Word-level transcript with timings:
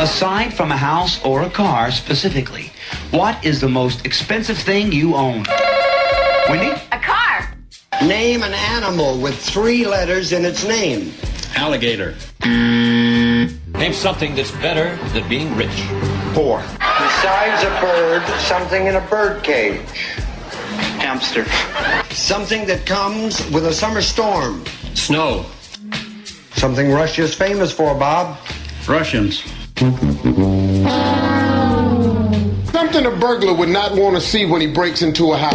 Aside 0.00 0.54
from 0.54 0.72
a 0.72 0.76
house 0.78 1.22
or 1.26 1.42
a 1.42 1.50
car 1.50 1.90
specifically, 1.90 2.72
what 3.10 3.44
is 3.44 3.60
the 3.60 3.68
most 3.68 4.06
expensive 4.06 4.56
thing 4.56 4.90
you 4.90 5.14
own? 5.14 5.44
Wendy? 6.48 6.70
A 6.90 6.98
car. 6.98 7.54
Name 8.00 8.42
an 8.42 8.54
animal 8.54 9.20
with 9.20 9.38
three 9.38 9.84
letters 9.86 10.32
in 10.32 10.46
its 10.46 10.64
name. 10.66 11.12
Alligator. 11.54 12.14
Name 12.46 13.92
something 13.92 14.34
that's 14.34 14.52
better 14.52 14.96
than 15.12 15.28
being 15.28 15.54
rich. 15.54 15.82
Four. 16.32 16.62
Besides 16.78 17.62
a 17.64 17.80
bird, 17.82 18.26
something 18.40 18.86
in 18.86 18.96
a 18.96 19.06
bird 19.08 19.44
cage. 19.44 20.16
Hamster. 20.96 21.44
Something 22.14 22.66
that 22.68 22.86
comes 22.86 23.46
with 23.50 23.66
a 23.66 23.74
summer 23.74 24.00
storm. 24.00 24.64
Snow. 24.94 25.44
Something 26.52 26.90
Russia's 26.90 27.34
famous 27.34 27.70
for, 27.70 27.94
Bob. 27.94 28.38
Russians. 28.88 29.44
Something 29.80 29.96
a 33.06 33.16
burglar 33.18 33.54
would 33.54 33.70
not 33.70 33.96
want 33.96 34.14
to 34.14 34.20
see 34.20 34.44
when 34.44 34.60
he 34.60 34.66
breaks 34.66 35.00
into 35.00 35.32
a 35.32 35.38
house. 35.38 35.54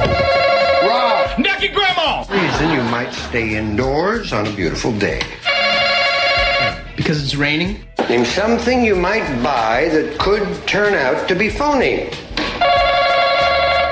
Rob. 0.81 1.37
Nucky 1.37 1.67
Grandma! 1.67 2.25
Reason 2.27 2.71
you 2.71 2.81
might 2.89 3.11
stay 3.11 3.55
indoors 3.55 4.33
on 4.33 4.47
a 4.47 4.51
beautiful 4.53 4.91
day. 4.97 5.21
Because 6.95 7.23
it's 7.23 7.35
raining? 7.35 7.85
Name 8.09 8.25
something 8.25 8.83
you 8.83 8.95
might 8.95 9.43
buy 9.43 9.89
that 9.89 10.17
could 10.17 10.47
turn 10.67 10.95
out 10.95 11.27
to 11.27 11.35
be 11.35 11.47
phony. 11.47 12.09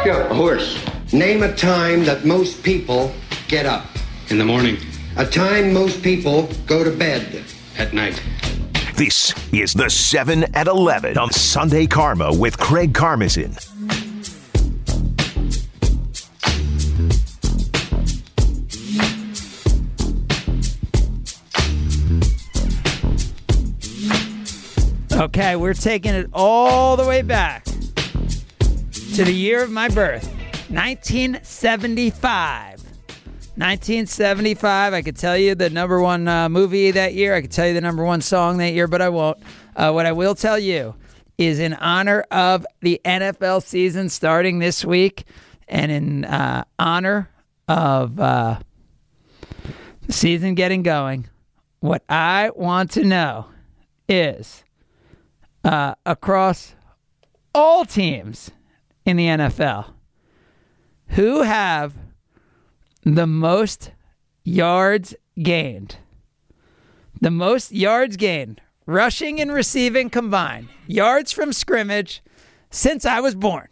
Yeah, 0.03 0.27
a 0.31 0.33
horse. 0.33 0.83
Name 1.13 1.43
a 1.43 1.53
time 1.55 2.05
that 2.05 2.25
most 2.25 2.63
people 2.63 3.13
get 3.47 3.67
up. 3.67 3.85
In 4.31 4.39
the 4.39 4.45
morning. 4.45 4.77
A 5.15 5.27
time 5.27 5.71
most 5.71 6.01
people 6.01 6.49
go 6.65 6.83
to 6.83 6.89
bed. 6.89 7.43
At 7.77 7.93
night. 7.93 8.19
This 8.95 9.33
is 9.51 9.73
the 9.73 9.89
7 9.89 10.55
at 10.55 10.67
11 10.67 11.17
on 11.17 11.31
Sunday 11.31 11.87
Karma 11.87 12.31
with 12.31 12.59
Craig 12.59 12.93
Karmazin. 12.93 13.57
Okay, 25.19 25.55
we're 25.55 25.73
taking 25.73 26.13
it 26.13 26.29
all 26.31 26.95
the 26.95 27.05
way 27.05 27.23
back 27.23 27.65
to 27.65 29.23
the 29.23 29.33
year 29.33 29.63
of 29.63 29.71
my 29.71 29.89
birth, 29.89 30.27
1975. 30.69 32.72
1975. 33.55 34.93
I 34.93 35.01
could 35.01 35.15
tell 35.15 35.37
you 35.37 35.53
the 35.53 35.69
number 35.69 36.01
one 36.01 36.27
uh, 36.27 36.49
movie 36.49 36.89
that 36.91 37.13
year. 37.13 37.35
I 37.35 37.41
could 37.41 37.51
tell 37.51 37.67
you 37.67 37.73
the 37.73 37.81
number 37.81 38.03
one 38.03 38.21
song 38.21 38.57
that 38.57 38.73
year, 38.73 38.87
but 38.87 39.01
I 39.01 39.09
won't. 39.09 39.37
Uh, 39.75 39.91
what 39.91 40.05
I 40.05 40.11
will 40.11 40.33
tell 40.33 40.57
you 40.57 40.95
is 41.37 41.59
in 41.59 41.73
honor 41.75 42.25
of 42.31 42.65
the 42.81 42.99
NFL 43.05 43.63
season 43.63 44.09
starting 44.09 44.59
this 44.59 44.83
week 44.83 45.25
and 45.67 45.91
in 45.91 46.25
uh, 46.25 46.63
honor 46.79 47.29
of 47.67 48.19
uh, 48.19 48.59
the 50.07 50.13
season 50.13 50.55
getting 50.55 50.83
going, 50.83 51.27
what 51.79 52.03
I 52.09 52.51
want 52.55 52.91
to 52.91 53.03
know 53.03 53.47
is 54.09 54.63
uh, 55.63 55.95
across 56.05 56.73
all 57.53 57.85
teams 57.85 58.51
in 59.05 59.17
the 59.17 59.27
NFL 59.27 59.91
who 61.09 61.41
have 61.41 61.93
the 63.05 63.27
most 63.27 63.91
yards 64.43 65.15
gained. 65.41 65.97
The 67.19 67.31
most 67.31 67.71
yards 67.71 68.17
gained, 68.17 68.61
rushing 68.85 69.39
and 69.41 69.51
receiving 69.51 70.09
combined, 70.09 70.69
yards 70.87 71.31
from 71.31 71.53
scrimmage 71.53 72.21
since 72.69 73.05
I 73.05 73.19
was 73.19 73.35
born. 73.35 73.67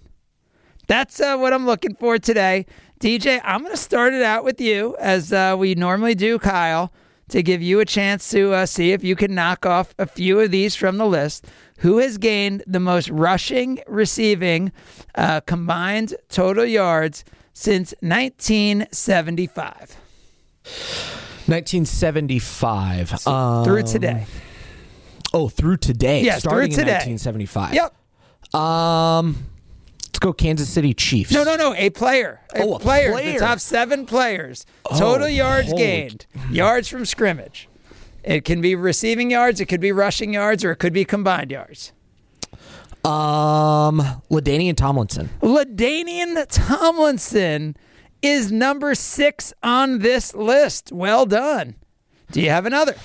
That's 0.87 1.19
uh, 1.19 1.37
what 1.37 1.53
I'm 1.53 1.65
looking 1.65 1.95
for 1.95 2.17
today. 2.17 2.65
DJ, 2.99 3.39
I'm 3.43 3.61
going 3.61 3.71
to 3.71 3.77
start 3.77 4.13
it 4.13 4.21
out 4.21 4.43
with 4.43 4.59
you 4.59 4.95
as 4.99 5.31
uh, 5.33 5.55
we 5.57 5.75
normally 5.75 6.15
do, 6.15 6.37
Kyle, 6.37 6.91
to 7.29 7.41
give 7.41 7.61
you 7.61 7.79
a 7.79 7.85
chance 7.85 8.29
to 8.31 8.53
uh, 8.53 8.65
see 8.65 8.91
if 8.91 9.03
you 9.03 9.15
can 9.15 9.33
knock 9.33 9.65
off 9.65 9.95
a 9.97 10.05
few 10.05 10.39
of 10.39 10.51
these 10.51 10.75
from 10.75 10.97
the 10.97 11.05
list. 11.05 11.45
Who 11.79 11.97
has 11.97 12.17
gained 12.17 12.63
the 12.67 12.79
most 12.79 13.09
rushing, 13.09 13.79
receiving, 13.87 14.71
uh, 15.15 15.41
combined 15.41 16.13
total 16.29 16.65
yards 16.65 17.23
since 17.53 17.93
1975? 18.01 19.95
1975. 21.47 23.27
Um, 23.27 23.63
through 23.65 23.83
today. 23.83 24.25
Oh, 25.33 25.49
through 25.49 25.77
today. 25.77 26.21
Yes, 26.23 26.39
starting 26.41 26.71
through 26.71 26.83
today. 26.85 27.03
in 27.03 27.13
1975. 27.17 27.73
Yep. 27.73 27.93
Um, 28.53 29.45
let's 30.05 30.19
go 30.19 30.33
Kansas 30.33 30.69
City 30.69 30.93
Chiefs. 30.93 31.31
No, 31.31 31.43
no, 31.43 31.55
no. 31.55 31.73
A 31.75 31.89
player. 31.89 32.41
A, 32.53 32.61
Oh, 32.63 32.75
a 32.75 32.79
player. 32.79 33.11
player. 33.13 33.33
The 33.33 33.39
top 33.39 33.59
seven 33.59 34.05
players. 34.05 34.65
Oh, 34.89 34.99
Total 34.99 35.29
yards 35.29 35.67
hold. 35.67 35.79
gained. 35.79 36.25
Yards 36.51 36.87
from 36.89 37.05
scrimmage. 37.05 37.67
It 38.23 38.45
can 38.45 38.61
be 38.61 38.75
receiving 38.75 39.31
yards, 39.31 39.59
it 39.59 39.65
could 39.65 39.81
be 39.81 39.91
rushing 39.91 40.33
yards, 40.33 40.63
or 40.63 40.71
it 40.71 40.75
could 40.75 40.93
be 40.93 41.05
combined 41.05 41.49
yards. 41.49 41.91
Um, 43.03 44.01
LaDainian 44.29 44.75
Tomlinson. 44.75 45.29
LaDainian 45.41 46.45
Tomlinson 46.49 47.75
is 48.21 48.51
number 48.51 48.93
six 48.95 49.53
on 49.63 49.99
this 49.99 50.35
list. 50.35 50.91
Well 50.91 51.25
done. 51.25 51.75
Do 52.31 52.41
you 52.41 52.49
have 52.49 52.65
another? 52.65 52.95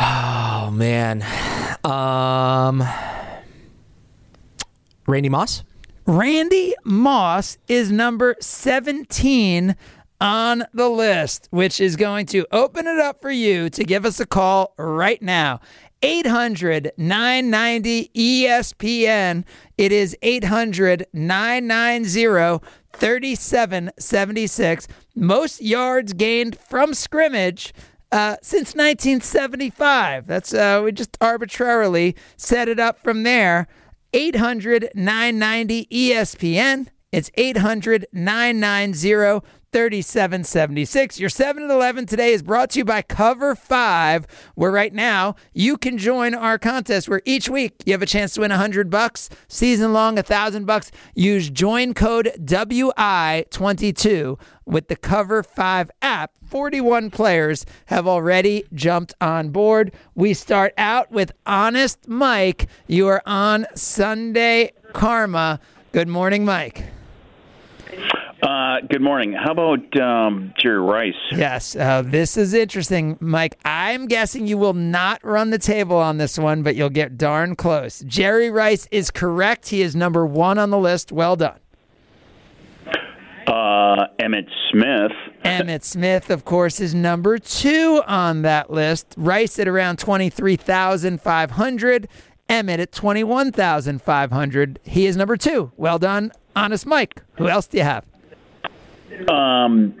Oh 0.00 0.70
man. 0.72 1.24
Um, 1.84 2.82
Randy 5.06 5.28
Moss. 5.28 5.64
Randy 6.06 6.74
Moss 6.84 7.58
is 7.68 7.90
number 7.90 8.36
17 8.40 9.74
on 10.20 10.64
the 10.72 10.88
list, 10.88 11.48
which 11.50 11.80
is 11.80 11.96
going 11.96 12.26
to 12.26 12.46
open 12.52 12.86
it 12.86 12.98
up 12.98 13.20
for 13.20 13.30
you 13.30 13.68
to 13.70 13.84
give 13.84 14.04
us 14.04 14.20
a 14.20 14.26
call 14.26 14.74
right 14.78 15.20
now. 15.20 15.60
800 16.04 16.92
990 16.98 18.10
ESPN. 18.14 19.42
It 19.78 19.90
is 19.90 20.14
800 20.20 21.06
990 21.14 22.62
3776. 22.92 24.88
Most 25.14 25.62
yards 25.62 26.12
gained 26.12 26.58
from 26.58 26.92
scrimmage. 26.92 27.72
Uh, 28.12 28.36
since 28.42 28.76
1975. 28.76 30.26
That's 30.28 30.54
uh, 30.54 30.82
we 30.84 30.92
just 30.92 31.16
arbitrarily 31.20 32.14
set 32.36 32.68
it 32.68 32.78
up 32.78 33.02
from 33.02 33.24
there. 33.24 33.66
800 34.12 34.90
990 34.94 35.86
ESPN. 35.86 36.88
It's 37.14 37.30
800 37.36 38.08
990 38.12 39.46
3776. 39.70 41.20
Your 41.20 41.28
7 41.28 41.62
at 41.62 41.70
11 41.70 42.06
today 42.06 42.32
is 42.32 42.42
brought 42.42 42.70
to 42.70 42.80
you 42.80 42.84
by 42.84 43.02
Cover 43.02 43.54
5, 43.54 44.26
where 44.56 44.72
right 44.72 44.92
now 44.92 45.36
you 45.52 45.76
can 45.76 45.96
join 45.96 46.34
our 46.34 46.58
contest 46.58 47.08
where 47.08 47.22
each 47.24 47.48
week 47.48 47.84
you 47.86 47.92
have 47.92 48.02
a 48.02 48.06
chance 48.06 48.34
to 48.34 48.40
win 48.40 48.50
100 48.50 48.90
bucks, 48.90 49.30
season 49.46 49.92
long 49.92 50.16
1000 50.16 50.64
bucks. 50.64 50.90
Use 51.14 51.50
join 51.50 51.94
code 51.94 52.32
WI22 52.40 54.40
with 54.66 54.88
the 54.88 54.96
Cover 54.96 55.44
5 55.44 55.92
app. 56.02 56.32
41 56.44 57.12
players 57.12 57.64
have 57.86 58.08
already 58.08 58.64
jumped 58.74 59.14
on 59.20 59.50
board. 59.50 59.94
We 60.16 60.34
start 60.34 60.74
out 60.76 61.12
with 61.12 61.30
Honest 61.46 62.08
Mike. 62.08 62.66
You 62.88 63.06
are 63.06 63.22
on 63.24 63.68
Sunday 63.76 64.72
Karma. 64.92 65.60
Good 65.92 66.08
morning, 66.08 66.44
Mike. 66.44 66.84
Uh, 68.42 68.80
good 68.90 69.00
morning. 69.00 69.32
How 69.32 69.52
about 69.52 70.00
um, 70.00 70.52
Jerry 70.58 70.80
Rice? 70.80 71.14
Yes, 71.32 71.76
uh, 71.76 72.02
this 72.04 72.36
is 72.36 72.52
interesting, 72.52 73.16
Mike. 73.20 73.58
I'm 73.64 74.06
guessing 74.06 74.46
you 74.46 74.58
will 74.58 74.74
not 74.74 75.24
run 75.24 75.50
the 75.50 75.58
table 75.58 75.96
on 75.96 76.18
this 76.18 76.38
one, 76.38 76.62
but 76.62 76.76
you'll 76.76 76.90
get 76.90 77.16
darn 77.16 77.56
close. 77.56 78.00
Jerry 78.06 78.50
Rice 78.50 78.86
is 78.90 79.10
correct. 79.10 79.68
He 79.68 79.80
is 79.80 79.96
number 79.96 80.26
one 80.26 80.58
on 80.58 80.70
the 80.70 80.78
list. 80.78 81.10
Well 81.10 81.36
done. 81.36 81.58
Uh, 83.46 84.06
Emmitt 84.18 84.48
Smith. 84.70 85.12
Emmitt 85.44 85.84
Smith, 85.84 86.30
of 86.30 86.44
course, 86.44 86.80
is 86.80 86.94
number 86.94 87.38
two 87.38 88.02
on 88.06 88.42
that 88.42 88.70
list. 88.70 89.14
Rice 89.16 89.58
at 89.58 89.68
around 89.68 89.98
23,500. 89.98 92.08
Emmitt 92.48 92.78
at 92.78 92.92
21,500. 92.92 94.80
He 94.82 95.06
is 95.06 95.16
number 95.16 95.36
two. 95.36 95.72
Well 95.76 95.98
done, 95.98 96.32
Honest 96.56 96.86
Mike. 96.86 97.22
Who 97.36 97.48
else 97.48 97.66
do 97.66 97.78
you 97.78 97.84
have? 97.84 98.04
Um, 99.28 99.94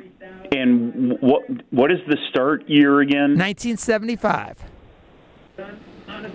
and 0.52 1.18
what 1.20 1.42
what 1.70 1.90
is 1.90 1.98
the 2.06 2.16
start 2.30 2.68
year 2.68 3.00
again? 3.00 3.36
1975. 3.36 4.62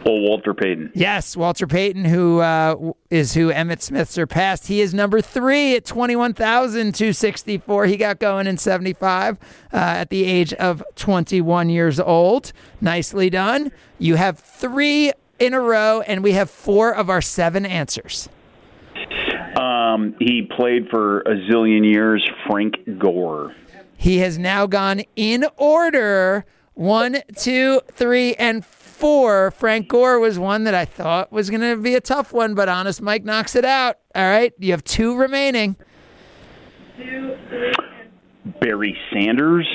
Oh, 0.06 0.22
Walter 0.22 0.54
Payton. 0.54 0.92
Yes, 0.94 1.36
Walter 1.38 1.68
Payton, 1.68 2.06
who 2.06 2.40
uh, 2.40 2.94
is 3.10 3.34
who 3.34 3.52
Emmitt 3.52 3.82
Smith 3.82 4.10
surpassed. 4.10 4.68
He 4.68 4.80
is 4.82 4.94
number 4.94 5.22
three 5.22 5.76
at 5.76 5.86
21,264. 5.86 7.86
He 7.86 7.98
got 7.98 8.20
going 8.20 8.48
in 8.48 8.58
75 8.58 9.38
uh, 9.38 9.40
at 9.76 10.10
the 10.10 10.26
age 10.26 10.54
of 10.54 10.84
21 10.96 11.70
years 11.70 12.00
old. 12.00 12.52
Nicely 12.82 13.30
done. 13.30 13.72
You 14.00 14.16
have 14.16 14.40
three 14.40 15.12
in 15.38 15.54
a 15.54 15.62
row, 15.62 16.02
and 16.02 16.24
we 16.24 16.32
have 16.34 16.50
four 16.50 16.94
of 16.94 17.10
our 17.10 17.22
seven 17.22 17.66
answers. 17.66 18.28
Um, 19.58 20.16
he 20.20 20.44
played 20.56 20.90
for 20.90 21.22
a 21.22 21.36
zillion 21.50 21.84
years. 21.86 22.28
Frank 22.48 22.76
Gore. 22.98 23.56
He 23.98 24.20
has 24.20 24.38
now 24.38 24.66
gone 24.66 25.02
in 25.16 25.46
order 25.58 26.46
one, 26.74 27.22
two, 27.38 27.82
three, 27.92 28.36
and 28.36 28.66
four. 28.66 29.52
Frank 29.52 29.88
Gore 29.90 30.20
was 30.20 30.40
one 30.40 30.64
that 30.66 30.74
I 30.74 30.86
thought 30.86 31.32
was 31.32 31.50
going 31.50 31.62
to 31.62 31.76
be 31.76 31.96
a 31.96 32.02
tough 32.02 32.32
one, 32.32 32.56
but 32.56 32.70
Honest 32.70 33.02
Mike 33.02 33.26
knocks 33.26 33.56
it 33.56 33.66
out. 33.66 33.98
All 34.16 34.24
right, 34.24 34.54
you 34.60 34.72
have 34.72 34.84
two 34.84 35.18
remaining. 35.18 35.76
Barry 38.62 38.98
Sanders. 39.12 39.68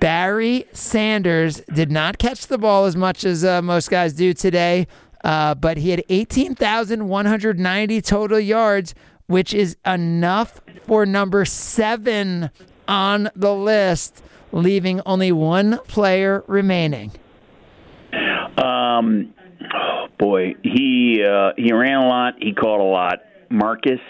Barry 0.00 0.66
Sanders 0.72 1.62
did 1.72 1.90
not 1.90 2.18
catch 2.18 2.46
the 2.46 2.58
ball 2.58 2.86
as 2.86 2.96
much 2.96 3.24
as 3.24 3.44
uh, 3.44 3.62
most 3.62 3.90
guys 3.90 4.12
do 4.12 4.32
today, 4.32 4.86
uh, 5.24 5.54
but 5.54 5.78
he 5.78 5.90
had 5.90 6.04
18,190 6.08 8.02
total 8.02 8.40
yards, 8.40 8.94
which 9.30 9.54
is 9.54 9.76
enough 9.86 10.60
for 10.88 11.06
number 11.06 11.44
seven 11.44 12.50
on 12.88 13.30
the 13.36 13.54
list, 13.54 14.24
leaving 14.50 15.00
only 15.06 15.30
one 15.30 15.78
player 15.86 16.42
remaining. 16.48 17.12
Um, 18.58 19.32
oh 19.72 20.08
boy, 20.18 20.56
he 20.64 21.24
uh, 21.24 21.52
he 21.56 21.72
ran 21.72 21.98
a 21.98 22.08
lot. 22.08 22.34
He 22.40 22.52
caught 22.52 22.80
a 22.80 22.82
lot. 22.82 23.20
Marcus 23.50 24.00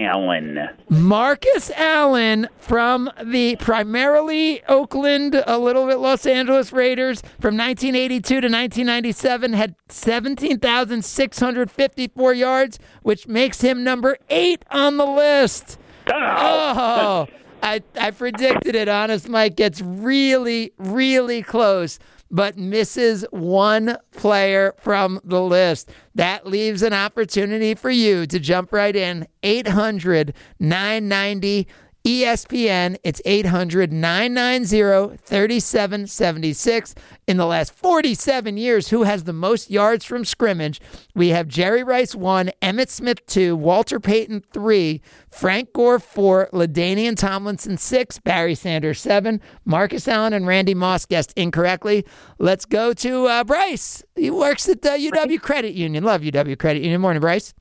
Allen. 0.00 0.68
Marcus 0.88 1.70
Allen 1.72 2.48
from 2.58 3.10
the 3.22 3.56
primarily 3.56 4.64
Oakland, 4.66 5.42
a 5.46 5.58
little 5.58 5.86
bit 5.86 5.98
Los 5.98 6.24
Angeles 6.26 6.72
Raiders 6.72 7.20
from 7.40 7.56
1982 7.56 8.28
to 8.28 8.36
1997 8.48 9.52
had 9.52 9.74
17,654 9.88 12.34
yards, 12.34 12.78
which 13.02 13.26
makes 13.26 13.60
him 13.60 13.84
number 13.84 14.16
eight 14.30 14.64
on 14.70 14.96
the 14.96 15.06
list. 15.06 15.78
Oh, 16.10 17.26
I, 17.62 17.82
I 17.98 18.10
predicted 18.12 18.74
it. 18.74 18.88
Honest 18.88 19.28
Mike 19.28 19.56
gets 19.56 19.80
really, 19.80 20.72
really 20.78 21.42
close, 21.42 21.98
but 22.30 22.56
misses 22.56 23.24
one 23.30 23.96
player 24.12 24.74
from 24.78 25.20
the 25.24 25.42
list. 25.42 25.90
That 26.14 26.46
leaves 26.46 26.82
an 26.82 26.92
opportunity 26.92 27.74
for 27.74 27.90
you 27.90 28.26
to 28.26 28.38
jump 28.38 28.72
right 28.72 28.94
in. 28.94 29.26
800 29.42 30.34
990 30.58 31.68
ESPN. 32.04 32.96
It's 33.04 33.20
800 33.24 33.92
990 33.92 35.16
3776. 35.24 36.94
In 37.26 37.36
the 37.36 37.46
last 37.46 37.74
47 37.74 38.56
years, 38.56 38.88
who 38.88 39.02
has 39.02 39.24
the 39.24 39.32
most 39.32 39.70
yards 39.70 40.04
from 40.04 40.24
scrimmage? 40.24 40.80
We 41.14 41.28
have 41.28 41.48
Jerry 41.48 41.82
Rice 41.82 42.14
1, 42.14 42.50
Emmitt 42.62 42.88
Smith 42.88 43.26
2, 43.26 43.54
Walter 43.56 44.00
Payton 44.00 44.44
3, 44.52 45.02
Frank 45.30 45.72
Gore 45.72 45.98
4, 45.98 46.48
LaDainian 46.52 47.16
Tomlinson 47.16 47.76
6, 47.76 48.18
Barry 48.20 48.54
Sanders 48.54 49.00
7, 49.00 49.40
Marcus 49.64 50.08
Allen 50.08 50.32
and 50.32 50.46
Randy 50.46 50.74
Moss 50.74 51.04
guessed 51.04 51.32
incorrectly. 51.36 52.06
Let's 52.38 52.64
go 52.64 52.94
to 52.94 53.26
uh, 53.26 53.44
Bryce. 53.44 54.02
He 54.16 54.30
works 54.30 54.68
at 54.68 54.82
the 54.82 54.90
UW 54.90 55.40
Credit 55.40 55.74
Union. 55.74 56.04
Love 56.04 56.22
UW 56.22 56.58
Credit 56.58 56.82
Union. 56.82 57.00
Morning, 57.00 57.20
Bryce. 57.20 57.52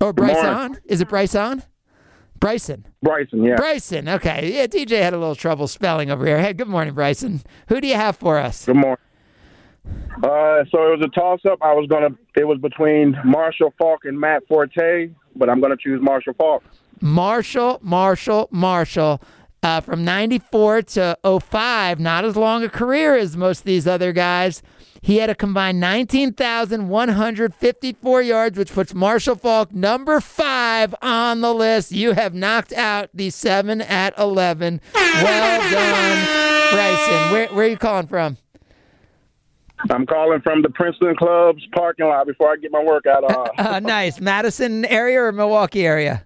Or 0.00 0.12
Bryce 0.12 0.36
on? 0.36 0.78
Is 0.84 1.00
it 1.00 1.08
Bryce 1.08 1.34
on? 1.34 1.62
Bryson. 2.44 2.84
Bryson, 3.02 3.42
yeah. 3.42 3.54
Bryson. 3.54 4.06
Okay. 4.06 4.52
Yeah, 4.52 4.66
DJ 4.66 5.00
had 5.00 5.14
a 5.14 5.18
little 5.18 5.34
trouble 5.34 5.66
spelling 5.66 6.10
over 6.10 6.26
here. 6.26 6.38
Hey, 6.38 6.52
good 6.52 6.68
morning, 6.68 6.92
Bryson. 6.92 7.40
Who 7.68 7.80
do 7.80 7.88
you 7.88 7.94
have 7.94 8.16
for 8.16 8.36
us? 8.36 8.66
Good 8.66 8.76
morning. 8.76 8.98
Uh, 10.22 10.64
so 10.70 10.92
it 10.92 10.98
was 10.98 11.02
a 11.02 11.08
toss 11.18 11.40
up. 11.50 11.56
I 11.62 11.72
was 11.72 11.86
gonna. 11.88 12.10
It 12.36 12.44
was 12.44 12.58
between 12.58 13.16
Marshall 13.24 13.72
Faulk 13.78 14.04
and 14.04 14.20
Matt 14.20 14.42
Forte, 14.46 15.08
but 15.34 15.48
I'm 15.48 15.62
gonna 15.62 15.78
choose 15.78 16.02
Marshall 16.02 16.34
Faulk. 16.34 16.62
Marshall, 17.00 17.78
Marshall, 17.80 18.48
Marshall. 18.50 19.22
Uh, 19.62 19.80
from 19.80 20.04
94 20.04 20.82
to 20.82 21.16
05, 21.24 21.98
not 21.98 22.26
as 22.26 22.36
long 22.36 22.62
a 22.62 22.68
career 22.68 23.16
as 23.16 23.38
most 23.38 23.60
of 23.60 23.64
these 23.64 23.86
other 23.86 24.12
guys. 24.12 24.62
He 25.04 25.18
had 25.18 25.28
a 25.28 25.34
combined 25.34 25.80
19,154 25.80 28.22
yards, 28.22 28.56
which 28.56 28.72
puts 28.72 28.94
Marshall 28.94 29.36
Faulk 29.36 29.70
number 29.70 30.18
five 30.18 30.94
on 31.02 31.42
the 31.42 31.52
list. 31.52 31.92
You 31.92 32.12
have 32.12 32.32
knocked 32.32 32.72
out 32.72 33.10
the 33.12 33.28
seven 33.28 33.82
at 33.82 34.18
11. 34.18 34.80
Well 34.94 35.70
done, 35.70 36.72
Bryson. 36.72 37.32
Where, 37.32 37.48
where 37.48 37.66
are 37.66 37.68
you 37.68 37.76
calling 37.76 38.06
from? 38.06 38.38
I'm 39.90 40.06
calling 40.06 40.40
from 40.40 40.62
the 40.62 40.70
Princeton 40.70 41.16
Club's 41.16 41.66
parking 41.74 42.06
lot 42.06 42.26
before 42.26 42.52
I 42.52 42.56
get 42.56 42.72
my 42.72 42.82
workout 42.82 43.24
on. 43.24 43.48
Uh, 43.58 43.80
nice. 43.84 44.22
Madison 44.22 44.86
area 44.86 45.22
or 45.22 45.32
Milwaukee 45.32 45.86
area? 45.86 46.24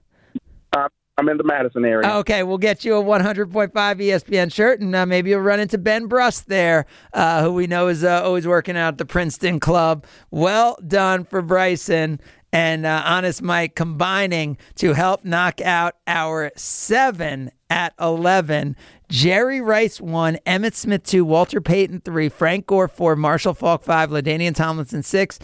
I'm 1.19 1.29
in 1.29 1.37
the 1.37 1.44
Madison 1.44 1.85
area. 1.85 2.09
Okay, 2.19 2.44
we'll 2.44 2.59
get 2.59 2.85
you 2.85 2.94
a 2.94 3.03
100.5 3.03 3.73
ESPN 3.73 4.53
shirt, 4.53 4.81
and 4.81 4.94
uh, 4.94 5.05
maybe 5.05 5.31
you'll 5.31 5.41
run 5.41 5.59
into 5.59 5.76
Ben 5.76 6.06
Brust 6.06 6.47
there, 6.47 6.87
uh, 7.12 7.43
who 7.43 7.53
we 7.53 7.67
know 7.67 7.88
is 7.88 8.05
uh, 8.05 8.23
always 8.23 8.47
working 8.47 8.76
out 8.76 8.94
at 8.94 8.99
the 8.99 9.05
Princeton 9.05 9.59
Club. 9.59 10.06
Well 10.31 10.79
done 10.87 11.25
for 11.25 11.43
Bryson 11.43 12.20
and 12.53 12.87
uh, 12.87 13.03
Honest 13.05 13.43
Mike 13.43 13.75
combining 13.75 14.59
to 14.76 14.93
help 14.93 15.25
knock 15.25 15.61
out 15.61 15.97
our 16.06 16.53
seven 16.55 17.50
at 17.69 17.94
11. 18.00 18.76
Jerry 19.09 19.61
Rice 19.61 20.00
one, 20.00 20.38
Emmitt 20.47 20.75
Smith 20.75 21.03
two, 21.03 21.25
Walter 21.25 21.61
Payton 21.61 22.03
three, 22.03 22.29
Frank 22.29 22.67
Gore 22.67 22.87
four, 22.88 23.17
Marshall 23.17 23.55
Faulk 23.55 23.82
five, 23.82 24.11
LaDainian 24.11 24.55
Tomlinson 24.55 25.03
six, 25.03 25.41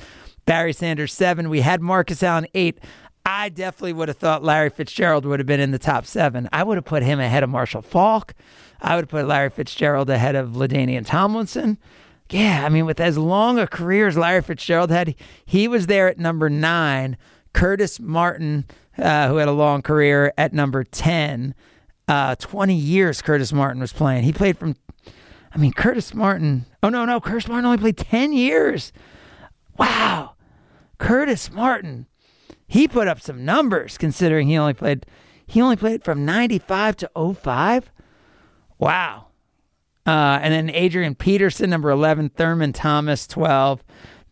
Barry 0.46 0.72
Sanders 0.72 1.12
seven. 1.12 1.48
We 1.50 1.62
had 1.62 1.80
Marcus 1.80 2.22
Allen 2.22 2.46
eight. 2.54 2.78
I 3.26 3.48
definitely 3.48 3.94
would 3.94 4.08
have 4.08 4.18
thought 4.18 4.42
Larry 4.42 4.68
Fitzgerald 4.70 5.24
would 5.24 5.40
have 5.40 5.46
been 5.46 5.60
in 5.60 5.70
the 5.70 5.78
top 5.78 6.04
seven. 6.04 6.48
I 6.52 6.62
would 6.62 6.76
have 6.76 6.84
put 6.84 7.02
him 7.02 7.20
ahead 7.20 7.42
of 7.42 7.48
Marshall 7.48 7.82
Faulk. 7.82 8.34
I 8.82 8.96
would 8.96 9.04
have 9.04 9.10
put 9.10 9.26
Larry 9.26 9.48
Fitzgerald 9.50 10.10
ahead 10.10 10.34
of 10.34 10.50
LaDainian 10.50 11.06
Tomlinson. 11.06 11.78
Yeah, 12.30 12.64
I 12.64 12.68
mean, 12.68 12.84
with 12.84 13.00
as 13.00 13.16
long 13.16 13.58
a 13.58 13.66
career 13.66 14.08
as 14.08 14.16
Larry 14.16 14.42
Fitzgerald 14.42 14.90
had, 14.90 15.14
he 15.44 15.68
was 15.68 15.86
there 15.86 16.08
at 16.08 16.18
number 16.18 16.50
nine. 16.50 17.16
Curtis 17.54 17.98
Martin, 18.00 18.66
uh, 18.98 19.28
who 19.28 19.36
had 19.36 19.48
a 19.48 19.52
long 19.52 19.80
career, 19.80 20.32
at 20.36 20.52
number 20.52 20.84
10. 20.84 21.54
Uh, 22.06 22.34
20 22.34 22.74
years 22.74 23.22
Curtis 23.22 23.52
Martin 23.52 23.80
was 23.80 23.92
playing. 23.92 24.24
He 24.24 24.32
played 24.32 24.58
from, 24.58 24.76
I 25.54 25.58
mean, 25.58 25.72
Curtis 25.72 26.12
Martin. 26.12 26.66
Oh, 26.82 26.90
no, 26.90 27.06
no. 27.06 27.20
Curtis 27.20 27.48
Martin 27.48 27.64
only 27.64 27.78
played 27.78 27.96
10 27.96 28.34
years. 28.34 28.92
Wow. 29.78 30.32
Curtis 30.98 31.50
Martin. 31.50 32.06
He 32.66 32.88
put 32.88 33.08
up 33.08 33.20
some 33.20 33.44
numbers 33.44 33.98
considering 33.98 34.48
he 34.48 34.56
only 34.56 34.74
played 34.74 35.06
he 35.46 35.60
only 35.60 35.76
played 35.76 36.04
from 36.04 36.24
95 36.24 36.96
to 36.96 37.34
05. 37.34 37.92
Wow. 38.78 39.26
Uh, 40.06 40.38
and 40.42 40.52
then 40.52 40.70
Adrian 40.70 41.14
Peterson, 41.14 41.70
number 41.70 41.90
11, 41.90 42.30
Thurman 42.30 42.72
Thomas, 42.72 43.26
12. 43.26 43.82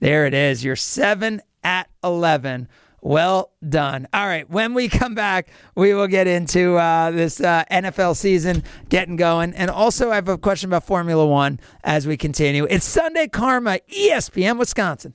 There 0.00 0.26
it 0.26 0.34
is. 0.34 0.64
You're 0.64 0.76
seven 0.76 1.40
at 1.62 1.88
11. 2.02 2.68
Well 3.00 3.52
done. 3.68 4.06
All 4.12 4.26
right. 4.26 4.48
When 4.48 4.74
we 4.74 4.88
come 4.88 5.14
back, 5.14 5.48
we 5.74 5.92
will 5.92 6.06
get 6.06 6.26
into 6.26 6.76
uh, 6.76 7.10
this 7.10 7.40
uh, 7.40 7.64
NFL 7.70 8.16
season 8.16 8.62
getting 8.88 9.16
going. 9.16 9.54
And 9.54 9.70
also, 9.70 10.10
I 10.10 10.16
have 10.16 10.28
a 10.28 10.38
question 10.38 10.70
about 10.70 10.86
Formula 10.86 11.26
One 11.26 11.58
as 11.82 12.06
we 12.06 12.16
continue. 12.16 12.64
It's 12.70 12.86
Sunday 12.86 13.26
Karma, 13.26 13.80
ESPN, 13.90 14.58
Wisconsin. 14.58 15.14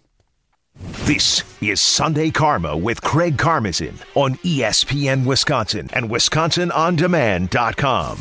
This 0.79 1.43
is 1.61 1.81
Sunday 1.81 2.29
Karma 2.29 2.77
with 2.77 3.01
Craig 3.01 3.37
Karmazin 3.37 3.95
on 4.15 4.35
ESPN 4.37 5.25
Wisconsin 5.25 5.89
and 5.93 6.09
WisconsinOnDemand.com. 6.09 8.19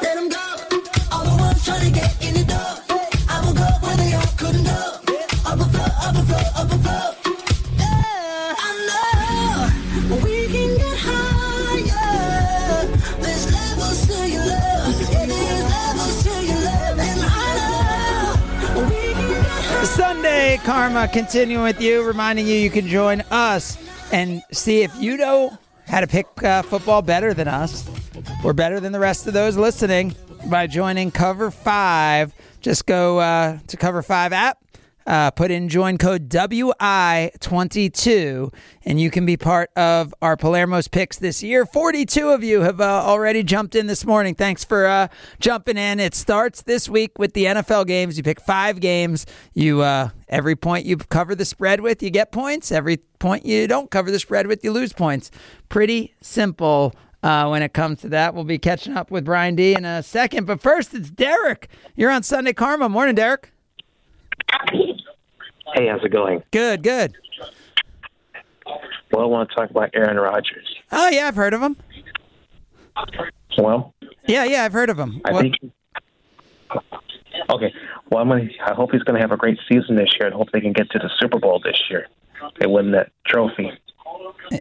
Let 0.00 0.16
'em 0.16 0.28
go. 0.28 0.36
All 1.12 1.24
the 1.24 1.60
trying 1.64 1.92
to 1.92 2.00
get 2.00 2.22
in 2.22 2.27
Karma 20.68 21.08
continuing 21.08 21.64
with 21.64 21.80
you, 21.80 22.02
reminding 22.02 22.46
you 22.46 22.52
you 22.52 22.68
can 22.68 22.86
join 22.86 23.22
us 23.30 23.78
and 24.12 24.42
see 24.52 24.82
if 24.82 24.94
you 24.96 25.16
know 25.16 25.56
how 25.86 25.98
to 25.98 26.06
pick 26.06 26.26
uh, 26.44 26.60
football 26.60 27.00
better 27.00 27.32
than 27.32 27.48
us 27.48 27.88
or 28.44 28.52
better 28.52 28.78
than 28.78 28.92
the 28.92 28.98
rest 28.98 29.26
of 29.26 29.32
those 29.32 29.56
listening 29.56 30.14
by 30.50 30.66
joining 30.66 31.10
Cover 31.10 31.50
5. 31.50 32.34
Just 32.60 32.84
go 32.84 33.18
uh, 33.18 33.58
to 33.66 33.76
Cover 33.78 34.02
5 34.02 34.34
app. 34.34 34.58
Uh, 35.08 35.30
put 35.30 35.50
in 35.50 35.70
join 35.70 35.96
code 35.96 36.28
WI22 36.28 38.52
and 38.84 39.00
you 39.00 39.10
can 39.10 39.24
be 39.24 39.38
part 39.38 39.70
of 39.74 40.14
our 40.20 40.36
Palermo's 40.36 40.86
picks 40.86 41.16
this 41.16 41.42
year. 41.42 41.64
42 41.64 42.28
of 42.28 42.44
you 42.44 42.60
have 42.60 42.78
uh, 42.78 42.84
already 42.84 43.42
jumped 43.42 43.74
in 43.74 43.86
this 43.86 44.04
morning. 44.04 44.34
Thanks 44.34 44.64
for 44.64 44.84
uh, 44.84 45.08
jumping 45.40 45.78
in. 45.78 45.98
It 45.98 46.14
starts 46.14 46.60
this 46.60 46.90
week 46.90 47.18
with 47.18 47.32
the 47.32 47.46
NFL 47.46 47.86
games. 47.86 48.18
You 48.18 48.22
pick 48.22 48.38
five 48.38 48.80
games. 48.80 49.24
You 49.54 49.80
uh, 49.80 50.10
every 50.28 50.56
point 50.56 50.84
you 50.84 50.98
cover 50.98 51.34
the 51.34 51.46
spread 51.46 51.80
with, 51.80 52.02
you 52.02 52.10
get 52.10 52.30
points. 52.30 52.70
Every 52.70 52.98
point 53.18 53.46
you 53.46 53.66
don't 53.66 53.90
cover 53.90 54.10
the 54.10 54.18
spread 54.18 54.46
with, 54.46 54.62
you 54.62 54.72
lose 54.72 54.92
points. 54.92 55.30
Pretty 55.70 56.12
simple 56.20 56.94
uh, 57.22 57.48
when 57.48 57.62
it 57.62 57.72
comes 57.72 58.02
to 58.02 58.10
that. 58.10 58.34
We'll 58.34 58.44
be 58.44 58.58
catching 58.58 58.94
up 58.94 59.10
with 59.10 59.24
Brian 59.24 59.56
D 59.56 59.74
in 59.74 59.86
a 59.86 60.02
second. 60.02 60.46
But 60.46 60.60
first, 60.60 60.92
it's 60.92 61.08
Derek. 61.08 61.70
You're 61.96 62.10
on 62.10 62.24
Sunday 62.24 62.52
Karma. 62.52 62.90
Morning, 62.90 63.14
Derek. 63.14 63.52
Hey, 65.74 65.88
how's 65.88 66.02
it 66.04 66.10
going? 66.12 66.42
Good, 66.50 66.82
good. 66.82 67.14
Well, 69.12 69.22
I 69.22 69.26
want 69.26 69.48
to 69.50 69.54
talk 69.54 69.70
about 69.70 69.90
Aaron 69.94 70.16
Rodgers. 70.16 70.66
Oh, 70.92 71.08
yeah, 71.08 71.26
I've 71.28 71.36
heard 71.36 71.54
of 71.54 71.62
him. 71.62 71.76
Well, 73.56 73.94
Yeah, 74.26 74.44
yeah, 74.44 74.64
I've 74.64 74.72
heard 74.72 74.90
of 74.90 74.98
him. 74.98 75.20
I 75.24 75.32
What- 75.32 75.42
think. 75.42 75.72
Okay. 77.50 77.72
Well, 78.10 78.20
I'm 78.22 78.28
gonna, 78.28 78.48
I 78.66 78.74
hope 78.74 78.90
he's 78.92 79.02
going 79.02 79.14
to 79.14 79.20
have 79.20 79.32
a 79.32 79.36
great 79.36 79.58
season 79.68 79.96
this 79.96 80.10
year, 80.18 80.26
and 80.26 80.34
hope 80.34 80.50
they 80.52 80.60
can 80.60 80.72
get 80.72 80.90
to 80.90 80.98
the 80.98 81.10
Super 81.18 81.38
Bowl 81.38 81.60
this 81.64 81.80
year. 81.90 82.06
They 82.60 82.66
win 82.66 82.90
that 82.92 83.10
trophy. 83.26 83.70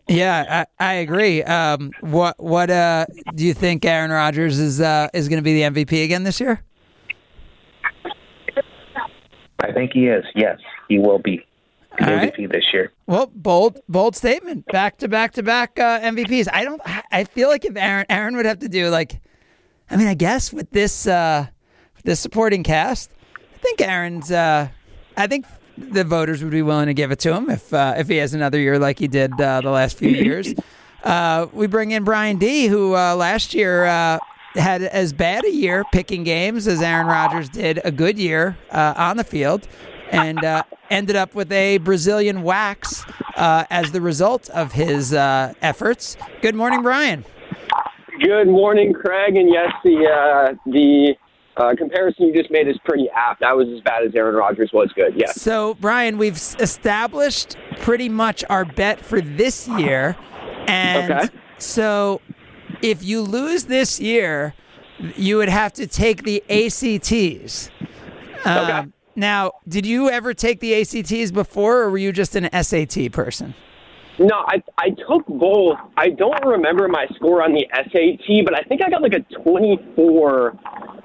Yeah, 0.07 0.65
I, 0.79 0.85
I 0.85 0.93
agree. 0.95 1.43
Um, 1.43 1.91
what 2.01 2.35
what 2.41 2.69
uh, 2.69 3.05
do 3.35 3.45
you 3.45 3.53
think 3.53 3.85
Aaron 3.85 4.11
Rodgers 4.11 4.59
is 4.59 4.81
uh, 4.81 5.07
is 5.13 5.27
going 5.29 5.37
to 5.37 5.43
be 5.43 5.53
the 5.61 5.69
MVP 5.85 6.03
again 6.03 6.23
this 6.23 6.39
year? 6.39 6.61
I 9.67 9.73
think 9.73 9.91
he 9.93 10.07
is. 10.07 10.23
Yes, 10.35 10.59
he 10.87 10.99
will 10.99 11.19
be 11.19 11.45
the 11.97 12.05
All 12.05 12.15
right. 12.15 12.33
MVP 12.33 12.51
this 12.51 12.65
year. 12.73 12.91
Well, 13.05 13.31
bold 13.33 13.79
bold 13.89 14.15
statement. 14.15 14.65
Back 14.67 14.97
to 14.99 15.07
back 15.07 15.33
to 15.33 15.43
back 15.43 15.79
uh, 15.79 15.99
MVPs. 16.01 16.47
I 16.51 16.63
don't. 16.63 16.81
I 17.11 17.23
feel 17.23 17.49
like 17.49 17.65
if 17.65 17.75
Aaron 17.75 18.05
Aaron 18.09 18.35
would 18.35 18.45
have 18.45 18.59
to 18.59 18.69
do 18.69 18.89
like, 18.89 19.19
I 19.89 19.97
mean, 19.97 20.07
I 20.07 20.13
guess 20.13 20.53
with 20.53 20.69
this 20.71 21.07
uh, 21.07 21.47
this 22.03 22.19
supporting 22.19 22.63
cast, 22.63 23.11
I 23.55 23.57
think 23.57 23.81
Aaron's. 23.81 24.31
Uh, 24.31 24.69
I 25.15 25.27
think 25.27 25.45
the 25.77 26.03
voters 26.03 26.43
would 26.43 26.51
be 26.51 26.61
willing 26.61 26.87
to 26.87 26.93
give 26.93 27.11
it 27.11 27.19
to 27.19 27.33
him 27.33 27.49
if 27.49 27.73
uh, 27.73 27.95
if 27.97 28.07
he 28.07 28.17
has 28.17 28.33
another 28.33 28.59
year 28.59 28.79
like 28.79 28.99
he 28.99 29.07
did 29.07 29.39
uh, 29.39 29.61
the 29.61 29.69
last 29.71 29.97
few 29.97 30.09
years. 30.09 30.53
Uh, 31.03 31.47
we 31.53 31.67
bring 31.67 31.91
in 31.91 32.03
Brian 32.03 32.37
D, 32.37 32.67
who 32.67 32.95
uh, 32.95 33.15
last 33.15 33.53
year 33.53 33.85
uh, 33.85 34.19
had 34.57 34.81
as 34.83 35.13
bad 35.13 35.45
a 35.45 35.51
year 35.51 35.83
picking 35.91 36.23
games 36.23 36.67
as 36.67 36.81
Aaron 36.81 37.07
Rodgers 37.07 37.49
did 37.49 37.79
a 37.85 37.91
good 37.91 38.17
year 38.17 38.57
uh, 38.71 38.93
on 38.97 39.17
the 39.17 39.23
field, 39.23 39.67
and 40.11 40.43
uh, 40.43 40.63
ended 40.89 41.15
up 41.15 41.35
with 41.35 41.51
a 41.51 41.77
Brazilian 41.79 42.43
wax 42.43 43.05
uh, 43.35 43.65
as 43.69 43.91
the 43.91 44.01
result 44.01 44.49
of 44.49 44.71
his 44.71 45.13
uh, 45.13 45.53
efforts. 45.61 46.17
Good 46.41 46.55
morning, 46.55 46.81
Brian. 46.81 47.23
Good 48.21 48.47
morning, 48.47 48.93
Craig. 48.93 49.35
And 49.35 49.49
yes, 49.49 49.71
the 49.83 50.07
uh, 50.07 50.53
the 50.65 51.13
uh, 51.55 51.75
comparison 51.77 52.27
you 52.27 52.33
just 52.33 52.49
made 52.51 52.67
is 52.67 52.77
pretty 52.83 53.07
apt. 53.15 53.41
That 53.41 53.55
was 53.55 53.67
as 53.69 53.81
bad 53.81 54.03
as 54.03 54.15
Aaron 54.15 54.35
Rodgers 54.35 54.71
was 54.73 54.91
good. 54.95 55.13
Yes. 55.15 55.39
So, 55.41 55.75
Brian, 55.75 56.17
we've 56.17 56.35
established 56.59 57.57
pretty 57.81 58.09
much 58.09 58.43
our 58.49 58.65
bet 58.65 58.99
for 59.03 59.21
this 59.21 59.67
year. 59.67 60.15
And 60.67 61.11
Okay. 61.13 61.27
so, 61.57 62.21
if 62.81 63.03
you 63.03 63.21
lose 63.21 63.65
this 63.65 63.99
year, 63.99 64.53
you 65.15 65.37
would 65.37 65.49
have 65.49 65.73
to 65.73 65.87
take 65.87 66.23
the 66.23 66.43
ACTs. 66.49 67.69
Um, 68.45 68.93
Now, 69.15 69.53
did 69.67 69.85
you 69.87 70.11
ever 70.11 70.35
take 70.35 70.59
the 70.59 70.75
ACTs 70.75 71.31
before, 71.31 71.79
or 71.81 71.89
were 71.89 71.97
you 71.97 72.11
just 72.11 72.35
an 72.35 72.47
SAT 72.63 73.11
person? 73.11 73.55
No, 74.19 74.43
I 74.47 74.61
I 74.77 74.89
took 74.91 75.25
both. 75.27 75.77
I 75.95 76.09
don't 76.09 76.45
remember 76.45 76.87
my 76.87 77.07
score 77.15 77.43
on 77.43 77.53
the 77.53 77.67
SAT, 77.73 78.45
but 78.45 78.55
I 78.55 78.61
think 78.63 78.81
I 78.83 78.89
got 78.89 79.01
like 79.01 79.13
a 79.13 79.21
24 79.41 80.57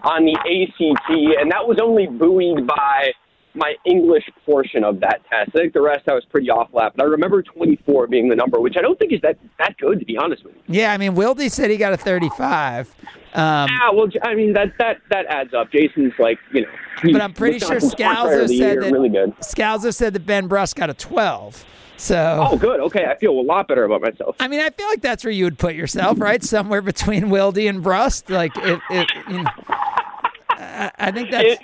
on 0.05 0.25
the 0.27 0.35
ACT, 0.35 1.11
and 1.41 1.51
that 1.51 1.67
was 1.67 1.79
only 1.83 2.07
buoyed 2.07 2.67
by 2.67 3.13
my 3.55 3.75
English 3.85 4.25
portion 4.45 4.85
of 4.85 5.01
that 5.01 5.21
test. 5.29 5.51
I 5.55 5.59
think 5.59 5.73
the 5.73 5.81
rest 5.83 6.09
I 6.09 6.15
was 6.15 6.25
pretty 6.25 6.51
off 6.51 6.69
lap, 6.73 6.95
but 6.97 7.05
I 7.05 7.07
remember 7.07 7.43
24 7.43 8.07
being 8.07 8.29
the 8.29 8.37
number, 8.37 8.61
which 8.61 8.77
I 8.77 8.81
don't 8.81 8.99
think 8.99 9.13
is 9.13 9.21
that 9.23 9.39
that 9.59 9.77
good 9.79 9.99
to 10.01 10.05
be 10.05 10.17
honest 10.17 10.45
with 10.45 10.55
you. 10.55 10.63
Yeah, 10.69 10.93
I 10.93 10.99
mean, 10.99 11.15
Wildy 11.15 11.51
said 11.51 11.71
he 11.71 11.77
got 11.77 11.93
a 11.93 11.97
35. 11.97 12.95
Um, 13.35 13.69
yeah, 13.71 13.91
well, 13.93 14.09
I 14.23 14.35
mean 14.35 14.53
that 14.55 14.73
that 14.79 14.99
that 15.11 15.27
adds 15.27 15.55
up. 15.55 15.73
Jason's 15.73 16.13
like 16.19 16.39
you 16.53 16.63
know, 16.63 16.69
but 17.03 17.21
I'm 17.21 17.33
pretty 17.33 17.59
sure 17.59 17.77
Scalzo 17.77 18.47
said 18.49 18.83
that 18.83 18.93
really 18.93 19.09
good. 19.09 19.35
Scalzo 19.39 19.95
said 19.95 20.13
that 20.15 20.27
Ben 20.27 20.49
Brust 20.49 20.77
got 20.77 20.91
a 20.91 20.95
12. 20.95 21.65
So 21.97 22.49
Oh, 22.51 22.57
good. 22.57 22.81
Okay, 22.81 23.05
I 23.07 23.17
feel 23.17 23.31
a 23.33 23.41
lot 23.41 23.69
better 23.69 23.85
about 23.85 24.03
myself. 24.03 24.37
I 24.41 24.49
mean, 24.49 24.61
I 24.61 24.71
feel 24.71 24.89
like 24.89 25.03
that's 25.03 25.25
where 25.25 25.33
you 25.33 25.45
would 25.45 25.59
put 25.59 25.75
yourself, 25.75 26.21
right? 26.21 26.43
Somewhere 26.43 26.83
between 26.83 27.25
Wildy 27.27 27.69
and 27.69 27.83
Brust. 27.83 28.29
Like, 28.29 28.51
it, 28.57 28.81
it, 28.91 29.11
you 29.29 29.43
know, 29.43 29.51
I, 29.69 30.91
I 30.99 31.11
think 31.13 31.31
that's. 31.31 31.63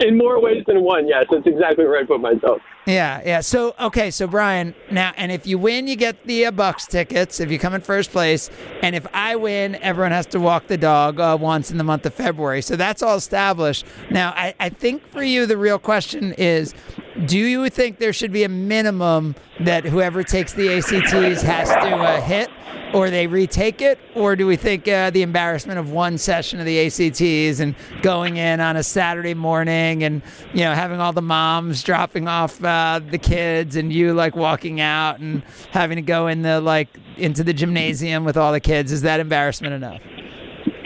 In 0.00 0.16
more 0.16 0.40
ways 0.40 0.64
than 0.66 0.82
one, 0.82 1.06
yes, 1.06 1.26
that's 1.30 1.46
exactly 1.46 1.84
where 1.84 1.98
I 1.98 2.04
put 2.04 2.20
myself. 2.20 2.60
Yeah, 2.86 3.22
yeah. 3.24 3.40
So 3.40 3.74
okay, 3.78 4.10
so 4.10 4.26
Brian, 4.26 4.74
now 4.90 5.12
and 5.16 5.30
if 5.30 5.46
you 5.46 5.56
win, 5.56 5.86
you 5.86 5.94
get 5.94 6.24
the 6.26 6.46
uh, 6.46 6.50
Bucks 6.50 6.86
tickets. 6.86 7.38
If 7.38 7.52
you 7.52 7.58
come 7.58 7.74
in 7.74 7.80
first 7.80 8.10
place, 8.10 8.50
and 8.82 8.96
if 8.96 9.06
I 9.14 9.36
win, 9.36 9.76
everyone 9.76 10.10
has 10.10 10.26
to 10.26 10.40
walk 10.40 10.66
the 10.66 10.76
dog 10.76 11.20
uh, 11.20 11.38
once 11.40 11.70
in 11.70 11.78
the 11.78 11.84
month 11.84 12.06
of 12.06 12.14
February. 12.14 12.60
So 12.62 12.74
that's 12.74 13.00
all 13.00 13.14
established. 13.14 13.86
Now, 14.10 14.30
I, 14.30 14.54
I 14.58 14.68
think 14.70 15.06
for 15.06 15.22
you, 15.22 15.46
the 15.46 15.56
real 15.56 15.78
question 15.78 16.32
is, 16.32 16.74
do 17.26 17.38
you 17.38 17.68
think 17.70 17.98
there 17.98 18.12
should 18.12 18.32
be 18.32 18.44
a 18.44 18.48
minimum 18.48 19.34
that 19.60 19.84
whoever 19.84 20.22
takes 20.22 20.52
the 20.52 20.72
ACTs 20.72 21.42
has 21.42 21.68
to 21.68 21.96
uh, 21.96 22.20
hit? 22.20 22.50
Or 22.94 23.08
they 23.08 23.26
retake 23.26 23.80
it, 23.80 23.98
or 24.14 24.36
do 24.36 24.46
we 24.46 24.56
think 24.56 24.86
uh, 24.86 25.08
the 25.08 25.22
embarrassment 25.22 25.78
of 25.78 25.90
one 25.90 26.18
session 26.18 26.60
of 26.60 26.66
the 26.66 26.78
ACTs 26.78 27.58
and 27.58 27.74
going 28.02 28.36
in 28.36 28.60
on 28.60 28.76
a 28.76 28.82
Saturday 28.82 29.32
morning 29.32 30.04
and 30.04 30.20
you 30.52 30.60
know 30.60 30.74
having 30.74 31.00
all 31.00 31.14
the 31.14 31.22
moms 31.22 31.82
dropping 31.82 32.28
off 32.28 32.62
uh, 32.62 33.00
the 33.10 33.16
kids 33.16 33.76
and 33.76 33.94
you 33.94 34.12
like 34.12 34.36
walking 34.36 34.78
out 34.82 35.20
and 35.20 35.42
having 35.70 35.96
to 35.96 36.02
go 36.02 36.26
in 36.26 36.42
the 36.42 36.60
like 36.60 36.88
into 37.16 37.42
the 37.42 37.54
gymnasium 37.54 38.24
with 38.24 38.36
all 38.36 38.52
the 38.52 38.60
kids 38.60 38.92
is 38.92 39.00
that 39.02 39.20
embarrassment 39.20 39.72
enough? 39.72 40.02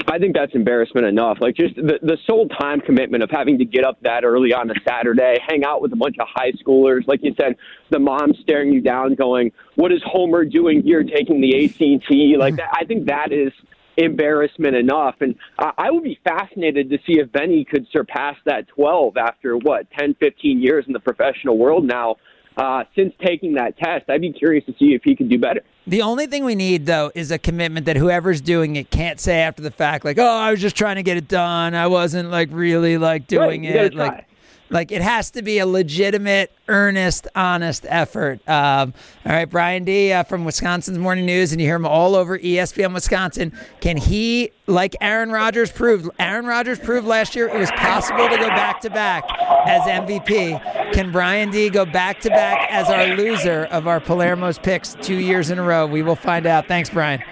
I 0.09 0.19
think 0.19 0.35
that's 0.35 0.55
embarrassment 0.55 1.07
enough. 1.07 1.39
Like 1.41 1.57
just 1.57 1.77
the 1.77 1.99
the 2.03 2.19
sole 2.27 2.49
time 2.49 2.81
commitment 2.81 3.23
of 3.23 3.31
having 3.31 3.59
to 3.59 3.65
get 3.65 3.85
up 3.85 3.99
that 4.03 4.25
early 4.25 4.53
on 4.53 4.71
a 4.71 4.75
Saturday, 4.87 5.39
hang 5.47 5.65
out 5.65 5.83
with 5.83 5.93
a 5.93 5.97
bunch 5.97 6.17
of 6.19 6.27
high 6.33 6.53
schoolers, 6.53 7.07
like 7.07 7.21
you 7.23 7.35
said, 7.41 7.57
the 7.91 7.99
mom 7.99 8.33
staring 8.41 8.73
you 8.73 8.81
down, 8.81 9.15
going, 9.15 9.53
"What 9.75 9.93
is 9.93 10.01
Homer 10.05 10.45
doing 10.45 10.83
here, 10.83 11.03
taking 11.03 11.41
the 11.41 11.65
ACT?" 11.65 12.39
Like 12.39 12.57
that. 12.57 12.71
I 12.73 12.85
think 12.85 13.07
that 13.07 13.33
is 13.33 13.53
embarrassment 13.97 14.77
enough. 14.77 15.17
And 15.21 15.35
I 15.59 15.73
I 15.79 15.91
would 15.91 16.05
be 16.05 16.19
fascinated 16.25 16.91
to 16.91 16.99
see 17.07 17.19
if 17.19 17.31
Benny 17.33 17.65
could 17.65 17.87
surpass 17.93 18.37
that 18.45 18.69
12 18.69 19.17
after 19.17 19.57
what 19.57 19.91
10, 19.99 20.15
15 20.15 20.61
years 20.61 20.85
in 20.87 20.93
the 20.93 21.01
professional 21.01 21.59
world 21.59 21.85
now. 21.85 22.17
Uh, 22.57 22.85
since 22.95 23.13
taking 23.23 23.55
that 23.55 23.77
test, 23.77 24.09
I'd 24.09 24.23
be 24.23 24.33
curious 24.33 24.65
to 24.65 24.73
see 24.79 24.95
if 24.95 25.03
he 25.05 25.15
could 25.15 25.29
do 25.29 25.39
better. 25.39 25.61
The 25.87 26.01
only 26.01 26.27
thing 26.27 26.45
we 26.45 26.55
need 26.55 26.87
though 26.87 27.13
is 27.15 27.31
a 27.31 27.39
commitment 27.39 27.85
that 27.87 27.97
whoever's 27.97 28.41
doing 28.41 28.77
it 28.77 28.91
can't 28.91 29.21
say 29.21 29.41
after 29.41 29.63
the 29.63 29.71
fact 29.71 30.05
like, 30.05 30.19
"Oh, 30.19 30.27
I 30.27 30.51
was 30.51 30.61
just 30.61 30.75
trying 30.75 30.97
to 30.97 31.03
get 31.03 31.19
it 31.19 31.29
done. 31.29 31.75
I 31.75 31.87
wasn't 31.87 32.31
like 32.31 32.49
really 32.51 32.97
like 32.97 33.27
doing 33.27 33.65
gotta 33.65 33.85
it." 33.85 33.95
Like. 33.95 34.27
Like 34.71 34.91
it 34.93 35.03
has 35.03 35.31
to 35.33 35.43
be 35.43 35.59
a 35.59 35.67
legitimate, 35.67 36.53
earnest, 36.69 37.29
honest 37.35 37.87
effort. 37.89 38.47
Um, 38.49 38.95
all 39.25 39.33
right, 39.33 39.45
Brian 39.45 39.85
D 39.85 40.13
uh, 40.13 40.25
from 40.25 40.45
Wisconsin's 40.45 40.99
Morning 40.99 41.27
News, 41.27 41.53
and 41.53 41.61
you 41.61 41.67
hear 41.67 41.77
him 41.77 41.87
all 41.87 42.15
over 42.15 42.39
ESPN 42.39 42.93
Wisconsin. 42.93 43.57
Can 43.81 43.97
he, 43.97 44.51
like 44.67 44.97
Aaron 45.01 45.31
Rodgers 45.31 45.71
proved, 45.71 46.11
Aaron 46.19 46.47
Rodgers 46.47 46.79
proved 46.79 47.07
last 47.07 47.37
year 47.37 47.49
it 47.49 47.59
was 47.59 47.71
possible 47.73 48.29
to 48.29 48.37
go 48.37 48.49
back 48.49 48.81
to 48.81 48.91
back 48.91 49.25
as 49.67 49.83
MVP. 49.83 50.93
Can 50.93 51.13
Brian 51.13 51.51
D 51.51 51.71
go 51.71 51.85
back 51.85 52.21
to 52.21 52.29
back 52.31 52.71
as 52.71 52.89
our 52.89 53.17
loser 53.17 53.65
of 53.67 53.87
our 53.87 54.01
Palermo's 54.01 54.59
picks 54.59 54.95
two 55.01 55.17
years 55.17 55.51
in 55.51 55.59
a 55.59 55.63
row? 55.63 55.87
We 55.87 56.03
will 56.03 56.17
find 56.17 56.47
out. 56.47 56.67
Thanks, 56.69 56.91
Brian. 56.91 57.23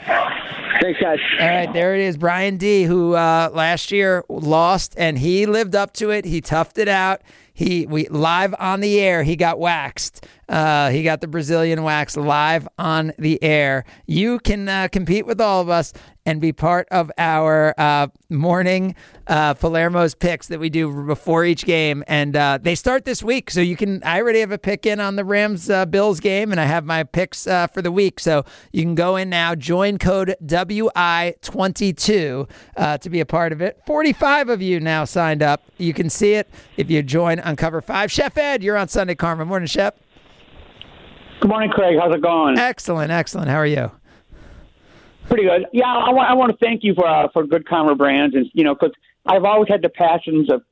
Thanks, 0.85 1.01
guys. 1.01 1.19
All 1.41 1.49
right, 1.49 1.73
there 1.73 1.95
it 1.95 2.03
is. 2.03 2.19
Brian 2.19 2.59
D, 2.59 2.83
who 2.83 3.15
uh, 3.15 3.49
last 3.55 3.91
year 3.91 4.23
lost, 4.29 4.93
and 4.99 5.17
he 5.17 5.47
lived 5.47 5.75
up 5.75 5.95
to 5.95 6.11
it. 6.11 6.27
He 6.27 6.43
toughed 6.43 6.77
it 6.77 6.89
out. 6.89 7.23
He 7.55 7.87
we 7.87 8.07
live 8.09 8.55
on 8.59 8.81
the 8.81 9.01
air. 9.01 9.23
He 9.23 9.35
got 9.35 9.59
waxed. 9.59 10.27
Uh, 10.47 10.91
he 10.91 11.03
got 11.03 11.23
the 11.23 11.27
Brazilian 11.27 11.85
wax 11.85 12.19
live 12.19 12.69
on 12.79 13.15
the 13.19 13.43
air. 13.43 13.87
You 14.05 14.39
can 14.41 14.69
uh, 14.69 14.89
compete 14.89 15.25
with 15.25 15.41
all 15.41 15.63
of 15.63 15.71
us 15.71 15.95
and 16.27 16.41
be 16.41 16.53
part 16.53 16.89
of 16.91 17.11
our 17.19 17.75
uh, 17.79 18.09
morning 18.31 18.95
uh, 19.27 19.55
Palermo's 19.55 20.15
picks 20.15 20.49
that 20.49 20.59
we 20.59 20.71
do 20.71 21.05
before 21.05 21.45
each 21.45 21.65
game, 21.65 22.05
and 22.07 22.37
uh, 22.37 22.59
they 22.61 22.75
start 22.75 23.05
this 23.05 23.23
week. 23.23 23.51
So 23.51 23.61
you 23.61 23.77
can. 23.77 24.03
I 24.05 24.21
already 24.21 24.41
have 24.41 24.53
a 24.53 24.59
pick 24.59 24.87
in 24.87 25.01
on 25.01 25.17
the 25.17 25.25
Rams 25.25 25.71
uh, 25.71 25.87
Bills 25.87 26.21
game, 26.21 26.51
and 26.51 26.61
I 26.61 26.65
have 26.65 26.85
my 26.85 27.05
picks 27.05 27.47
uh, 27.47 27.67
for 27.69 27.83
the 27.83 27.93
week. 27.93 28.21
So 28.21 28.45
you 28.73 28.83
can 28.83 28.95
go 28.95 29.17
in 29.17 29.31
now. 29.31 29.55
Join 29.55 29.99
code 29.99 30.35
WI 30.45 31.35
twenty 31.43 31.93
two 31.93 32.49
uh, 32.77 32.99
to 32.99 33.11
be 33.11 33.21
a 33.21 33.27
part 33.27 33.53
of 33.53 33.61
it. 33.61 33.81
Forty 33.87 34.13
five 34.13 34.49
of 34.49 34.61
you 34.61 34.81
now 34.81 35.05
signed 35.05 35.43
up. 35.43 35.63
You 35.79 35.95
can 35.95 36.11
see 36.11 36.35
it 36.35 36.49
if 36.77 36.91
you 36.91 37.03
join 37.03 37.41
on 37.41 37.57
Cover 37.57 37.81
Five. 37.81 38.11
Chef 38.11 38.37
Ed, 38.37 38.63
you're 38.63 38.77
on 38.77 38.89
Sunday 38.89 39.15
Karma. 39.15 39.45
Morning, 39.45 39.67
Chef. 39.67 39.95
Good 41.41 41.49
morning, 41.49 41.71
Craig. 41.71 41.99
How's 42.01 42.15
it 42.15 42.23
going? 42.23 42.59
Excellent, 42.59 43.11
excellent. 43.11 43.51
How 43.51 43.57
are 43.57 43.67
you? 43.67 43.91
Pretty 45.29 45.45
good. 45.45 45.67
Yeah, 45.73 45.87
I 45.87 46.11
want 46.11 46.31
I 46.31 46.35
want 46.35 46.53
to 46.53 46.65
thank 46.65 46.85
you 46.85 46.95
for 46.95 47.07
uh, 47.07 47.29
for 47.33 47.47
Good 47.47 47.67
Karma 47.67 47.95
Brands, 47.95 48.35
and 48.35 48.47
you 48.53 48.65
know, 48.65 48.75
because 48.75 48.93
I've 49.27 49.45
always 49.45 49.69
had 49.69 49.83
the 49.83 49.89
passions 49.89 50.51
of 50.51 50.63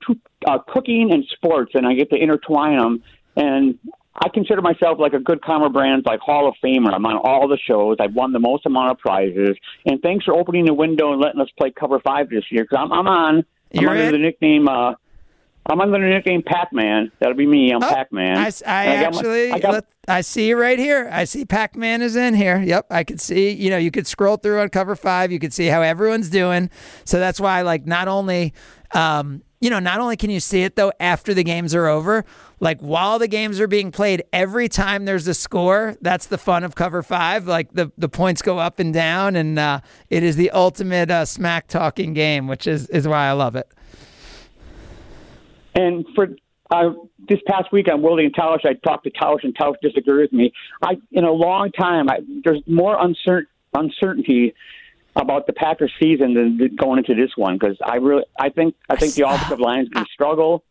uh, 0.46 0.58
cooking 0.68 1.12
and 1.12 1.24
sports, 1.32 1.72
and 1.74 1.86
I 1.86 1.94
get 1.94 2.10
to 2.10 2.16
intertwine 2.16 2.76
them. 2.76 3.02
And 3.34 3.78
I 4.14 4.28
consider 4.28 4.60
myself 4.60 4.98
like 4.98 5.14
a 5.14 5.18
Good 5.18 5.42
Karma 5.42 5.70
Brands 5.70 6.04
like 6.04 6.20
Hall 6.20 6.46
of 6.46 6.54
Famer. 6.62 6.92
I'm 6.92 7.06
on 7.06 7.16
all 7.16 7.48
the 7.48 7.56
shows. 7.56 7.96
I've 7.98 8.14
won 8.14 8.32
the 8.32 8.40
most 8.40 8.66
amount 8.66 8.90
of 8.90 8.98
prizes, 8.98 9.56
and 9.86 10.02
thanks 10.02 10.26
for 10.26 10.34
opening 10.34 10.66
the 10.66 10.74
window 10.74 11.12
and 11.12 11.20
letting 11.20 11.40
us 11.40 11.48
play 11.58 11.70
Cover 11.70 11.98
Five 12.00 12.28
this 12.28 12.44
year. 12.50 12.64
Because 12.64 12.78
I'm, 12.82 12.92
I'm 12.92 13.06
on. 13.06 13.36
I'm 13.38 13.44
You're 13.80 13.90
under 13.90 14.04
in? 14.04 14.12
the 14.12 14.18
nickname. 14.18 14.68
Uh, 14.68 14.94
I'm 15.64 15.80
under 15.80 15.98
the 15.98 16.06
nickname 16.12 16.42
Pac 16.42 16.72
Man. 16.72 17.12
That'll 17.20 17.36
be 17.36 17.46
me. 17.46 17.70
I'm 17.72 17.80
Pac 17.80 18.12
Man. 18.12 18.36
Oh, 18.36 18.40
I, 18.40 18.46
s- 18.46 18.62
I 18.66 18.86
actually, 19.06 19.52
let- 19.72 19.86
I 20.08 20.20
see 20.22 20.48
you 20.48 20.58
right 20.60 20.78
here. 20.78 21.08
I 21.12 21.24
see 21.24 21.44
Pac 21.44 21.76
Man 21.76 22.02
is 22.02 22.16
in 22.16 22.34
here. 22.34 22.58
Yep, 22.60 22.86
I 22.90 23.04
could 23.04 23.20
see. 23.20 23.50
You 23.50 23.70
know, 23.70 23.78
you 23.78 23.90
could 23.92 24.06
scroll 24.08 24.36
through 24.36 24.60
on 24.60 24.68
cover 24.70 24.96
five. 24.96 25.30
You 25.30 25.38
could 25.38 25.52
see 25.52 25.66
how 25.66 25.80
everyone's 25.82 26.28
doing. 26.30 26.68
So 27.04 27.20
that's 27.20 27.38
why, 27.40 27.62
like, 27.62 27.86
not 27.86 28.08
only, 28.08 28.52
um, 28.92 29.42
you 29.60 29.70
know, 29.70 29.78
not 29.78 30.00
only 30.00 30.16
can 30.16 30.30
you 30.30 30.40
see 30.40 30.64
it 30.64 30.74
though 30.74 30.90
after 30.98 31.32
the 31.32 31.44
games 31.44 31.72
are 31.76 31.86
over, 31.86 32.24
like 32.58 32.80
while 32.80 33.20
the 33.20 33.28
games 33.28 33.60
are 33.60 33.68
being 33.68 33.92
played, 33.92 34.24
every 34.32 34.68
time 34.68 35.04
there's 35.04 35.28
a 35.28 35.34
score, 35.34 35.96
that's 36.00 36.26
the 36.26 36.38
fun 36.38 36.64
of 36.64 36.74
cover 36.74 37.04
five. 37.04 37.46
Like 37.46 37.70
the 37.72 37.92
the 37.96 38.08
points 38.08 38.42
go 38.42 38.58
up 38.58 38.80
and 38.80 38.92
down, 38.92 39.36
and 39.36 39.56
uh, 39.60 39.78
it 40.10 40.24
is 40.24 40.34
the 40.34 40.50
ultimate 40.50 41.12
uh, 41.12 41.24
smack 41.24 41.68
talking 41.68 42.12
game, 42.12 42.48
which 42.48 42.66
is 42.66 42.88
is 42.88 43.06
why 43.06 43.28
I 43.28 43.32
love 43.32 43.54
it. 43.54 43.68
And 45.74 46.06
for 46.14 46.28
uh, 46.70 46.90
this 47.28 47.38
past 47.46 47.72
week 47.72 47.86
on 47.92 48.02
Willie 48.02 48.24
and 48.24 48.34
Tausch, 48.34 48.64
I 48.64 48.74
talked 48.74 49.04
to 49.04 49.10
Tausch, 49.10 49.44
and 49.44 49.56
Tausch 49.56 49.76
disagreed 49.82 50.30
with 50.30 50.32
me. 50.32 50.52
I, 50.82 50.96
in 51.10 51.24
a 51.24 51.32
long 51.32 51.70
time, 51.72 52.08
I, 52.08 52.20
there's 52.44 52.62
more 52.66 52.96
uncertain, 52.98 53.48
uncertainty 53.74 54.54
about 55.14 55.46
the 55.46 55.52
Packers 55.52 55.92
season 56.00 56.32
than 56.34 56.56
than 56.56 56.74
going 56.76 56.98
into 56.98 57.14
this 57.14 57.30
one 57.36 57.58
because 57.58 57.76
I 57.84 57.96
really, 57.96 58.24
I 58.40 58.48
think, 58.48 58.74
I 58.88 58.96
think 58.96 59.14
the 59.14 59.22
offensive 59.28 59.60
line 59.60 59.80
is 59.80 59.88
going 59.90 60.06
to 60.06 60.12
struggle. 60.12 60.64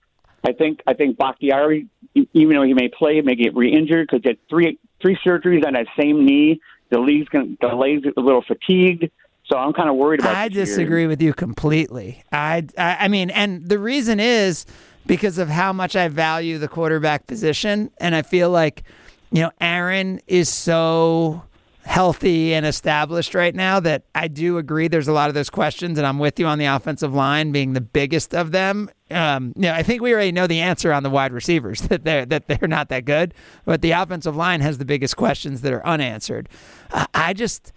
I 0.43 0.53
think, 0.53 0.81
I 0.87 0.93
think 0.95 1.17
Bakhtiari, 1.17 1.87
even 2.15 2.55
though 2.55 2.63
he 2.63 2.73
may 2.73 2.89
play, 2.89 3.21
may 3.21 3.35
get 3.35 3.55
re-injured 3.55 4.07
because 4.07 4.23
he 4.23 4.29
had 4.29 4.37
three 4.49 4.79
three 5.01 5.17
surgeries 5.25 5.65
on 5.65 5.73
that 5.73 5.87
same 5.99 6.25
knee. 6.25 6.59
The 6.89 6.99
league's 6.99 7.29
going, 7.29 7.57
the 7.61 7.67
league's 7.75 8.07
a 8.17 8.19
little 8.19 8.43
fatigued. 8.43 9.09
So 9.45 9.57
I'm 9.57 9.73
kind 9.73 9.89
of 9.89 9.95
worried 9.95 10.21
about. 10.21 10.35
I 10.35 10.47
this 10.47 10.55
year. 10.55 10.65
disagree 10.65 11.07
with 11.07 11.21
you 11.21 11.33
completely. 11.33 12.23
I, 12.31 12.65
I 12.77 12.97
I 13.01 13.07
mean, 13.07 13.29
and 13.29 13.67
the 13.67 13.79
reason 13.79 14.19
is 14.19 14.65
because 15.05 15.37
of 15.37 15.49
how 15.49 15.73
much 15.73 15.95
I 15.95 16.07
value 16.07 16.57
the 16.57 16.67
quarterback 16.67 17.27
position, 17.27 17.91
and 17.99 18.15
I 18.15 18.21
feel 18.21 18.49
like 18.49 18.83
you 19.31 19.41
know 19.41 19.51
Aaron 19.59 20.21
is 20.27 20.49
so 20.49 21.43
healthy 21.83 22.53
and 22.53 22.65
established 22.65 23.33
right 23.33 23.55
now 23.55 23.79
that 23.79 24.03
I 24.13 24.27
do 24.27 24.57
agree 24.57 24.87
there's 24.87 25.07
a 25.07 25.13
lot 25.13 25.29
of 25.29 25.33
those 25.33 25.49
questions, 25.49 25.97
and 25.97 26.05
I'm 26.05 26.19
with 26.19 26.39
you 26.39 26.45
on 26.45 26.59
the 26.59 26.65
offensive 26.65 27.13
line 27.13 27.51
being 27.51 27.73
the 27.73 27.81
biggest 27.81 28.35
of 28.35 28.51
them. 28.51 28.89
Um, 29.09 29.53
you 29.55 29.63
know, 29.63 29.73
I 29.73 29.83
think 29.83 30.01
we 30.01 30.13
already 30.13 30.31
know 30.31 30.47
the 30.47 30.59
answer 30.61 30.93
on 30.93 31.03
the 31.03 31.09
wide 31.09 31.33
receivers 31.33 31.81
that 31.89 32.03
they're 32.03 32.25
that 32.25 32.47
they're 32.47 32.67
not 32.67 32.89
that 32.89 33.05
good, 33.05 33.33
but 33.65 33.81
the 33.81 33.91
offensive 33.91 34.35
line 34.35 34.61
has 34.61 34.77
the 34.77 34.85
biggest 34.85 35.17
questions 35.17 35.61
that 35.61 35.73
are 35.73 35.85
unanswered. 35.85 36.49
Uh, 36.91 37.05
I 37.13 37.33
just. 37.33 37.73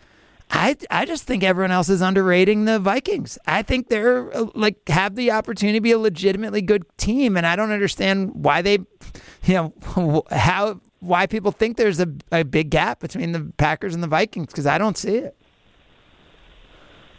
I 0.50 0.76
I 0.90 1.04
just 1.04 1.24
think 1.24 1.42
everyone 1.42 1.70
else 1.70 1.88
is 1.88 2.00
underrating 2.00 2.64
the 2.64 2.78
Vikings. 2.78 3.38
I 3.46 3.62
think 3.62 3.88
they're 3.88 4.34
uh, 4.36 4.46
like 4.54 4.88
have 4.88 5.16
the 5.16 5.30
opportunity 5.30 5.78
to 5.78 5.82
be 5.82 5.92
a 5.92 5.98
legitimately 5.98 6.62
good 6.62 6.84
team, 6.96 7.36
and 7.36 7.46
I 7.46 7.56
don't 7.56 7.72
understand 7.72 8.32
why 8.34 8.62
they, 8.62 8.78
you 9.44 9.72
know, 9.94 10.22
how 10.30 10.80
why 11.00 11.26
people 11.26 11.52
think 11.52 11.76
there's 11.76 12.00
a, 12.00 12.08
a 12.32 12.44
big 12.44 12.70
gap 12.70 13.00
between 13.00 13.32
the 13.32 13.52
Packers 13.58 13.94
and 13.94 14.02
the 14.02 14.08
Vikings 14.08 14.46
because 14.48 14.66
I 14.66 14.78
don't 14.78 14.96
see 14.96 15.16
it. 15.16 15.36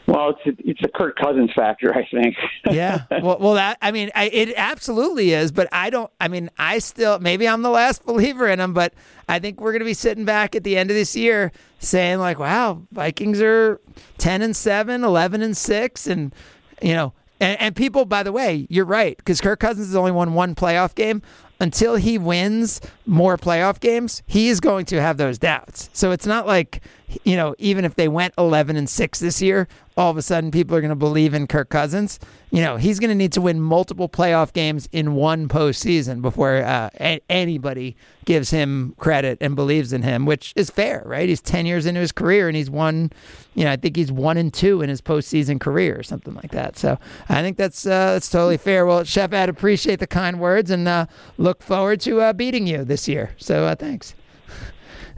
Well, 0.07 0.29
it's 0.29 0.59
a, 0.59 0.69
it's 0.69 0.81
a 0.83 0.87
Kirk 0.87 1.17
Cousins 1.17 1.51
factor, 1.55 1.93
I 1.93 2.07
think. 2.07 2.35
yeah. 2.71 3.05
Well, 3.09 3.37
well, 3.39 3.53
that 3.55 3.77
I 3.81 3.91
mean, 3.91 4.11
I, 4.13 4.25
it 4.25 4.53
absolutely 4.55 5.33
is, 5.33 5.51
but 5.51 5.67
I 5.71 5.89
don't. 5.89 6.11
I 6.21 6.27
mean, 6.27 6.49
I 6.57 6.79
still 6.79 7.19
maybe 7.19 7.47
I'm 7.47 7.63
the 7.63 7.69
last 7.69 8.05
believer 8.05 8.47
in 8.47 8.59
them, 8.59 8.73
but 8.73 8.93
I 9.27 9.39
think 9.39 9.59
we're 9.59 9.71
going 9.71 9.79
to 9.79 9.85
be 9.85 9.95
sitting 9.95 10.25
back 10.25 10.55
at 10.55 10.63
the 10.63 10.77
end 10.77 10.91
of 10.91 10.95
this 10.95 11.15
year 11.15 11.51
saying 11.79 12.19
like, 12.19 12.37
"Wow, 12.37 12.83
Vikings 12.91 13.41
are 13.41 13.81
ten 14.17 14.41
and 14.41 14.55
seven, 14.55 15.03
11 15.03 15.41
and 15.41 15.57
six, 15.57 16.07
and 16.07 16.33
you 16.81 16.93
know." 16.93 17.13
And, 17.41 17.59
and 17.59 17.75
people, 17.75 18.05
by 18.05 18.23
the 18.23 18.31
way, 18.31 18.65
you're 18.69 18.85
right 18.85 19.17
because 19.17 19.41
Kirk 19.41 19.59
Cousins 19.59 19.87
has 19.87 19.95
only 19.95 20.13
won 20.13 20.35
one 20.35 20.55
playoff 20.55 20.95
game. 20.95 21.21
Until 21.59 21.95
he 21.95 22.17
wins 22.17 22.81
more 23.05 23.37
playoff 23.37 23.79
games, 23.79 24.23
he 24.27 24.49
is 24.49 24.59
going 24.59 24.85
to 24.87 25.01
have 25.01 25.17
those 25.17 25.37
doubts. 25.37 25.89
So 25.93 26.11
it's 26.11 26.25
not 26.25 26.45
like, 26.45 26.81
you 27.23 27.35
know, 27.37 27.55
even 27.59 27.85
if 27.85 27.95
they 27.95 28.07
went 28.07 28.33
11 28.37 28.75
and 28.75 28.89
6 28.89 29.19
this 29.19 29.41
year, 29.41 29.67
all 29.97 30.11
of 30.11 30.17
a 30.17 30.21
sudden 30.21 30.51
people 30.51 30.75
are 30.75 30.81
going 30.81 30.89
to 30.89 30.95
believe 30.95 31.33
in 31.33 31.47
Kirk 31.47 31.69
Cousins. 31.69 32.19
You 32.51 32.61
know, 32.61 32.77
he's 32.77 32.99
going 32.99 33.09
to 33.09 33.15
need 33.15 33.31
to 33.33 33.41
win 33.41 33.61
multiple 33.61 34.09
playoff 34.09 34.53
games 34.53 34.89
in 34.91 35.13
one 35.15 35.47
postseason 35.47 36.21
before 36.21 36.57
uh, 36.57 36.89
a- 36.99 37.21
anybody 37.29 37.95
gives 38.25 38.49
him 38.49 38.93
credit 38.97 39.37
and 39.39 39.55
believes 39.55 39.93
in 39.93 40.01
him, 40.01 40.25
which 40.25 40.51
is 40.55 40.69
fair, 40.69 41.03
right? 41.05 41.29
He's 41.29 41.41
10 41.41 41.65
years 41.65 41.85
into 41.85 42.01
his 42.01 42.11
career 42.11 42.47
and 42.47 42.57
he's 42.57 42.69
won, 42.69 43.11
you 43.53 43.63
know, 43.65 43.71
I 43.71 43.75
think 43.77 43.95
he's 43.95 44.11
one 44.11 44.37
and 44.37 44.53
two 44.53 44.81
in 44.81 44.89
his 44.89 45.01
postseason 45.01 45.59
career 45.59 45.97
or 45.97 46.03
something 46.03 46.33
like 46.33 46.51
that. 46.51 46.77
So 46.77 46.97
I 47.29 47.41
think 47.41 47.57
that's 47.57 47.85
uh, 47.85 48.13
that's 48.13 48.29
totally 48.29 48.57
fair. 48.57 48.85
Well, 48.85 49.03
Chef, 49.03 49.33
I'd 49.33 49.49
appreciate 49.49 49.99
the 49.99 50.07
kind 50.07 50.39
words 50.39 50.71
and 50.71 50.87
uh, 50.87 51.05
look 51.45 51.63
forward 51.63 52.01
to 52.01 52.19
uh, 52.19 52.33
beating 52.33 52.67
you 52.67 52.83
this 52.83 53.07
year. 53.07 53.31
So 53.37 53.63
uh, 53.65 53.75
thanks. 53.75 54.13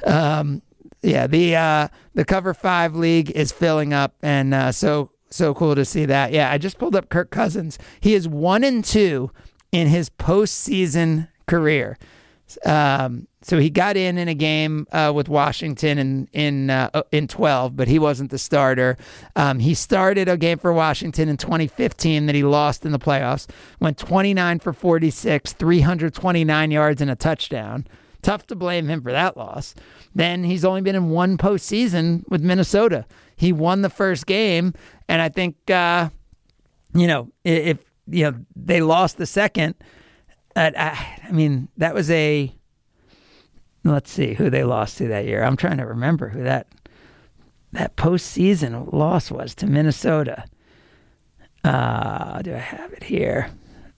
Um, 0.05 0.61
yeah, 1.01 1.25
the 1.25 1.55
uh, 1.55 1.87
the 2.13 2.23
cover 2.23 2.53
five 2.53 2.95
league 2.95 3.31
is 3.31 3.51
filling 3.51 3.93
up, 3.93 4.13
and 4.21 4.53
uh, 4.53 4.71
so 4.71 5.09
so 5.31 5.55
cool 5.55 5.73
to 5.73 5.83
see 5.83 6.05
that. 6.05 6.31
Yeah, 6.31 6.51
I 6.51 6.59
just 6.59 6.77
pulled 6.77 6.95
up 6.95 7.09
Kirk 7.09 7.31
Cousins. 7.31 7.79
He 7.99 8.13
is 8.13 8.27
one 8.27 8.63
and 8.63 8.85
two 8.85 9.31
in 9.71 9.87
his 9.87 10.11
postseason 10.11 11.29
career. 11.47 11.97
Um, 12.65 13.27
so 13.41 13.59
he 13.59 13.69
got 13.69 13.97
in 13.97 14.17
in 14.17 14.27
a 14.27 14.33
game 14.33 14.87
uh, 14.91 15.11
with 15.13 15.29
Washington 15.29 15.97
in 15.97 16.29
in 16.33 16.69
uh, 16.69 17.03
in 17.11 17.27
12, 17.27 17.75
but 17.75 17.87
he 17.87 17.99
wasn't 17.99 18.31
the 18.31 18.37
starter. 18.37 18.97
Um, 19.35 19.59
he 19.59 19.73
started 19.73 20.29
a 20.29 20.37
game 20.37 20.57
for 20.57 20.71
Washington 20.71 21.29
in 21.29 21.37
2015 21.37 22.25
that 22.25 22.35
he 22.35 22.43
lost 22.43 22.85
in 22.85 22.91
the 22.91 22.99
playoffs. 22.99 23.47
Went 23.79 23.97
29 23.97 24.59
for 24.59 24.73
46, 24.73 25.53
329 25.53 26.71
yards 26.71 27.01
and 27.01 27.11
a 27.11 27.15
touchdown. 27.15 27.85
Tough 28.21 28.47
to 28.47 28.55
blame 28.55 28.87
him 28.87 29.01
for 29.01 29.11
that 29.11 29.37
loss. 29.37 29.75
Then 30.15 30.43
he's 30.43 30.65
only 30.65 30.81
been 30.81 30.95
in 30.95 31.09
one 31.09 31.37
postseason 31.37 32.23
with 32.29 32.41
Minnesota. 32.41 33.05
He 33.35 33.53
won 33.53 33.81
the 33.81 33.89
first 33.89 34.25
game, 34.25 34.73
and 35.07 35.21
I 35.21 35.29
think 35.29 35.69
uh, 35.69 36.09
you 36.93 37.07
know 37.07 37.29
if 37.43 37.77
you 38.07 38.23
know 38.23 38.37
they 38.55 38.81
lost 38.81 39.17
the 39.17 39.25
second. 39.25 39.75
Uh, 40.57 40.71
I, 40.75 41.19
I 41.27 41.31
mean, 41.31 41.69
that 41.77 41.93
was 41.93 42.09
a. 42.09 42.51
Let's 43.83 44.11
see 44.11 44.33
who 44.33 44.49
they 44.49 44.63
lost 44.63 44.97
to 44.97 45.07
that 45.07 45.25
year. 45.25 45.43
I'm 45.43 45.55
trying 45.55 45.77
to 45.77 45.85
remember 45.85 46.29
who 46.29 46.43
that 46.43 46.67
that 47.73 47.95
postseason 47.95 48.91
loss 48.91 49.29
was 49.29 49.53
to 49.55 49.67
Minnesota. 49.67 50.45
Uh, 51.63 52.41
do 52.41 52.55
I 52.55 52.59
have 52.59 52.91
it 52.93 53.03
here? 53.03 53.51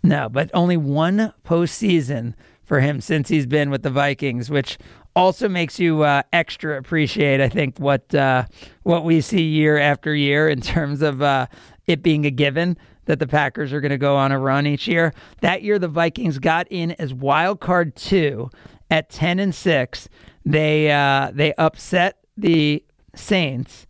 No, 0.03 0.27
but 0.27 0.51
only 0.53 0.75
one 0.75 1.33
postseason 1.45 2.33
for 2.63 2.81
him 2.81 2.99
since 2.99 3.29
he's 3.29 3.45
been 3.45 3.69
with 3.69 3.83
the 3.83 3.89
Vikings, 3.89 4.49
which 4.49 4.77
also 5.15 5.47
makes 5.47 5.79
you 5.79 6.03
uh, 6.03 6.23
extra 6.33 6.77
appreciate, 6.77 7.41
I 7.41 7.49
think, 7.49 7.79
what 7.79 8.13
uh, 8.13 8.45
what 8.83 9.05
we 9.05 9.21
see 9.21 9.43
year 9.43 9.77
after 9.77 10.13
year 10.13 10.49
in 10.49 10.59
terms 10.61 11.01
of 11.01 11.21
uh, 11.21 11.47
it 11.87 12.03
being 12.03 12.25
a 12.25 12.31
given 12.31 12.77
that 13.09 13.17
the 13.17 13.25
Packers 13.25 13.73
are 13.73 13.81
going 13.81 13.89
to 13.89 13.97
go 13.97 14.15
on 14.15 14.31
a 14.31 14.37
run 14.37 14.67
each 14.67 14.87
year. 14.87 15.15
That 15.41 15.63
year, 15.63 15.79
the 15.79 15.87
Vikings 15.87 16.37
got 16.37 16.67
in 16.69 16.91
as 16.91 17.11
wild 17.11 17.59
card 17.59 17.95
two 17.95 18.51
at 18.91 19.09
ten 19.09 19.39
and 19.39 19.53
six. 19.53 20.07
They 20.45 20.91
uh, 20.91 21.31
they 21.33 21.55
upset 21.55 22.19
the 22.37 22.83
Saints, 23.15 23.87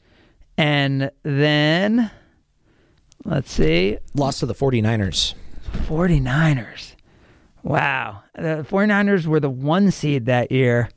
and 0.57 1.11
then 1.23 2.09
let's 3.25 3.51
see, 3.51 3.97
Lost 4.15 4.39
to 4.39 4.45
the 4.45 4.55
49ers. 4.55 5.33
49ers. 5.73 6.95
Wow. 7.61 8.23
The 8.35 8.65
49ers 8.69 9.25
were 9.25 9.41
the 9.41 9.49
one 9.49 9.91
seed 9.91 10.27
that 10.27 10.49
year. 10.49 10.89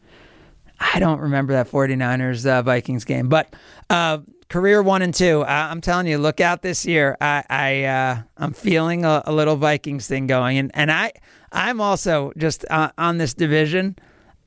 I 0.78 1.00
don't 1.00 1.18
remember 1.18 1.54
that 1.54 1.68
49ers 1.68 2.46
uh, 2.46 2.62
Vikings 2.62 3.04
game, 3.04 3.28
but 3.28 3.52
uh, 3.90 4.18
career 4.52 4.82
one 4.82 5.00
and 5.00 5.14
two. 5.14 5.40
I, 5.42 5.70
I'm 5.70 5.80
telling 5.80 6.06
you, 6.06 6.18
look 6.18 6.38
out 6.38 6.60
this 6.60 6.84
year. 6.84 7.16
I, 7.22 7.42
I 7.48 7.84
uh, 7.84 8.22
I'm 8.36 8.52
feeling 8.52 9.04
a, 9.04 9.22
a 9.24 9.32
little 9.32 9.56
Vikings 9.56 10.06
thing 10.06 10.26
going, 10.26 10.58
and 10.58 10.70
and 10.74 10.92
I 10.92 11.12
I'm 11.50 11.80
also 11.80 12.32
just 12.36 12.66
uh, 12.70 12.90
on 12.98 13.16
this 13.16 13.32
division. 13.32 13.96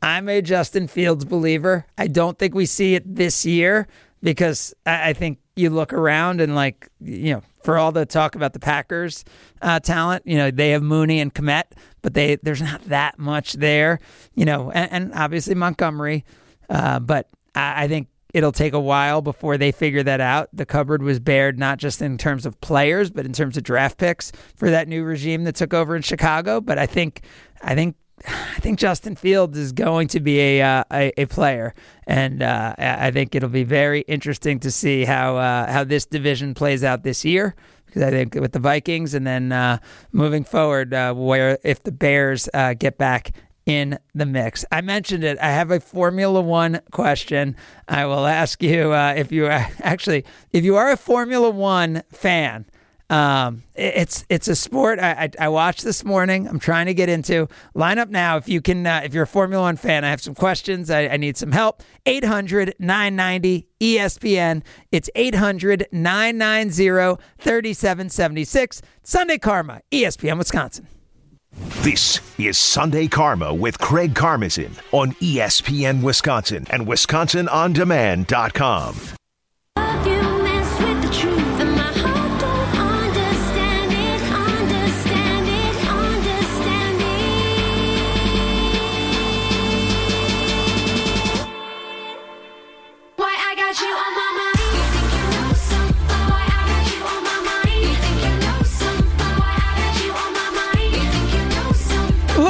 I'm 0.03 0.29
a 0.29 0.43
Justin 0.43 0.87
Fields 0.87 1.25
believer. 1.25 1.87
I 1.97 2.05
don't 2.05 2.37
think 2.37 2.53
we 2.53 2.67
see 2.67 2.93
it 2.93 3.15
this 3.15 3.47
year 3.47 3.87
because 4.21 4.75
I, 4.85 5.09
I 5.09 5.13
think 5.13 5.39
you 5.55 5.71
look 5.71 5.91
around 5.91 6.39
and 6.39 6.53
like 6.53 6.87
you 7.01 7.33
know 7.33 7.41
for 7.63 7.79
all 7.79 7.91
the 7.91 8.05
talk 8.05 8.35
about 8.35 8.53
the 8.53 8.59
Packers 8.59 9.25
uh, 9.63 9.79
talent, 9.79 10.27
you 10.27 10.37
know 10.37 10.51
they 10.51 10.69
have 10.69 10.83
Mooney 10.83 11.19
and 11.19 11.33
Kmet, 11.33 11.63
but 12.03 12.13
they 12.13 12.35
there's 12.35 12.61
not 12.61 12.83
that 12.85 13.17
much 13.17 13.53
there, 13.53 13.99
you 14.35 14.45
know, 14.45 14.69
and, 14.69 14.91
and 14.91 15.13
obviously 15.15 15.55
Montgomery, 15.55 16.25
uh, 16.69 16.99
but 16.99 17.27
I, 17.55 17.85
I 17.85 17.87
think 17.87 18.07
it'll 18.35 18.51
take 18.51 18.73
a 18.73 18.79
while 18.79 19.21
before 19.21 19.57
they 19.57 19.71
figure 19.71 20.03
that 20.03 20.19
out. 20.19 20.49
The 20.51 20.65
cupboard 20.65 21.01
was 21.01 21.21
bared 21.21 21.57
not 21.57 21.77
just 21.77 22.01
in 22.01 22.17
terms 22.17 22.45
of 22.45 22.59
players, 22.59 23.09
but 23.09 23.25
in 23.25 23.31
terms 23.31 23.55
of 23.55 23.63
draft 23.63 23.97
picks 23.97 24.33
for 24.57 24.69
that 24.69 24.89
new 24.89 25.05
regime 25.05 25.45
that 25.45 25.55
took 25.55 25.73
over 25.73 25.95
in 25.95 26.01
Chicago. 26.01 26.59
But 26.59 26.77
I 26.77 26.85
think, 26.85 27.21
I 27.61 27.73
think. 27.73 27.95
I 28.27 28.59
think 28.61 28.79
Justin 28.79 29.17
Fields 29.17 29.57
is 29.57 29.73
going 29.73 30.07
to 30.07 30.21
be 30.21 30.39
a 30.39 30.61
uh, 30.61 30.83
a, 30.91 31.11
a 31.21 31.25
player, 31.25 31.75
and 32.07 32.41
uh, 32.41 32.73
I 32.77 33.11
think 33.11 33.35
it'll 33.35 33.49
be 33.49 33.65
very 33.65 34.01
interesting 34.07 34.57
to 34.61 34.71
see 34.71 35.03
how 35.03 35.35
uh, 35.35 35.69
how 35.69 35.83
this 35.83 36.05
division 36.05 36.53
plays 36.53 36.81
out 36.81 37.03
this 37.03 37.25
year. 37.25 37.55
Because 37.85 38.03
I 38.03 38.11
think 38.11 38.35
with 38.35 38.53
the 38.53 38.59
Vikings, 38.59 39.13
and 39.15 39.27
then 39.27 39.51
uh, 39.51 39.79
moving 40.13 40.45
forward, 40.45 40.93
uh, 40.93 41.13
where 41.13 41.59
if 41.63 41.83
the 41.83 41.91
Bears 41.91 42.47
uh, 42.53 42.73
get 42.73 42.97
back 42.97 43.31
in 43.65 43.97
the 44.13 44.25
mix. 44.25 44.63
I 44.71 44.81
mentioned 44.81 45.23
it. 45.23 45.37
I 45.39 45.51
have 45.51 45.71
a 45.71 45.79
Formula 45.79 46.41
One 46.41 46.81
question. 46.91 47.55
I 47.87 48.05
will 48.05 48.25
ask 48.25 48.61
you 48.61 48.93
uh, 48.93 49.13
if 49.17 49.31
you 49.31 49.45
are 49.45 49.51
actually 49.81 50.25
if 50.51 50.63
you 50.63 50.75
are 50.75 50.91
a 50.91 50.97
Formula 50.97 51.49
One 51.49 52.03
fan. 52.11 52.65
Um, 53.07 53.61
it's 53.75 54.25
it's 54.29 54.47
a 54.47 54.55
sport 54.55 54.97
I, 54.97 55.11
I 55.11 55.45
I 55.45 55.49
watched 55.49 55.83
this 55.83 56.03
morning. 56.03 56.47
I'm 56.47 56.57
trying 56.57 56.87
to 56.87 56.93
get 56.95 57.07
into. 57.07 57.47
Line 57.75 57.99
up 57.99 58.09
now 58.09 58.37
if 58.37 58.49
you 58.49 58.61
can. 58.61 58.85
Uh, 58.87 59.01
if 59.03 59.13
you're 59.13 59.23
a 59.23 59.27
Formula 59.27 59.61
One 59.61 59.77
fan, 59.77 60.03
I 60.03 60.09
have 60.09 60.21
some 60.21 60.33
questions. 60.33 60.89
I, 60.89 61.07
I 61.07 61.17
need 61.17 61.37
some 61.37 61.51
help. 61.51 61.83
800 62.07 62.73
990 62.79 63.67
ESPN. 63.79 64.63
It's 64.91 65.09
800 65.13 65.87
990 65.91 67.21
3776. 67.37 68.81
Sunday 69.03 69.37
Karma, 69.37 69.81
ESPN 69.91 70.39
Wisconsin. 70.39 70.87
This 71.55 72.19
is 72.37 72.57
Sunday 72.57 73.07
Karma 73.07 73.53
with 73.53 73.79
Craig 73.79 74.13
Karmazin 74.13 74.77
on 74.91 75.13
ESPN 75.13 76.03
Wisconsin 76.03 76.65
and 76.69 76.85
WisconsinOnDemand.com. 76.85 79.14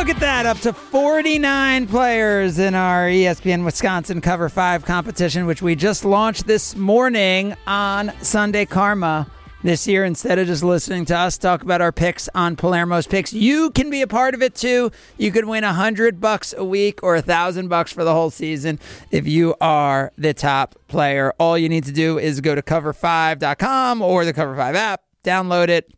Look 0.06 0.18
at 0.18 0.22
that, 0.22 0.46
up 0.46 0.60
to 0.60 0.72
49 0.72 1.88
players 1.88 2.60
in 2.60 2.76
our 2.76 3.08
ESPN 3.08 3.66
Wisconsin 3.66 4.22
Cover 4.22 4.50
5 4.50 4.86
competition, 4.86 5.48
which 5.48 5.64
we 5.64 5.74
just 5.74 6.06
launched 6.06 6.46
this 6.46 6.76
morning 6.76 7.56
on 7.66 8.14
Sunday 8.22 8.66
Karma. 8.68 9.26
This 9.64 9.88
year, 9.88 10.06
instead 10.06 10.38
of 10.38 10.46
just 10.46 10.62
listening 10.62 11.06
to 11.06 11.18
us 11.18 11.40
talk 11.40 11.64
about 11.64 11.82
our 11.82 11.92
picks 11.92 12.30
on 12.36 12.56
Palermo's 12.56 13.08
picks, 13.08 13.34
you 13.34 13.72
can 13.72 13.90
be 13.90 14.04
a 14.04 14.08
part 14.08 14.36
of 14.36 14.44
it 14.44 14.54
too. 14.54 14.92
You 15.18 15.32
could 15.32 15.46
win 15.46 15.64
a 15.64 15.74
hundred 15.74 16.22
bucks 16.22 16.54
a 16.56 16.64
week 16.64 17.02
or 17.02 17.16
a 17.16 17.24
thousand 17.24 17.70
bucks 17.70 17.92
for 17.92 18.04
the 18.04 18.14
whole 18.14 18.30
season 18.30 18.80
if 19.10 19.28
you 19.28 19.56
are 19.60 20.12
the 20.20 20.36
top 20.36 20.76
player. 20.88 21.34
All 21.40 21.58
you 21.58 21.68
need 21.68 21.86
to 21.86 21.92
do 21.92 22.20
is 22.20 22.42
go 22.42 22.54
to 22.54 22.62
cover5.com 22.62 24.04
or 24.04 24.24
the 24.24 24.34
Cover 24.34 24.56
5 24.56 24.76
app, 24.76 25.02
download 25.24 25.70
it, 25.70 25.92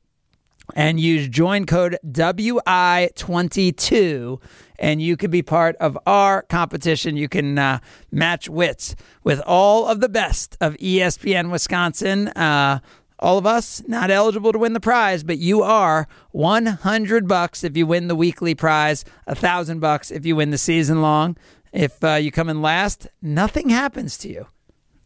and 0.75 0.99
use 0.99 1.27
join 1.27 1.65
code 1.65 1.97
WI22 2.05 4.39
and 4.79 5.01
you 5.01 5.17
can 5.17 5.31
be 5.31 5.41
part 5.41 5.75
of 5.77 5.97
our 6.05 6.43
competition. 6.43 7.17
You 7.17 7.29
can 7.29 7.57
uh, 7.57 7.79
match 8.11 8.47
wits 8.49 8.95
with 9.23 9.41
all 9.45 9.87
of 9.87 10.01
the 10.01 10.09
best 10.09 10.57
of 10.61 10.75
ESPN 10.75 11.51
Wisconsin. 11.51 12.27
Uh, 12.29 12.79
all 13.19 13.39
of 13.39 13.47
us 13.47 13.81
not 13.87 14.11
eligible 14.11 14.51
to 14.51 14.59
win 14.59 14.73
the 14.73 14.79
prize, 14.79 15.23
but 15.23 15.39
you 15.39 15.63
are 15.63 16.07
100 16.31 17.27
bucks 17.27 17.63
if 17.63 17.75
you 17.75 17.87
win 17.87 18.07
the 18.07 18.15
weekly 18.15 18.53
prize, 18.53 19.03
a 19.25 19.33
thousand 19.33 19.79
bucks 19.79 20.11
if 20.11 20.25
you 20.25 20.35
win 20.35 20.51
the 20.51 20.57
season 20.57 21.01
long. 21.01 21.35
If 21.73 22.03
uh, 22.03 22.15
you 22.15 22.31
come 22.31 22.49
in 22.49 22.61
last, 22.61 23.07
nothing 23.21 23.69
happens 23.69 24.17
to 24.19 24.29
you. 24.29 24.47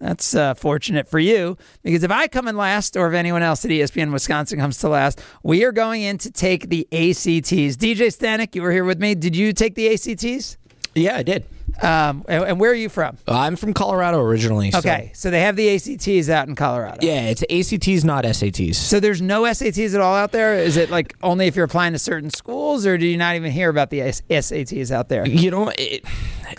That's 0.02 0.34
uh, 0.34 0.56
fortunate 0.56 1.08
for 1.08 1.20
you 1.20 1.58
because 1.84 2.04
if 2.04 2.10
I 2.10 2.28
come 2.28 2.48
in 2.48 2.58
last 2.58 2.98
or 2.98 3.08
if 3.08 3.14
anyone 3.14 3.44
else 3.44 3.64
at 3.64 3.70
ESPN 3.70 4.12
Wisconsin 4.12 4.58
comes 4.58 4.80
to 4.80 4.90
last, 4.90 5.22
we 5.44 5.64
are 5.64 5.72
going 5.72 6.02
in 6.02 6.18
to 6.20 6.32
take 6.32 6.70
the 6.70 6.88
ACTs. 6.92 7.78
DJ 7.78 8.08
Stanek, 8.08 8.56
you 8.56 8.64
were 8.64 8.72
here 8.72 8.84
with 8.84 9.00
me. 9.00 9.14
Did 9.14 9.36
you 9.36 9.54
take 9.54 9.76
the 9.76 9.94
ACTs? 9.94 10.58
Yeah, 10.96 11.18
I 11.18 11.24
did. 11.24 11.46
Um, 11.82 12.24
and, 12.28 12.44
and 12.44 12.60
where 12.60 12.72
are 12.72 12.76
you 12.76 12.90
from? 12.90 13.18
I'm 13.28 13.56
from 13.56 13.74
Colorado 13.74 14.20
originally. 14.20 14.72
so- 14.72 14.80
Okay, 14.80 15.12
so 15.16 15.32
they 15.32 15.42
have 15.42 15.56
the 15.56 15.70
ACTs 15.76 16.30
out 16.30 16.48
in 16.48 16.56
Colorado. 16.56 16.98
Yeah, 17.02 17.22
it's 17.34 17.44
ACTs, 17.50 18.04
not 18.04 18.24
SATs. 18.24 18.76
So 18.76 19.00
there's 19.00 19.22
no 19.22 19.44
SATs 19.44 19.96
at 19.96 20.02
all 20.02 20.16
out 20.16 20.32
there? 20.32 20.56
Is 20.56 20.78
it 20.78 20.90
like 20.92 21.16
only 21.24 21.48
if 21.48 21.56
you're 21.56 21.66
applying 21.66 21.94
to 21.94 22.00
certain 22.00 22.30
schools, 22.30 22.86
or 22.86 22.98
do 22.98 23.06
you 23.06 23.18
not 23.18 23.36
even 23.36 23.52
hear 23.52 23.70
about 23.70 23.90
the 23.90 24.00
SATs 24.00 24.92
out 24.92 25.10
there? 25.10 25.28
You 25.28 25.50
know, 25.50 25.72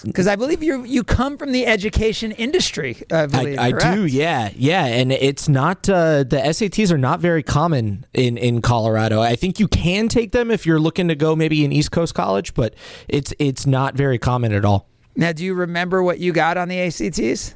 because 0.04 0.26
I 0.26 0.34
believe 0.36 0.62
you 0.62 0.84
you 0.84 1.04
come 1.04 1.36
from 1.38 1.52
the 1.52 1.66
education 1.66 2.32
industry. 2.32 2.96
I 3.12 3.26
believe. 3.26 3.58
I, 3.58 3.66
I 3.68 3.94
do, 3.94 4.06
yeah, 4.06 4.50
yeah, 4.56 4.84
and 4.86 5.12
it's 5.12 5.48
not 5.48 5.88
uh, 5.88 6.24
the 6.24 6.38
SATs 6.38 6.90
are 6.90 6.98
not 6.98 7.20
very 7.20 7.42
common 7.42 8.04
in 8.14 8.36
in 8.38 8.60
Colorado. 8.62 9.20
I 9.20 9.36
think 9.36 9.60
you 9.60 9.68
can 9.68 10.08
take 10.08 10.32
them 10.32 10.50
if 10.50 10.66
you're 10.66 10.80
looking 10.80 11.08
to 11.08 11.14
go 11.14 11.36
maybe 11.36 11.64
an 11.64 11.72
East 11.72 11.92
Coast 11.92 12.14
college, 12.14 12.54
but 12.54 12.74
it's 13.08 13.32
it's 13.38 13.66
not 13.66 13.94
very 13.94 14.18
common 14.18 14.52
at 14.52 14.64
all. 14.64 14.88
Now, 15.14 15.32
do 15.32 15.44
you 15.44 15.54
remember 15.54 16.02
what 16.02 16.18
you 16.18 16.32
got 16.32 16.56
on 16.56 16.68
the 16.68 16.78
ACTs? 16.80 17.54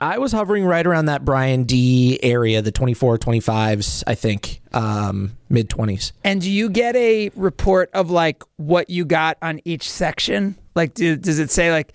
I 0.00 0.18
was 0.18 0.32
hovering 0.32 0.64
right 0.64 0.86
around 0.86 1.06
that 1.06 1.24
Brian 1.24 1.64
D 1.64 2.18
area, 2.22 2.62
the 2.62 2.72
24, 2.72 3.18
25s, 3.18 4.02
I 4.06 4.14
think, 4.14 4.60
um, 4.72 5.36
mid 5.48 5.70
20s. 5.70 6.12
And 6.24 6.40
do 6.40 6.50
you 6.50 6.68
get 6.68 6.96
a 6.96 7.30
report 7.34 7.90
of 7.94 8.10
like 8.10 8.42
what 8.56 8.90
you 8.90 9.04
got 9.04 9.38
on 9.42 9.60
each 9.64 9.90
section? 9.90 10.56
Like, 10.74 10.94
do, 10.94 11.16
does 11.16 11.38
it 11.38 11.50
say 11.50 11.70
like, 11.72 11.94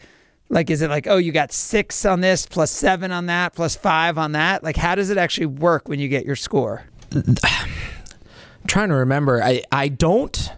like 0.49 0.69
is 0.69 0.81
it 0.81 0.89
like, 0.89 1.07
oh, 1.07 1.17
you 1.17 1.31
got 1.31 1.51
six 1.51 2.05
on 2.05 2.21
this, 2.21 2.45
plus 2.45 2.71
seven 2.71 3.11
on 3.11 3.27
that, 3.27 3.53
plus 3.53 3.75
five 3.75 4.17
on 4.17 4.31
that? 4.33 4.63
Like, 4.63 4.77
how 4.77 4.95
does 4.95 5.09
it 5.09 5.17
actually 5.17 5.47
work 5.47 5.87
when 5.87 5.99
you 5.99 6.07
get 6.07 6.25
your 6.25 6.35
score? 6.35 6.85
I'm 7.13 7.25
trying 8.67 8.89
to 8.89 8.95
remember. 8.95 9.43
I, 9.43 9.63
I 9.71 9.89
don't 9.89 10.51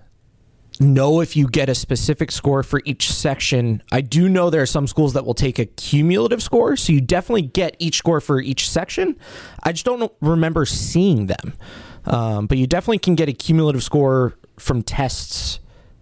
know 0.80 1.22
if 1.22 1.36
you 1.36 1.48
get 1.48 1.70
a 1.70 1.76
specific 1.76 2.32
score 2.32 2.64
for 2.64 2.82
each 2.86 3.12
section. 3.12 3.82
I 3.92 4.02
do 4.02 4.30
know 4.30 4.50
there 4.50 4.62
are 4.62 4.66
some 4.68 4.88
schools 4.88 5.14
that 5.14 5.26
will 5.26 5.34
take 5.34 5.60
a 5.60 5.66
cumulative 5.66 6.42
score, 6.42 6.76
so 6.76 6.94
you 6.94 7.02
definitely 7.02 7.44
get 7.44 7.76
each 7.80 7.98
score 7.98 8.22
for 8.22 8.40
each 8.40 8.70
section. 8.70 9.18
I 9.64 9.72
just 9.72 9.86
don't 9.86 10.12
remember 10.22 10.66
seeing 10.66 11.28
them. 11.28 11.54
Um, 12.06 12.48
but 12.48 12.58
you 12.58 12.68
definitely 12.68 13.00
can 13.00 13.16
get 13.16 13.28
a 13.28 13.34
cumulative 13.34 13.84
score 13.84 14.38
from 14.58 14.82
tests 14.82 15.60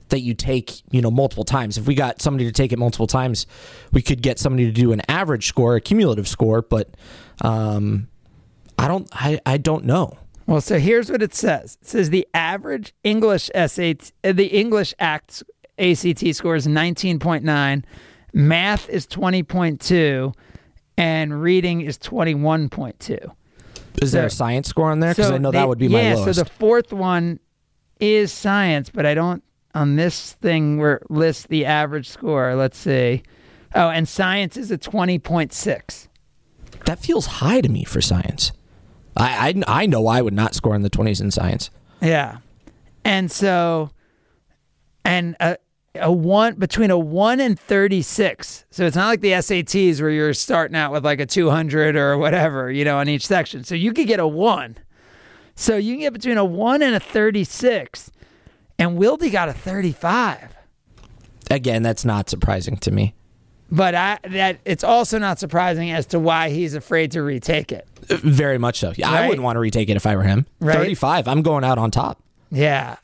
that 0.10 0.20
you 0.20 0.34
take, 0.34 0.82
you 0.92 1.02
know, 1.02 1.10
multiple 1.10 1.44
times. 1.44 1.78
If 1.78 1.88
we 1.88 1.96
got 1.96 2.22
somebody 2.22 2.46
to 2.46 2.52
take 2.52 2.72
it 2.72 2.80
multiple 2.80 3.08
times, 3.08 3.48
we 3.92 4.02
could 4.02 4.22
get 4.22 4.38
somebody 4.40 4.66
to 4.66 4.72
do 4.72 4.92
an 4.92 5.02
average 5.10 5.48
score, 5.48 5.76
a 5.76 5.82
cumulative 5.82 6.28
score, 6.28 6.62
but 6.62 6.90
um, 7.42 8.08
I 8.78 8.88
don't 8.88 9.08
I, 9.12 9.40
I 9.46 9.58
don't 9.58 9.86
know. 9.86 10.18
Well, 10.48 10.62
so 10.62 10.78
here's 10.80 11.10
what 11.12 11.22
it 11.24 11.34
says. 11.34 11.78
It 11.82 11.88
says 11.88 12.10
the 12.12 12.28
average 12.34 12.94
English 13.04 13.50
SAT, 13.56 14.12
uh, 14.24 14.32
the 14.32 14.48
English 14.48 14.94
Act 15.00 15.44
ACT 15.80 16.36
score 16.36 16.56
is 16.56 16.68
19.9, 16.68 17.84
math 18.34 18.90
is 18.90 19.08
20.2, 19.08 20.34
and 20.98 21.42
reading 21.42 21.82
is 21.82 21.98
21.2. 21.98 23.32
Is 24.02 24.12
there 24.12 24.26
a 24.28 24.30
science 24.30 24.68
score 24.68 24.92
on 24.92 25.00
there? 25.00 25.12
Because 25.12 25.28
So 25.30 25.36
I 25.36 25.38
know 25.40 25.52
they- 25.52 25.58
that 25.58 25.68
would 25.68 25.80
be 25.80 25.88
my 25.88 26.02
yeah, 26.02 26.16
lowest. 26.16 26.38
so 26.38 26.44
the 26.44 26.50
fourth 26.50 26.94
one 26.94 27.40
is 28.00 28.32
science, 28.32 28.90
but 28.90 29.06
I 29.06 29.14
don't 29.14 29.42
on 29.74 29.96
this 29.98 30.34
thing 30.34 30.78
where 30.78 30.96
it 30.96 31.12
lists 31.12 31.48
the 31.48 31.66
average 31.66 32.08
score. 32.08 32.56
Let's 32.56 32.78
see. 32.78 33.24
Oh, 33.74 33.90
and 33.90 34.08
science 34.08 34.56
is 34.58 34.70
a 34.72 34.78
20.6. 34.78 36.08
that 36.86 37.00
feels 37.00 37.26
high 37.26 37.62
to 37.62 37.68
me 37.70 37.84
for 37.84 38.00
science. 38.00 38.52
I, 39.16 39.54
I 39.68 39.84
I 39.84 39.86
know 39.86 40.08
I 40.08 40.22
would 40.22 40.34
not 40.34 40.56
score 40.56 40.76
in 40.76 40.82
the 40.82 40.90
twenties 40.90 41.22
in 41.22 41.32
science. 41.32 41.70
Yeah. 42.02 42.38
And 43.04 43.32
so, 43.32 43.92
and 45.04 45.36
a, 45.40 45.58
a 45.96 46.12
one 46.12 46.56
between 46.56 46.92
a 46.92 46.98
one 46.98 47.40
and 47.40 47.60
36. 47.60 48.66
So 48.70 48.86
it's 48.86 48.96
not 48.96 49.08
like 49.08 49.22
the 49.22 49.32
SATs 49.32 50.02
where 50.02 50.10
you're 50.10 50.34
starting 50.34 50.76
out 50.76 50.92
with 50.92 51.06
like 51.06 51.20
a 51.20 51.26
200 51.26 51.96
or 51.96 52.18
whatever, 52.18 52.72
you 52.72 52.84
know, 52.84 52.98
on 52.98 53.08
each 53.08 53.26
section. 53.26 53.64
So 53.64 53.76
you 53.76 53.94
could 53.94 54.08
get 54.08 54.20
a 54.20 54.28
one. 54.28 54.78
So 55.56 55.78
you 55.78 55.94
can 55.94 56.02
get 56.02 56.14
between 56.14 56.38
a 56.38 56.46
one 56.46 56.82
and 56.82 56.96
a 56.96 57.00
36. 57.00 58.12
And 58.78 58.98
Wildy 58.98 59.32
got 59.32 59.50
a 59.50 59.54
35. 59.54 60.56
Again, 61.50 61.84
that's 61.84 62.04
not 62.04 62.30
surprising 62.30 62.78
to 62.78 62.92
me. 62.92 63.14
But 63.72 63.96
I 63.96 64.20
that 64.30 64.60
it's 64.64 64.84
also 64.84 65.18
not 65.18 65.40
surprising 65.40 65.92
as 65.92 66.06
to 66.08 66.20
why 66.20 66.50
he's 66.50 66.76
afraid 66.76 67.12
to 67.12 67.24
retake 67.24 67.72
it. 67.72 67.88
Very 68.08 68.60
much 68.60 68.80
so. 68.80 68.94
Yeah, 68.96 69.10
I 69.10 69.28
wouldn't 69.28 69.44
want 69.44 69.56
to 69.56 69.60
retake 69.60 69.90
it 69.90 69.98
if 69.98 70.06
I 70.06 70.16
were 70.16 70.24
him. 70.24 70.46
Right. 70.60 70.78
Thirty-five. 70.78 71.28
I'm 71.28 71.42
going 71.42 71.64
out 71.64 71.78
on 71.78 71.90
top. 71.90 72.22
Yeah. 72.52 72.98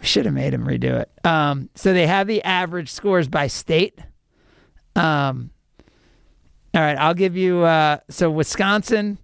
We 0.00 0.06
should 0.06 0.26
have 0.26 0.34
made 0.34 0.54
him 0.54 0.64
redo 0.64 1.00
it. 1.00 1.10
Um, 1.24 1.70
so 1.74 1.92
they 1.92 2.06
have 2.06 2.26
the 2.26 2.42
average 2.42 2.88
scores 2.90 3.26
by 3.26 3.46
state. 3.46 3.98
Um, 4.94 5.50
all 6.74 6.80
right, 6.82 6.98
I'll 6.98 7.14
give 7.14 7.36
you. 7.36 7.62
Uh, 7.62 7.98
so 8.08 8.30
Wisconsin 8.30 9.18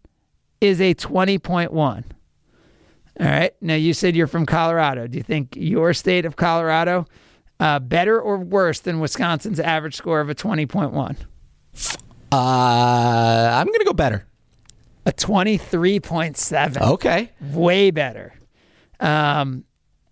is 0.61 0.81
a 0.81 0.95
twenty 0.95 1.39
point 1.39 1.73
one. 1.73 2.05
All 3.19 3.27
right. 3.27 3.55
Now 3.61 3.75
you 3.75 3.93
said 3.93 4.17
you're 4.17 4.27
from 4.27 4.47
Colorado. 4.47 5.07
Do 5.07 5.17
you 5.17 5.23
think 5.23 5.55
your 5.57 5.93
state 5.93 6.25
of 6.25 6.37
Colorado 6.37 7.07
uh, 7.61 7.79
better 7.79 8.21
or 8.21 8.39
worse 8.39 8.81
than 8.81 9.01
Wisconsin's 9.01 9.61
average 9.61 9.97
score 9.97 10.21
of 10.21 10.29
a 10.29 10.35
twenty 10.35 10.67
point 10.67 10.93
one? 10.93 11.17
Uh, 12.33 13.51
I'm 13.53 13.67
gonna 13.67 13.85
go 13.85 13.93
better. 13.93 14.27
A 15.07 15.13
twenty 15.13 15.57
three 15.57 16.01
point 16.01 16.37
seven. 16.37 16.83
Okay. 16.83 17.31
Way 17.53 17.91
better. 17.91 18.35
Um, 19.01 19.65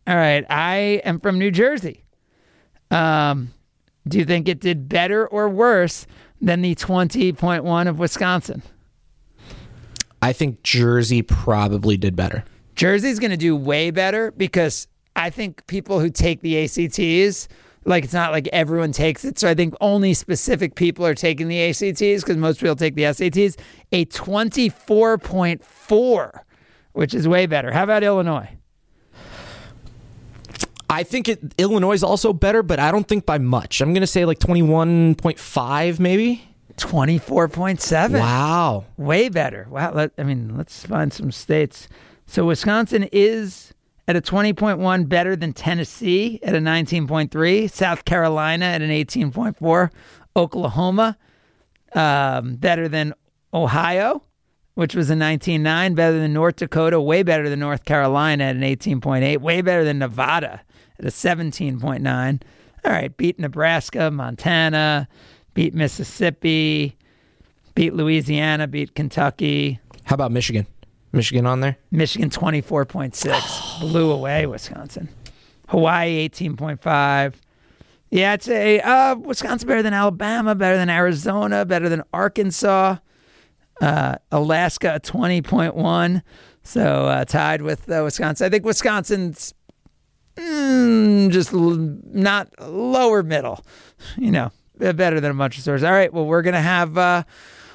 all 0.07 0.17
right. 0.17 0.45
I 0.51 1.01
am 1.05 1.21
from 1.21 1.39
New 1.39 1.51
Jersey. 1.51 2.05
Um, 2.91 3.53
do 4.07 4.19
you 4.19 4.25
think 4.25 4.49
it 4.49 4.61
did 4.61 4.89
better 4.89 5.27
or 5.27 5.49
worse 5.49 6.07
than 6.41 6.61
the 6.61 6.75
20.1 6.75 7.89
of 7.89 7.99
Wisconsin? 7.99 8.63
I 10.21 10.33
think 10.33 10.63
Jersey 10.63 11.23
probably 11.23 11.97
did 11.97 12.17
better. 12.17 12.45
Jersey's 12.75 13.19
going 13.19 13.31
to 13.31 13.37
do 13.37 13.57
way 13.57 13.91
better 13.91 14.31
because 14.33 14.89
I 15.17 15.31
think 15.31 15.67
people 15.67 15.99
who 16.01 16.11
take 16.11 16.41
the 16.41 16.65
ACTs, 16.65 17.49
like 17.85 18.05
it's 18.05 18.13
not 18.13 18.31
like 18.33 18.49
everyone 18.53 18.93
takes 18.93 19.25
it. 19.25 19.39
So 19.39 19.49
I 19.49 19.55
think 19.55 19.75
only 19.81 20.13
specific 20.15 20.75
people 20.75 21.07
are 21.07 21.15
taking 21.15 21.49
the 21.49 21.63
ACTs 21.63 22.23
because 22.23 22.37
most 22.37 22.61
people 22.61 22.77
take 22.77 22.95
the 22.95 23.05
SATs. 23.05 23.59
A 23.93 24.05
24.4, 24.07 26.41
which 26.93 27.15
is 27.15 27.27
way 27.29 27.47
better. 27.47 27.73
How 27.73 27.85
about 27.85 28.03
Illinois? 28.03 28.49
I 30.89 31.05
think 31.05 31.29
it, 31.29 31.55
Illinois 31.57 31.95
is 31.95 32.05
also 32.05 32.35
better, 32.35 32.63
but 32.63 32.79
I 32.79 32.93
don't 32.93 33.09
think 33.09 33.25
by 33.25 33.39
much. 33.39 33.81
I'm 33.81 33.95
going 33.95 34.03
to 34.03 34.07
say 34.07 34.27
like 34.27 34.39
21.5 34.39 35.99
maybe. 35.99 36.45
24.7. 36.77 38.19
Wow. 38.19 38.85
Way 38.97 39.29
better. 39.29 39.67
Wow. 39.71 39.93
Let, 39.95 40.13
I 40.19 40.23
mean, 40.23 40.57
let's 40.57 40.85
find 40.85 41.13
some 41.13 41.33
states. 41.33 41.89
So 42.27 42.47
Wisconsin 42.47 43.09
is 43.13 43.73
at 44.09 44.17
a 44.17 44.21
20.1 44.21 45.09
better 45.09 45.37
than 45.37 45.53
Tennessee 45.53 46.41
at 46.43 46.55
a 46.55 46.59
19.3, 46.59 47.71
South 47.71 48.05
Carolina 48.05 48.65
at 48.67 48.83
an 48.83 48.91
18.4, 48.91 49.91
Oklahoma 50.35 51.17
um, 51.95 52.57
better 52.57 52.89
than 52.89 53.15
Ohio, 53.55 54.23
which 54.75 54.95
was 54.95 55.11
a 55.11 55.15
19.9, 55.15 55.95
better 55.95 56.19
than 56.19 56.33
North 56.33 56.57
Dakota, 56.57 57.01
way 57.01 57.23
better 57.23 57.49
than 57.49 57.61
North 57.61 57.85
Carolina 57.85 58.45
at 58.45 58.57
an 58.57 58.63
18.8, 58.63 59.39
way 59.39 59.61
better 59.61 59.85
than 59.85 59.99
Nevada 59.99 60.63
at 60.99 61.05
a 61.05 61.09
17.9. 61.09 62.43
All 62.85 62.93
right, 62.93 63.17
beat 63.17 63.39
Nebraska, 63.39 64.11
Montana, 64.11 65.09
beat 65.55 65.75
Mississippi, 65.75 66.97
beat 67.75 67.95
Louisiana, 67.95 68.67
beat 68.67 68.95
Kentucky. 68.95 69.79
How 70.05 70.15
about 70.15 70.33
Michigan? 70.33 70.67
Michigan 71.13 71.47
on 71.47 71.61
there? 71.61 71.77
Michigan 71.91 72.31
24.6, 72.31 73.81
blew 73.81 74.11
away 74.11 74.47
Wisconsin. 74.47 75.09
Hawaii 75.69 76.29
18.5. 76.29 77.35
Yeah, 78.11 78.33
I'd 78.33 78.43
say 78.43 78.81
uh, 78.81 79.15
Wisconsin 79.17 79.67
better 79.67 79.83
than 79.83 79.95
Alabama, 79.95 80.55
better 80.55 80.77
than 80.77 80.91
Arizona, 80.91 81.65
better 81.65 81.89
than 81.89 82.03
Arkansas. 82.13 82.97
Uh, 83.81 84.17
Alaska 84.31 85.01
20.1, 85.03 86.23
so 86.63 87.07
uh, 87.07 87.25
tied 87.25 87.63
with 87.63 87.91
uh, 87.91 88.03
Wisconsin. 88.05 88.47
I 88.47 88.51
think 88.51 88.65
Wisconsin's 88.65 89.55
mm, 90.37 91.31
just 91.31 91.53
l- 91.53 91.99
not 92.05 92.49
lower 92.61 93.23
middle, 93.25 93.65
you 94.17 94.31
know, 94.31 94.53
better 94.79 95.21
than 95.21 95.31
a 95.33 95.35
bunch 95.35 95.57
of 95.57 95.63
stores. 95.63 95.83
All 95.83 95.91
right, 95.91 96.13
well, 96.13 96.27
we're 96.27 96.43
going 96.43 96.55
to 96.55 96.61
have 96.61 96.97
uh, 96.97 97.25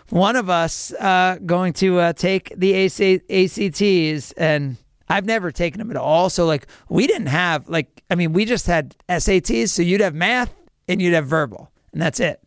one 0.09 0.35
of 0.35 0.49
us 0.49 0.93
uh, 0.93 1.37
going 1.45 1.73
to 1.73 1.99
uh, 1.99 2.13
take 2.13 2.53
the 2.57 2.73
AC- 2.73 3.21
ACTs, 3.29 4.31
and 4.33 4.77
I've 5.09 5.25
never 5.25 5.51
taken 5.51 5.79
them 5.79 5.91
at 5.91 5.97
all. 5.97 6.29
So, 6.29 6.45
like, 6.45 6.67
we 6.89 7.07
didn't 7.07 7.27
have, 7.27 7.67
like, 7.69 8.03
I 8.09 8.15
mean, 8.15 8.33
we 8.33 8.45
just 8.45 8.67
had 8.67 8.95
SATs, 9.09 9.69
so 9.69 9.81
you'd 9.81 10.01
have 10.01 10.15
math 10.15 10.53
and 10.87 11.01
you'd 11.01 11.13
have 11.13 11.27
verbal, 11.27 11.71
and 11.91 12.01
that's 12.01 12.19
it. 12.19 12.41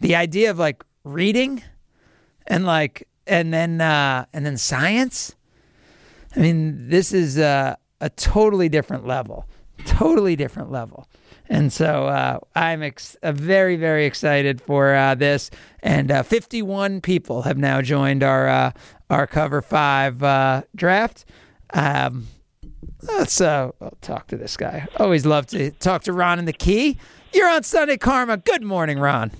The 0.00 0.16
idea 0.16 0.50
of 0.50 0.58
like 0.58 0.84
reading 1.04 1.62
and 2.46 2.66
like, 2.66 3.08
and 3.26 3.52
then, 3.52 3.80
uh, 3.80 4.26
and 4.32 4.44
then 4.44 4.56
science. 4.56 5.34
I 6.34 6.40
mean, 6.40 6.88
this 6.88 7.12
is 7.12 7.38
uh, 7.38 7.76
a 8.00 8.10
totally 8.10 8.68
different 8.68 9.06
level, 9.06 9.46
totally 9.84 10.36
different 10.36 10.70
level. 10.70 11.08
And 11.48 11.72
so 11.72 12.06
uh, 12.06 12.40
I'm 12.54 12.82
ex- 12.82 13.16
uh, 13.22 13.32
very, 13.32 13.76
very 13.76 14.04
excited 14.04 14.60
for 14.60 14.94
uh, 14.94 15.14
this. 15.14 15.50
And 15.80 16.10
uh, 16.10 16.22
51 16.22 17.00
people 17.00 17.42
have 17.42 17.56
now 17.56 17.80
joined 17.82 18.22
our 18.22 18.48
uh, 18.48 18.72
our 19.10 19.26
cover 19.26 19.62
five 19.62 20.22
uh, 20.22 20.62
draft. 20.74 21.24
Um, 21.72 22.26
let's 23.02 23.40
uh, 23.40 23.70
I'll 23.80 23.96
talk 24.00 24.26
to 24.28 24.36
this 24.36 24.56
guy. 24.56 24.86
Always 24.98 25.24
love 25.24 25.46
to 25.48 25.70
talk 25.72 26.02
to 26.04 26.12
Ron 26.12 26.38
in 26.38 26.44
the 26.46 26.52
key. 26.52 26.98
You're 27.32 27.48
on 27.48 27.62
Sunday 27.62 27.96
Karma. 27.96 28.38
Good 28.38 28.62
morning, 28.62 28.98
Ron. 28.98 29.30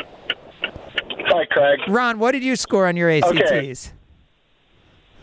Hi, 0.00 1.44
Craig. 1.50 1.80
Ron, 1.88 2.18
what 2.18 2.32
did 2.32 2.42
you 2.44 2.56
score 2.56 2.86
on 2.86 2.96
your 2.96 3.10
ACTs? 3.10 3.30
Okay. 3.30 3.74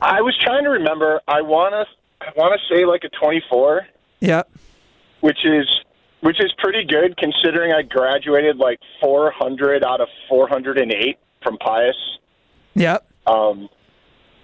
I 0.01 0.21
was 0.21 0.37
trying 0.39 0.63
to 0.65 0.69
remember. 0.69 1.21
I 1.27 1.41
want 1.41 1.73
to 1.73 1.85
I 2.27 2.31
want 2.35 2.59
to 2.59 2.73
say 2.75 2.85
like 2.85 3.03
a 3.03 3.09
24, 3.09 3.87
Yep. 4.19 4.49
Which 5.25 5.39
is 5.43 5.65
which 6.21 6.39
is 6.39 6.51
pretty 6.59 6.83
good 6.85 7.17
considering 7.17 7.71
I 7.73 7.81
graduated 7.81 8.57
like 8.57 8.79
400 9.01 9.83
out 9.83 10.01
of 10.01 10.07
408 10.29 11.17
from 11.43 11.57
Pius. 11.57 11.95
Yep. 12.75 13.05
Um, 13.27 13.69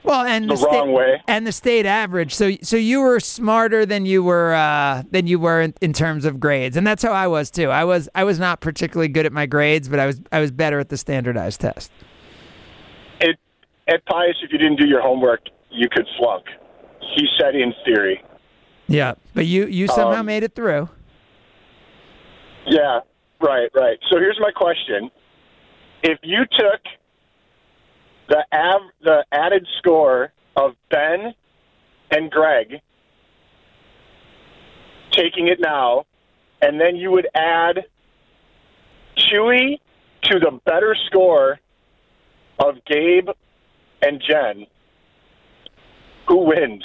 Well, 0.04 0.26
and 0.26 0.50
The 0.50 0.58
sta- 0.58 0.70
wrong 0.72 0.92
way. 0.94 1.22
and 1.28 1.46
the 1.46 1.52
state 1.52 1.86
average. 1.86 2.34
So, 2.34 2.52
so 2.64 2.78
you 2.78 3.02
were 3.02 3.20
smarter 3.20 3.86
than 3.86 4.06
you 4.08 4.24
were 4.24 4.54
uh, 4.56 5.04
than 5.12 5.28
you 5.28 5.40
were 5.40 5.62
in, 5.62 5.74
in 5.82 5.94
terms 5.94 6.26
of 6.26 6.40
grades, 6.40 6.78
and 6.78 6.86
that's 6.86 7.04
how 7.04 7.12
I 7.14 7.28
was 7.28 7.52
too. 7.52 7.70
I 7.70 7.84
was 7.84 8.10
I 8.16 8.24
was 8.24 8.40
not 8.40 8.60
particularly 8.60 9.08
good 9.08 9.26
at 9.28 9.32
my 9.34 9.46
grades, 9.46 9.88
but 9.90 10.00
I 10.00 10.06
was 10.08 10.20
I 10.32 10.40
was 10.40 10.50
better 10.52 10.80
at 10.80 10.90
the 10.90 10.98
standardized 10.98 11.62
test. 11.62 11.92
it 13.20 13.38
at 13.88 14.04
Pius, 14.06 14.38
if 14.44 14.52
you 14.52 14.58
didn't 14.58 14.80
do 14.80 14.88
your 14.88 15.02
homework, 15.02 15.42
you 15.70 15.88
could 15.90 16.08
flunk. 16.18 16.46
He 17.16 17.28
said 17.40 17.56
in 17.56 17.74
theory. 17.86 18.24
Yeah, 18.92 19.14
but 19.34 19.46
you 19.46 19.68
you 19.68 19.88
somehow 19.88 20.20
Um, 20.20 20.26
made 20.26 20.44
it 20.44 20.54
through. 20.54 20.90
Yeah, 22.66 23.00
right, 23.40 23.70
right. 23.74 23.98
So 24.10 24.20
here's 24.20 24.40
my 24.40 24.52
question: 24.52 25.10
If 26.04 26.20
you 26.24 26.46
took 26.58 26.82
the 28.28 28.46
av- 28.54 28.92
the 29.02 29.26
added 29.32 29.66
score 29.78 30.32
of 30.58 30.76
Ben 30.90 31.34
and 32.12 32.30
Greg, 32.30 32.82
taking 35.12 35.48
it 35.48 35.60
now, 35.62 36.06
and 36.62 36.80
then 36.80 36.96
you 36.98 37.12
would 37.12 37.28
add 37.34 37.86
Chewy 39.18 39.80
to 40.24 40.40
the 40.40 40.60
better 40.66 40.96
score 41.08 41.60
of 42.60 42.76
Gabe 42.86 43.30
and 44.02 44.22
Jen, 44.22 44.68
who 46.28 46.46
wins? 46.46 46.84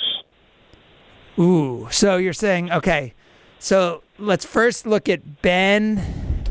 Ooh, 1.38 1.88
so 1.90 2.16
you're 2.16 2.32
saying 2.32 2.72
okay? 2.72 3.12
So 3.58 4.02
let's 4.18 4.44
first 4.44 4.86
look 4.86 5.08
at 5.08 5.42
Ben 5.42 6.44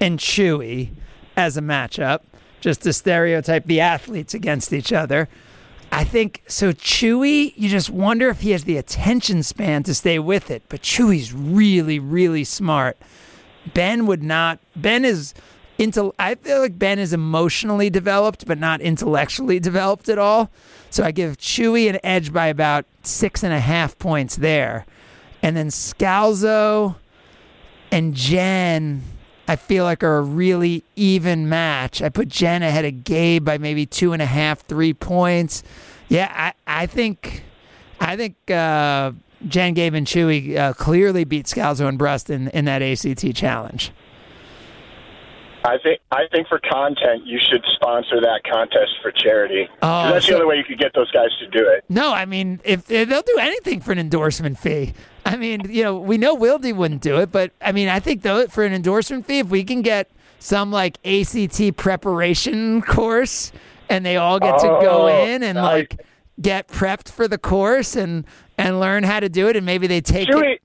and 0.00 0.18
Chewy 0.18 0.90
as 1.36 1.56
a 1.56 1.60
matchup, 1.60 2.20
just 2.60 2.82
to 2.82 2.92
stereotype 2.92 3.66
the 3.66 3.80
athletes 3.80 4.34
against 4.34 4.72
each 4.72 4.92
other. 4.92 5.28
I 5.90 6.04
think 6.04 6.42
so. 6.46 6.72
Chewy, 6.72 7.52
you 7.56 7.68
just 7.68 7.90
wonder 7.90 8.30
if 8.30 8.40
he 8.40 8.52
has 8.52 8.64
the 8.64 8.78
attention 8.78 9.42
span 9.42 9.82
to 9.82 9.94
stay 9.94 10.18
with 10.18 10.50
it. 10.50 10.62
But 10.70 10.80
Chewy's 10.80 11.34
really, 11.34 11.98
really 11.98 12.44
smart. 12.44 12.96
Ben 13.74 14.06
would 14.06 14.22
not. 14.22 14.58
Ben 14.74 15.04
is 15.04 15.34
into. 15.78 16.12
I 16.18 16.34
feel 16.34 16.60
like 16.60 16.78
Ben 16.78 16.98
is 16.98 17.12
emotionally 17.12 17.90
developed, 17.90 18.46
but 18.46 18.58
not 18.58 18.80
intellectually 18.80 19.60
developed 19.60 20.08
at 20.08 20.18
all. 20.18 20.50
So 20.90 21.04
I 21.04 21.10
give 21.10 21.38
Chewy 21.38 21.88
an 21.88 21.98
edge 22.04 22.32
by 22.32 22.48
about 22.48 22.84
six 23.02 23.42
and 23.42 23.52
a 23.52 23.60
half 23.60 23.98
points 23.98 24.36
there, 24.36 24.86
and 25.42 25.56
then 25.56 25.68
Scalzo 25.68 26.96
and 27.90 28.14
Jen. 28.14 29.02
I 29.48 29.56
feel 29.56 29.84
like 29.84 30.04
are 30.04 30.18
a 30.18 30.22
really 30.22 30.84
even 30.94 31.48
match. 31.48 32.00
I 32.00 32.08
put 32.08 32.28
Jen 32.28 32.62
ahead 32.62 32.84
of 32.84 33.04
Gabe 33.04 33.44
by 33.44 33.58
maybe 33.58 33.86
two 33.86 34.12
and 34.12 34.22
a 34.22 34.26
half, 34.26 34.64
three 34.66 34.94
points. 34.94 35.62
Yeah, 36.08 36.30
I, 36.34 36.82
I 36.82 36.86
think, 36.86 37.42
I 38.00 38.16
think 38.16 38.36
uh, 38.50 39.12
Jen, 39.48 39.74
Gabe, 39.74 39.94
and 39.94 40.06
Chewy 40.06 40.56
uh, 40.56 40.72
clearly 40.74 41.24
beat 41.24 41.46
Scalzo 41.46 41.88
and 41.88 41.98
Brust 41.98 42.30
in, 42.30 42.48
in 42.48 42.66
that 42.66 42.82
ACT 42.82 43.34
challenge. 43.34 43.92
I 45.64 45.78
think 45.78 46.00
I 46.10 46.22
think 46.32 46.48
for 46.48 46.58
content, 46.58 47.26
you 47.26 47.38
should 47.50 47.64
sponsor 47.74 48.20
that 48.20 48.40
contest 48.50 48.92
for 49.02 49.10
charity. 49.12 49.68
Oh, 49.82 50.12
that's 50.12 50.26
so- 50.26 50.32
the 50.32 50.36
only 50.42 50.46
way 50.48 50.56
you 50.56 50.64
could 50.64 50.78
get 50.78 50.92
those 50.94 51.10
guys 51.12 51.28
to 51.40 51.46
do 51.48 51.66
it. 51.68 51.84
No, 51.88 52.12
I 52.12 52.24
mean, 52.24 52.60
if, 52.64 52.90
if 52.90 53.08
they'll 53.08 53.22
do 53.22 53.38
anything 53.40 53.80
for 53.80 53.92
an 53.92 53.98
endorsement 53.98 54.58
fee. 54.58 54.94
I 55.24 55.36
mean, 55.36 55.60
you 55.70 55.84
know, 55.84 55.98
we 55.98 56.18
know 56.18 56.36
Wildy 56.36 56.74
wouldn't 56.74 57.00
do 57.00 57.18
it, 57.20 57.30
but 57.30 57.52
I 57.60 57.70
mean, 57.72 57.88
I 57.88 58.00
think 58.00 58.22
though 58.22 58.46
for 58.48 58.64
an 58.64 58.72
endorsement 58.72 59.24
fee, 59.26 59.38
if 59.38 59.48
we 59.48 59.62
can 59.62 59.82
get 59.82 60.10
some 60.40 60.72
like 60.72 60.98
ACT 61.06 61.76
preparation 61.76 62.82
course, 62.82 63.52
and 63.88 64.04
they 64.04 64.16
all 64.16 64.40
get 64.40 64.58
to 64.58 64.66
go 64.66 65.02
Oh, 65.08 65.24
in 65.24 65.42
and 65.44 65.56
like 65.58 66.00
get 66.40 66.66
prepped 66.66 67.08
for 67.08 67.28
the 67.28 67.38
course 67.38 67.94
and 67.94 68.24
and 68.58 68.80
learn 68.80 69.04
how 69.04 69.20
to 69.20 69.28
do 69.28 69.48
it, 69.48 69.56
and 69.56 69.64
maybe 69.64 69.86
they 69.86 70.00
take 70.00 70.28
it. 70.28 70.60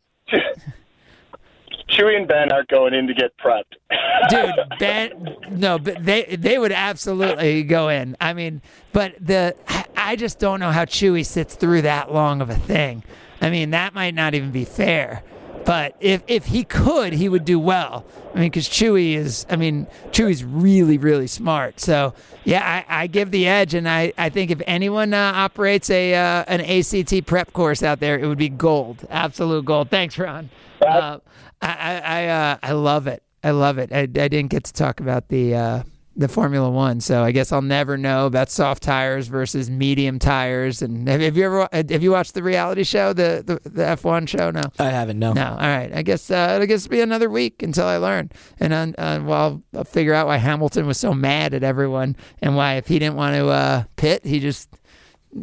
Chewy, 1.90 2.18
and 2.18 2.28
Ben 2.28 2.52
aren't 2.52 2.68
going 2.68 2.94
in 2.94 3.08
to 3.08 3.14
get 3.14 3.32
prepped. 3.38 3.76
dude 4.30 4.54
ben 4.80 5.36
no 5.52 5.78
but 5.80 6.04
they 6.04 6.24
they 6.38 6.58
would 6.58 6.72
absolutely 6.72 7.64
go 7.64 7.90
in. 7.90 8.16
I 8.20 8.34
mean 8.34 8.62
but 8.94 9.16
the 9.20 9.56
I- 9.68 9.86
i 9.96 10.16
just 10.16 10.40
don't 10.40 10.60
know 10.60 10.72
how 10.72 10.86
chewy 10.86 11.26
sits 11.26 11.56
through 11.56 11.84
that 11.84 12.12
long 12.14 12.42
of 12.42 12.50
a 12.50 12.56
thing. 12.56 13.04
I 13.42 13.50
mean 13.50 13.72
that 13.72 13.94
might 13.94 14.14
not 14.16 14.34
even 14.34 14.52
be 14.52 14.66
fair 14.66 15.24
but 15.66 15.96
if 16.00 16.24
if 16.28 16.46
he 16.46 16.64
could 16.64 17.14
he 17.14 17.30
would 17.30 17.46
do 17.46 17.60
well. 17.60 18.06
I 18.34 18.40
mean 18.40 18.50
because 18.50 18.68
chewy 18.68 19.16
is 19.16 19.46
i 19.50 19.56
mean 19.56 19.88
chewy's 20.12 20.44
really 20.44 20.98
really 20.98 21.28
smart. 21.28 21.80
So 21.80 22.14
yeah 22.44 22.84
i, 22.90 23.04
I 23.04 23.08
give 23.08 23.32
the 23.32 23.48
edge 23.48 23.74
and 23.74 23.88
i 23.88 24.14
i 24.18 24.30
think 24.30 24.52
if 24.52 24.62
anyone 24.68 25.14
uh, 25.14 25.32
operates 25.36 25.90
a 25.90 26.16
uh, 26.16 26.44
an 26.48 26.62
act 26.62 27.28
prep 27.28 27.54
course 27.54 27.84
out 27.84 28.00
there 28.00 28.18
it 28.20 28.28
would 28.28 28.38
be 28.38 28.50
gold 28.50 29.08
absolute 29.10 29.66
gold. 29.66 29.90
Thanks 29.90 30.18
ron 30.18 30.50
uh, 30.82 31.20
I 31.62 31.68
I 31.68 32.00
I, 32.00 32.28
uh, 32.28 32.58
I 32.64 32.72
love 32.74 33.08
it. 33.08 33.24
I 33.44 33.52
love 33.52 33.78
it. 33.78 33.92
I, 33.92 34.00
I 34.02 34.06
didn't 34.06 34.48
get 34.48 34.64
to 34.66 34.74
talk 34.74 35.00
about 35.00 35.30
the 35.30 35.56
uh, 35.56 35.84
the 36.18 36.28
Formula 36.28 36.70
One, 36.70 37.00
so 37.00 37.24
I 37.24 37.32
guess 37.32 37.52
I'll 37.52 37.62
never 37.62 37.96
know 37.96 38.26
about 38.26 38.50
soft 38.50 38.82
tires 38.82 39.28
versus 39.28 39.70
medium 39.70 40.18
tires. 40.18 40.82
And 40.82 41.08
have, 41.08 41.22
have 41.22 41.38
you 41.38 41.46
ever 41.46 41.70
have 41.72 42.04
you 42.04 42.12
watched 42.12 42.34
the 42.34 42.42
reality 42.42 42.84
show, 42.84 43.14
the 43.14 43.44
the, 43.46 43.70
the 43.70 43.86
F 43.86 44.04
one 44.04 44.26
show? 44.26 44.50
No, 44.50 44.64
I 44.80 44.90
haven't. 44.90 45.20
No. 45.20 45.34
no. 45.34 45.52
All 45.52 45.58
right. 45.58 45.92
I 45.94 46.02
guess 46.02 46.32
uh, 46.32 46.58
I 46.60 46.66
guess 46.66 46.86
it'll 46.86 46.92
be 46.92 47.02
another 47.02 47.30
week 47.30 47.62
until 47.62 47.86
I 47.86 47.98
learn, 47.98 48.32
and 48.60 48.74
uh, 48.74 49.02
uh, 49.02 49.20
well, 49.24 49.62
I'll 49.76 49.84
figure 49.84 50.14
out 50.14 50.28
why 50.28 50.38
Hamilton 50.38 50.88
was 50.88 50.98
so 50.98 51.14
mad 51.14 51.54
at 51.54 51.64
everyone, 51.64 52.16
and 52.42 52.56
why 52.56 52.76
if 52.76 52.88
he 52.88 52.98
didn't 52.98 53.16
want 53.16 53.36
to 53.36 53.48
uh, 53.48 53.84
pit, 53.96 54.26
he 54.26 54.40
just. 54.40 54.70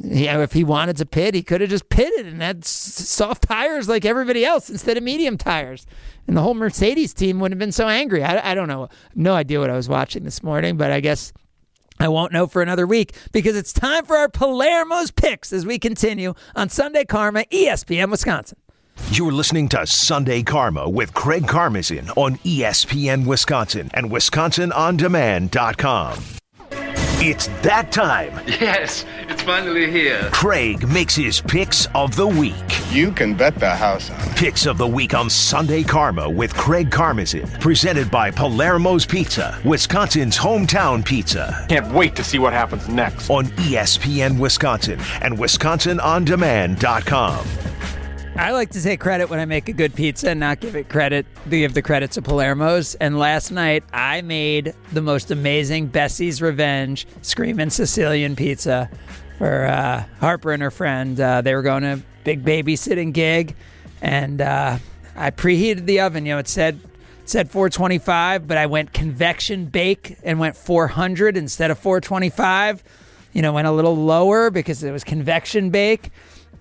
Yeah, 0.02 0.42
if 0.42 0.52
he 0.52 0.64
wanted 0.64 0.96
to 0.96 1.06
pit, 1.06 1.34
he 1.34 1.42
could 1.42 1.60
have 1.60 1.70
just 1.70 1.88
pitted 1.88 2.26
and 2.26 2.42
had 2.42 2.64
soft 2.64 3.42
tires 3.42 3.88
like 3.88 4.04
everybody 4.04 4.44
else 4.44 4.68
instead 4.68 4.96
of 4.96 5.04
medium 5.04 5.38
tires. 5.38 5.86
And 6.26 6.36
the 6.36 6.42
whole 6.42 6.54
Mercedes 6.54 7.14
team 7.14 7.38
wouldn't 7.38 7.60
have 7.60 7.64
been 7.64 7.70
so 7.70 7.86
angry. 7.86 8.24
I, 8.24 8.50
I 8.50 8.54
don't 8.54 8.68
know. 8.68 8.88
No 9.14 9.34
idea 9.34 9.60
what 9.60 9.70
I 9.70 9.76
was 9.76 9.88
watching 9.88 10.24
this 10.24 10.42
morning, 10.42 10.76
but 10.76 10.90
I 10.90 10.98
guess 11.00 11.32
I 12.00 12.08
won't 12.08 12.32
know 12.32 12.48
for 12.48 12.60
another 12.60 12.88
week 12.88 13.14
because 13.32 13.56
it's 13.56 13.72
time 13.72 14.04
for 14.04 14.16
our 14.16 14.28
Palermo's 14.28 15.12
picks 15.12 15.52
as 15.52 15.64
we 15.64 15.78
continue 15.78 16.34
on 16.56 16.70
Sunday 16.70 17.04
Karma, 17.04 17.44
ESPN 17.44 18.10
Wisconsin. 18.10 18.58
You're 19.10 19.32
listening 19.32 19.68
to 19.70 19.84
Sunday 19.86 20.42
Karma 20.42 20.88
with 20.88 21.14
Craig 21.14 21.44
Karmazin 21.44 22.10
on 22.16 22.36
ESPN 22.38 23.26
Wisconsin 23.26 23.90
and 23.94 24.10
WisconsinOnDemand.com. 24.10 26.43
It's 27.20 27.46
that 27.62 27.90
time. 27.92 28.32
Yes, 28.46 29.04
it's 29.28 29.42
finally 29.42 29.90
here. 29.90 30.28
Craig 30.32 30.86
makes 30.88 31.14
his 31.14 31.40
picks 31.40 31.86
of 31.94 32.14
the 32.16 32.26
week. 32.26 32.54
You 32.90 33.12
can 33.12 33.34
bet 33.34 33.54
the 33.58 33.70
house 33.74 34.10
on 34.10 34.20
it. 34.20 34.36
Picks 34.36 34.66
of 34.66 34.76
the 34.78 34.86
week 34.86 35.14
on 35.14 35.28
Sunday 35.30 35.82
Karma 35.82 36.28
with 36.30 36.54
Craig 36.54 36.90
Karmazin, 36.90 37.48
presented 37.60 38.10
by 38.10 38.30
Palermo's 38.30 39.06
Pizza, 39.06 39.58
Wisconsin's 39.64 40.36
hometown 40.38 41.04
pizza. 41.04 41.64
Can't 41.68 41.92
wait 41.92 42.14
to 42.16 42.24
see 42.24 42.38
what 42.38 42.52
happens 42.52 42.88
next. 42.88 43.30
On 43.30 43.46
ESPN 43.46 44.38
Wisconsin 44.38 45.00
and 45.22 45.38
WisconsinOnDemand.com. 45.38 47.46
I 48.36 48.50
like 48.50 48.70
to 48.70 48.82
take 48.82 48.98
credit 48.98 49.30
when 49.30 49.38
I 49.38 49.44
make 49.44 49.68
a 49.68 49.72
good 49.72 49.94
pizza 49.94 50.30
and 50.30 50.40
not 50.40 50.58
give 50.58 50.74
it 50.74 50.88
credit, 50.88 51.24
give 51.48 51.72
the 51.72 51.82
credit 51.82 52.10
to 52.12 52.22
Palermo's. 52.22 52.96
And 52.96 53.16
last 53.16 53.52
night 53.52 53.84
I 53.92 54.22
made 54.22 54.74
the 54.92 55.00
most 55.00 55.30
amazing 55.30 55.86
Bessie's 55.86 56.42
Revenge 56.42 57.06
Screaming 57.22 57.70
Sicilian 57.70 58.34
pizza 58.34 58.90
for 59.38 59.66
uh, 59.66 60.04
Harper 60.18 60.50
and 60.50 60.60
her 60.64 60.72
friend. 60.72 61.18
Uh, 61.18 61.42
they 61.42 61.54
were 61.54 61.62
going 61.62 61.84
to 61.84 61.92
a 61.92 62.02
big 62.24 62.44
babysitting 62.44 63.12
gig, 63.12 63.54
and 64.02 64.40
uh, 64.40 64.78
I 65.14 65.30
preheated 65.30 65.86
the 65.86 66.00
oven. 66.00 66.26
You 66.26 66.32
know, 66.32 66.38
it 66.38 66.48
said 66.48 66.80
it 67.22 67.30
said 67.30 67.52
425, 67.52 68.48
but 68.48 68.56
I 68.58 68.66
went 68.66 68.92
convection 68.92 69.66
bake 69.66 70.16
and 70.24 70.40
went 70.40 70.56
400 70.56 71.36
instead 71.36 71.70
of 71.70 71.78
425. 71.78 72.82
You 73.32 73.42
know, 73.42 73.52
went 73.52 73.68
a 73.68 73.72
little 73.72 73.96
lower 73.96 74.50
because 74.50 74.82
it 74.82 74.90
was 74.90 75.04
convection 75.04 75.70
bake 75.70 76.10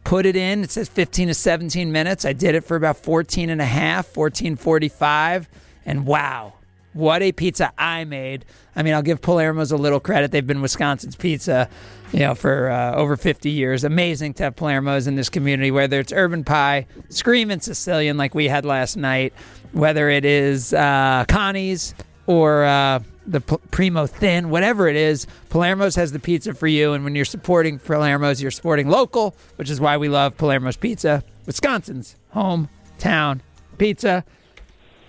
put 0.04 0.26
it 0.26 0.36
in. 0.36 0.64
It 0.64 0.72
says 0.72 0.90
15 0.90 1.30
to 1.30 1.34
17 1.34 1.92
minutes. 1.92 2.26
I 2.26 2.34
did 2.34 2.56
it 2.56 2.64
for 2.64 2.76
about 2.76 2.98
14 2.98 3.50
and 3.50 3.62
a 3.62 3.66
half, 3.66 4.16
1445. 4.16 5.50
And 5.86 6.06
wow, 6.06 6.54
what 6.94 7.22
a 7.22 7.32
pizza 7.32 7.72
I 7.78 8.04
made. 8.06 8.46
I 8.76 8.84
mean, 8.84 8.94
I'll 8.94 9.02
give 9.02 9.22
Palermo's 9.22 9.72
a 9.72 9.78
little 9.78 10.00
credit. 10.00 10.32
They've 10.32 10.46
been 10.46 10.62
Wisconsin's 10.62 11.16
pizza, 11.16 11.70
you 12.12 12.20
know, 12.20 12.36
for 12.36 12.70
uh, 12.70 12.96
over 12.96 13.18
50 13.18 13.50
years. 13.50 13.84
Amazing 13.84 14.36
to 14.36 14.44
have 14.44 14.56
Palermo's 14.56 15.08
in 15.08 15.16
this 15.16 15.30
community, 15.30 15.72
whether 15.72 16.00
it's 16.00 16.12
urban 16.12 16.44
pie, 16.44 16.88
screaming 17.10 17.60
Sicilian 17.60 18.18
like 18.18 18.36
we 18.36 18.48
had 18.48 18.66
last 18.66 18.96
night, 18.98 19.34
whether 19.72 20.10
it 20.10 20.26
is 20.26 20.74
uh, 20.74 21.26
Connie's 21.28 21.94
or 22.26 22.64
uh, 22.64 23.00
the 23.26 23.42
Primo 23.42 24.06
Thin, 24.06 24.50
whatever 24.50 24.88
it 24.88 24.96
is, 24.96 25.28
Palermo's 25.50 25.96
has 25.96 26.12
the 26.12 26.20
pizza 26.20 26.54
for 26.54 26.68
you. 26.68 26.94
And 26.94 27.04
when 27.04 27.16
you're 27.16 27.26
supporting 27.26 27.80
Palermo's, 27.80 28.42
you're 28.42 28.52
supporting 28.52 28.90
local, 28.90 29.36
which 29.56 29.70
is 29.70 29.80
why 29.80 29.98
we 29.98 30.10
love 30.10 30.38
Palermo's 30.38 30.78
Pizza, 30.78 31.24
Wisconsin's 31.46 32.16
hometown 32.36 33.40
pizza. 33.78 34.24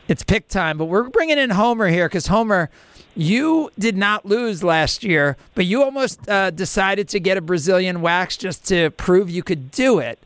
It's 0.06 0.22
pick 0.22 0.48
time, 0.48 0.76
but 0.76 0.86
we're 0.86 1.08
bringing 1.08 1.38
in 1.38 1.50
Homer 1.50 1.88
here 1.88 2.08
because 2.08 2.26
Homer, 2.26 2.68
you 3.16 3.70
did 3.78 3.96
not 3.96 4.26
lose 4.26 4.62
last 4.62 5.02
year, 5.02 5.36
but 5.54 5.64
you 5.64 5.82
almost 5.82 6.28
uh, 6.28 6.50
decided 6.50 7.08
to 7.08 7.20
get 7.20 7.36
a 7.38 7.40
Brazilian 7.40 8.02
wax 8.02 8.36
just 8.36 8.66
to 8.68 8.90
prove 8.90 9.30
you 9.30 9.42
could 9.42 9.70
do 9.70 9.98
it. 9.98 10.18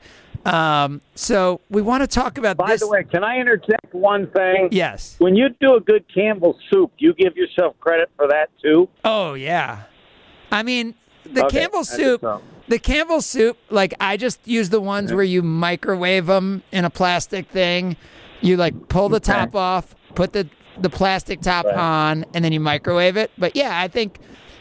Um, 0.46 1.01
so 1.14 1.61
we 1.68 1.83
want 1.83 2.03
to 2.03 2.07
talk 2.07 2.38
about 2.38 2.57
By 2.57 2.68
this. 2.68 2.81
the 2.81 2.88
way, 2.88 3.05
can 3.05 3.22
I 3.24 3.38
interject 3.38 3.92
one 3.92 4.29
thing? 4.31 4.68
Yes. 4.70 5.16
When 5.18 5.35
you 5.37 5.48
do 5.61 5.74
a 5.74 5.81
good 5.81 6.05
Campbell's 6.12 6.57
soup, 6.70 6.92
you 6.98 7.12
give 7.14 7.37
yourself 7.37 7.79
credit 7.81 8.11
for 8.16 8.27
that 8.29 8.48
too. 8.62 8.88
Oh 9.05 9.35
yeah, 9.35 9.83
I 10.51 10.62
mean 10.62 10.94
the 11.24 11.44
Okay, 11.46 11.61
Campbell 11.61 11.85
soup. 11.85 12.20
so. 12.22 12.40
The 12.68 12.79
Campbell 12.79 13.22
soup, 13.22 13.57
like 13.70 13.94
I 13.98 14.16
just 14.18 14.46
use 14.46 14.68
the 14.68 14.81
ones 14.81 15.12
where 15.12 15.24
you 15.24 15.42
microwave 15.42 16.27
them 16.27 16.62
in 16.70 16.85
a 16.85 16.90
plastic 16.90 17.48
thing. 17.48 17.96
You 18.42 18.57
like 18.59 18.88
pull 18.88 19.09
the 19.09 19.20
top 19.20 19.55
off, 19.55 19.94
put 20.14 20.33
the 20.33 20.48
the 20.81 20.90
plastic 20.90 21.40
top 21.40 21.64
Right. 21.64 21.74
on, 21.74 22.24
and 22.35 22.44
then 22.44 22.53
you 22.53 22.61
microwave 22.61 23.16
it. 23.16 23.31
But 23.37 23.57
yeah, 23.57 23.81
I 23.81 23.88
think 23.88 24.18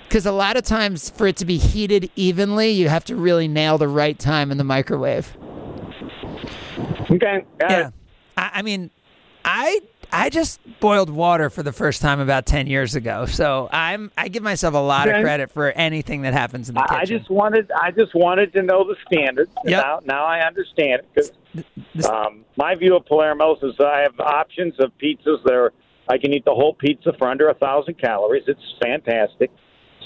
because 0.08 0.26
a 0.26 0.32
lot 0.32 0.56
of 0.58 0.64
times 0.64 1.10
for 1.10 1.28
it 1.28 1.36
to 1.38 1.46
be 1.46 1.58
heated 1.58 2.10
evenly, 2.16 2.70
you 2.72 2.88
have 2.90 3.04
to 3.06 3.16
really 3.16 3.48
nail 3.48 3.78
the 3.78 3.88
right 3.90 4.18
time 4.18 4.52
in 4.52 4.58
the 4.58 4.64
microwave. 4.64 5.36
Okay. 7.10 7.46
yeah. 7.60 7.92
I, 8.36 8.52
I 8.56 8.62
mean, 8.62 8.92
I 9.46 9.80
I 10.12 10.30
just 10.30 10.60
boiled 10.80 11.10
water 11.10 11.50
for 11.50 11.64
the 11.64 11.72
first 11.72 12.02
time 12.02 12.20
about 12.20 12.46
ten 12.46 12.68
years 12.68 12.96
ago, 12.96 13.26
so 13.26 13.70
I'm 13.72 14.12
I 14.18 14.28
give 14.28 14.44
myself 14.44 14.74
a 14.74 14.78
lot 14.78 15.08
Okay. 15.08 15.18
of 15.18 15.24
credit 15.24 15.52
for 15.52 15.72
anything 15.72 16.22
that 16.24 16.34
happens 16.34 16.70
in 16.70 16.76
the 16.76 16.82
I 16.82 17.00
I 17.02 17.06
just 17.06 17.30
wanted 17.30 17.72
I 17.72 17.92
just 17.92 18.14
wanted 18.14 18.54
to 18.54 18.62
know 18.62 18.84
the 18.86 18.96
standards. 19.06 19.52
And 19.64 19.72
Yep. 19.72 19.84
Now, 19.84 20.00
now 20.06 20.26
I 20.26 20.42
understand 20.46 21.02
it 21.02 21.08
because 21.14 21.32
um, 22.10 22.46
my 22.58 22.76
view 22.76 22.96
of 22.96 23.06
Palermo's 23.06 23.62
is 23.64 23.76
I 23.80 24.02
have 24.02 24.20
options 24.20 24.76
of 24.80 24.92
pizzas 25.02 25.44
that 25.46 25.54
are 25.54 25.74
I 26.10 26.18
can 26.18 26.34
eat 26.34 26.46
the 26.46 26.54
whole 26.54 26.74
pizza 26.74 27.12
for 27.18 27.28
under 27.28 27.50
a 27.50 27.54
thousand 27.54 27.96
calories. 28.00 28.44
It's 28.48 28.62
fantastic. 28.82 29.52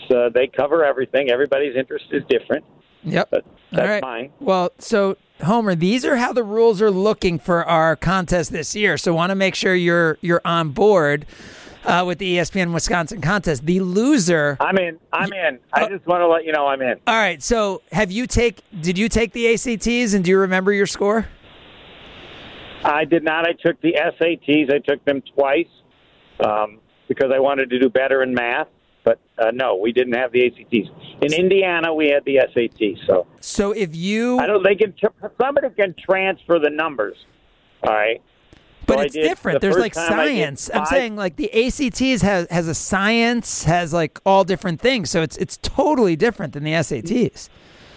So 0.09 0.29
they 0.33 0.47
cover 0.47 0.83
everything. 0.83 1.29
Everybody's 1.29 1.75
interest 1.75 2.05
is 2.11 2.23
different. 2.27 2.65
Yep. 3.03 3.29
But 3.31 3.45
that's 3.71 3.81
All 3.81 3.87
right. 3.87 4.01
mine. 4.01 4.31
Well, 4.39 4.71
so 4.79 5.17
Homer, 5.43 5.75
these 5.75 6.05
are 6.05 6.17
how 6.17 6.33
the 6.33 6.43
rules 6.43 6.81
are 6.81 6.91
looking 6.91 7.39
for 7.39 7.65
our 7.65 7.95
contest 7.95 8.51
this 8.51 8.75
year. 8.75 8.97
So 8.97 9.13
want 9.13 9.31
to 9.31 9.35
make 9.35 9.55
sure 9.55 9.73
you're 9.75 10.17
you're 10.21 10.41
on 10.45 10.69
board 10.69 11.25
uh, 11.85 12.03
with 12.05 12.19
the 12.19 12.37
ESPN 12.37 12.73
Wisconsin 12.73 13.21
contest. 13.21 13.65
The 13.65 13.79
loser. 13.79 14.57
I'm 14.59 14.77
in. 14.77 14.99
I'm 15.11 15.31
in. 15.33 15.59
I 15.73 15.87
just 15.87 16.05
want 16.05 16.21
to 16.21 16.27
let 16.27 16.45
you 16.45 16.51
know 16.51 16.67
I'm 16.67 16.81
in. 16.81 16.99
All 17.07 17.15
right. 17.15 17.41
So 17.41 17.81
have 17.91 18.11
you 18.11 18.27
take? 18.27 18.61
Did 18.81 18.97
you 18.97 19.09
take 19.09 19.33
the 19.33 19.53
ACTs 19.53 20.13
and 20.13 20.23
do 20.23 20.31
you 20.31 20.39
remember 20.39 20.71
your 20.71 20.87
score? 20.87 21.27
I 22.83 23.05
did 23.05 23.23
not. 23.23 23.47
I 23.47 23.53
took 23.53 23.79
the 23.81 23.93
SATs. 23.93 24.73
I 24.73 24.79
took 24.79 25.03
them 25.05 25.21
twice 25.35 25.67
um, 26.43 26.79
because 27.07 27.31
I 27.33 27.39
wanted 27.39 27.69
to 27.69 27.79
do 27.79 27.89
better 27.89 28.23
in 28.23 28.33
math. 28.33 28.67
But 29.03 29.19
uh, 29.37 29.51
no, 29.51 29.75
we 29.75 29.91
didn't 29.91 30.13
have 30.13 30.31
the 30.31 30.45
ACTs. 30.45 30.89
In 31.21 31.33
Indiana, 31.33 31.93
we 31.93 32.09
had 32.09 32.23
the 32.25 32.35
SATs. 32.55 33.05
So, 33.07 33.25
so 33.39 33.71
if 33.71 33.95
you, 33.95 34.37
I 34.39 34.45
don't. 34.45 34.63
They 34.63 34.75
can. 34.75 34.93
Somebody 35.41 35.69
can 35.75 35.95
transfer 35.97 36.59
the 36.59 36.69
numbers. 36.69 37.15
All 37.83 37.93
right. 37.93 38.21
But 38.85 38.99
I 38.99 39.03
it's 39.05 39.15
different. 39.15 39.61
the 39.61 39.67
There's 39.67 39.79
like 39.79 39.93
science. 39.93 40.69
I'm 40.73 40.85
saying 40.85 41.15
like 41.15 41.35
the 41.35 41.51
ACTs 41.51 42.21
has 42.21 42.47
has 42.49 42.67
a 42.67 42.75
science, 42.75 43.63
has 43.63 43.93
like 43.93 44.19
all 44.25 44.43
different 44.43 44.81
things. 44.81 45.09
So 45.09 45.21
it's 45.21 45.37
it's 45.37 45.57
totally 45.57 46.15
different 46.15 46.53
than 46.53 46.63
the 46.63 46.73
SATs. 46.73 47.49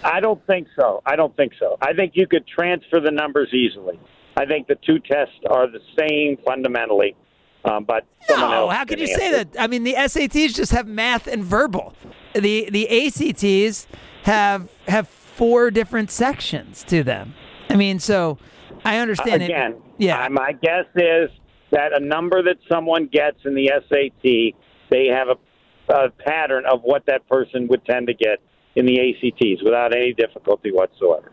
I 0.05 0.21
don't 0.21 0.45
think 0.47 0.69
so. 0.77 1.03
I 1.07 1.17
don't 1.17 1.35
think 1.37 1.53
so. 1.59 1.79
I 1.81 1.95
think 1.95 2.13
you 2.15 2.27
could 2.27 2.47
transfer 2.47 3.01
the 3.01 3.11
numbers 3.11 3.53
easily. 3.55 3.99
I 4.37 4.45
think 4.45 4.67
the 4.67 4.77
two 4.87 4.99
tests 4.99 5.35
are 5.49 5.67
the 5.67 5.81
same 5.99 6.37
fundamentally, 6.45 7.17
um, 7.65 7.85
but 7.85 8.05
No, 8.29 8.69
how 8.69 8.81
could 8.81 8.99
can 8.99 8.99
you 8.99 9.07
say 9.07 9.31
that? 9.33 9.49
I 9.59 9.67
mean, 9.67 9.85
the 9.85 9.95
SATs 9.95 10.55
just 10.55 10.73
have 10.73 10.87
math 10.87 11.27
and 11.27 11.45
verbal. 11.45 11.95
The 12.35 12.69
the 12.71 12.89
ACTs 13.07 13.87
have 14.25 14.69
have 14.89 15.09
four 15.09 15.71
different 15.71 16.11
sections 16.11 16.85
to 16.85 17.03
them. 17.03 17.35
I 17.69 17.77
mean, 17.77 17.99
so 17.99 18.39
I 18.85 18.99
understand 18.99 19.43
it. 19.43 19.47
Again, 19.47 19.77
Yeah. 19.99 20.25
uh, 20.25 20.29
my 20.31 20.53
guess 20.53 20.85
is 20.95 21.31
that 21.71 21.93
a 21.93 22.01
number 22.01 22.43
that 22.43 22.57
someone 22.71 23.07
gets 23.07 23.39
in 23.45 23.55
the 23.55 23.71
SAT, 23.89 24.55
they 24.91 25.07
have 25.07 25.29
a, 25.29 25.93
a 25.93 26.11
pattern 26.11 26.65
of 26.67 26.83
what 26.83 27.07
that 27.07 27.27
person 27.29 27.67
would 27.69 27.85
tend 27.85 28.07
to 28.09 28.15
get 28.15 28.39
in 28.77 28.87
the 28.87 28.99
ACTs 29.01 29.63
without 29.63 29.95
any 29.95 30.13
difficulty 30.13 30.71
whatsoever. 30.71 31.33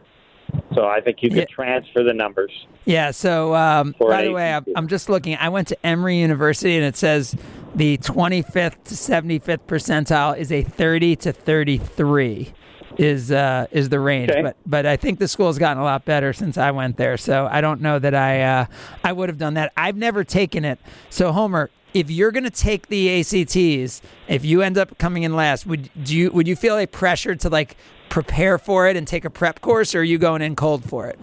So 0.73 0.87
I 0.87 1.01
think 1.01 1.21
you 1.21 1.29
could 1.29 1.49
transfer 1.49 2.03
the 2.03 2.13
numbers. 2.13 2.65
Yeah. 2.85 3.11
So, 3.11 3.55
um, 3.55 3.95
by 3.99 4.23
the 4.23 4.31
way, 4.31 4.53
I'm, 4.53 4.65
I'm 4.75 4.87
just 4.87 5.09
looking. 5.09 5.35
I 5.35 5.49
went 5.49 5.67
to 5.69 5.85
Emory 5.85 6.17
University, 6.19 6.75
and 6.75 6.85
it 6.85 6.95
says 6.95 7.35
the 7.75 7.97
25th 7.99 8.83
to 8.85 8.95
75th 8.95 9.65
percentile 9.67 10.37
is 10.37 10.51
a 10.51 10.63
30 10.63 11.15
to 11.17 11.33
33 11.33 12.53
is 12.97 13.31
uh, 13.31 13.67
is 13.71 13.89
the 13.89 13.99
range. 13.99 14.31
Okay. 14.31 14.41
But 14.41 14.57
but 14.65 14.85
I 14.85 14.97
think 14.97 15.19
the 15.19 15.27
school's 15.27 15.57
gotten 15.57 15.81
a 15.81 15.83
lot 15.83 16.05
better 16.05 16.33
since 16.33 16.57
I 16.57 16.71
went 16.71 16.97
there. 16.97 17.17
So 17.17 17.47
I 17.49 17.61
don't 17.61 17.81
know 17.81 17.99
that 17.99 18.15
I 18.15 18.41
uh, 18.41 18.65
I 19.03 19.11
would 19.11 19.29
have 19.29 19.37
done 19.37 19.55
that. 19.55 19.71
I've 19.77 19.97
never 19.97 20.23
taken 20.23 20.65
it. 20.65 20.79
So 21.09 21.31
Homer. 21.31 21.69
If 21.93 22.09
you're 22.09 22.31
going 22.31 22.45
to 22.45 22.49
take 22.49 22.87
the 22.87 23.19
ACTs, 23.19 24.01
if 24.29 24.45
you 24.45 24.61
end 24.61 24.77
up 24.77 24.97
coming 24.97 25.23
in 25.23 25.35
last, 25.35 25.65
would 25.65 25.89
do 26.01 26.15
you 26.15 26.31
would 26.31 26.47
you 26.47 26.55
feel 26.55 26.77
a 26.77 26.87
pressure 26.87 27.35
to 27.35 27.49
like 27.49 27.75
prepare 28.11 28.57
for 28.59 28.87
it 28.87 28.95
and 28.95 29.07
take 29.07 29.25
a 29.25 29.29
prep 29.29 29.61
course, 29.61 29.95
or 29.95 30.01
are 30.01 30.03
you 30.03 30.19
going 30.19 30.41
in 30.43 30.55
cold 30.55 30.83
for 30.83 31.07
it? 31.07 31.17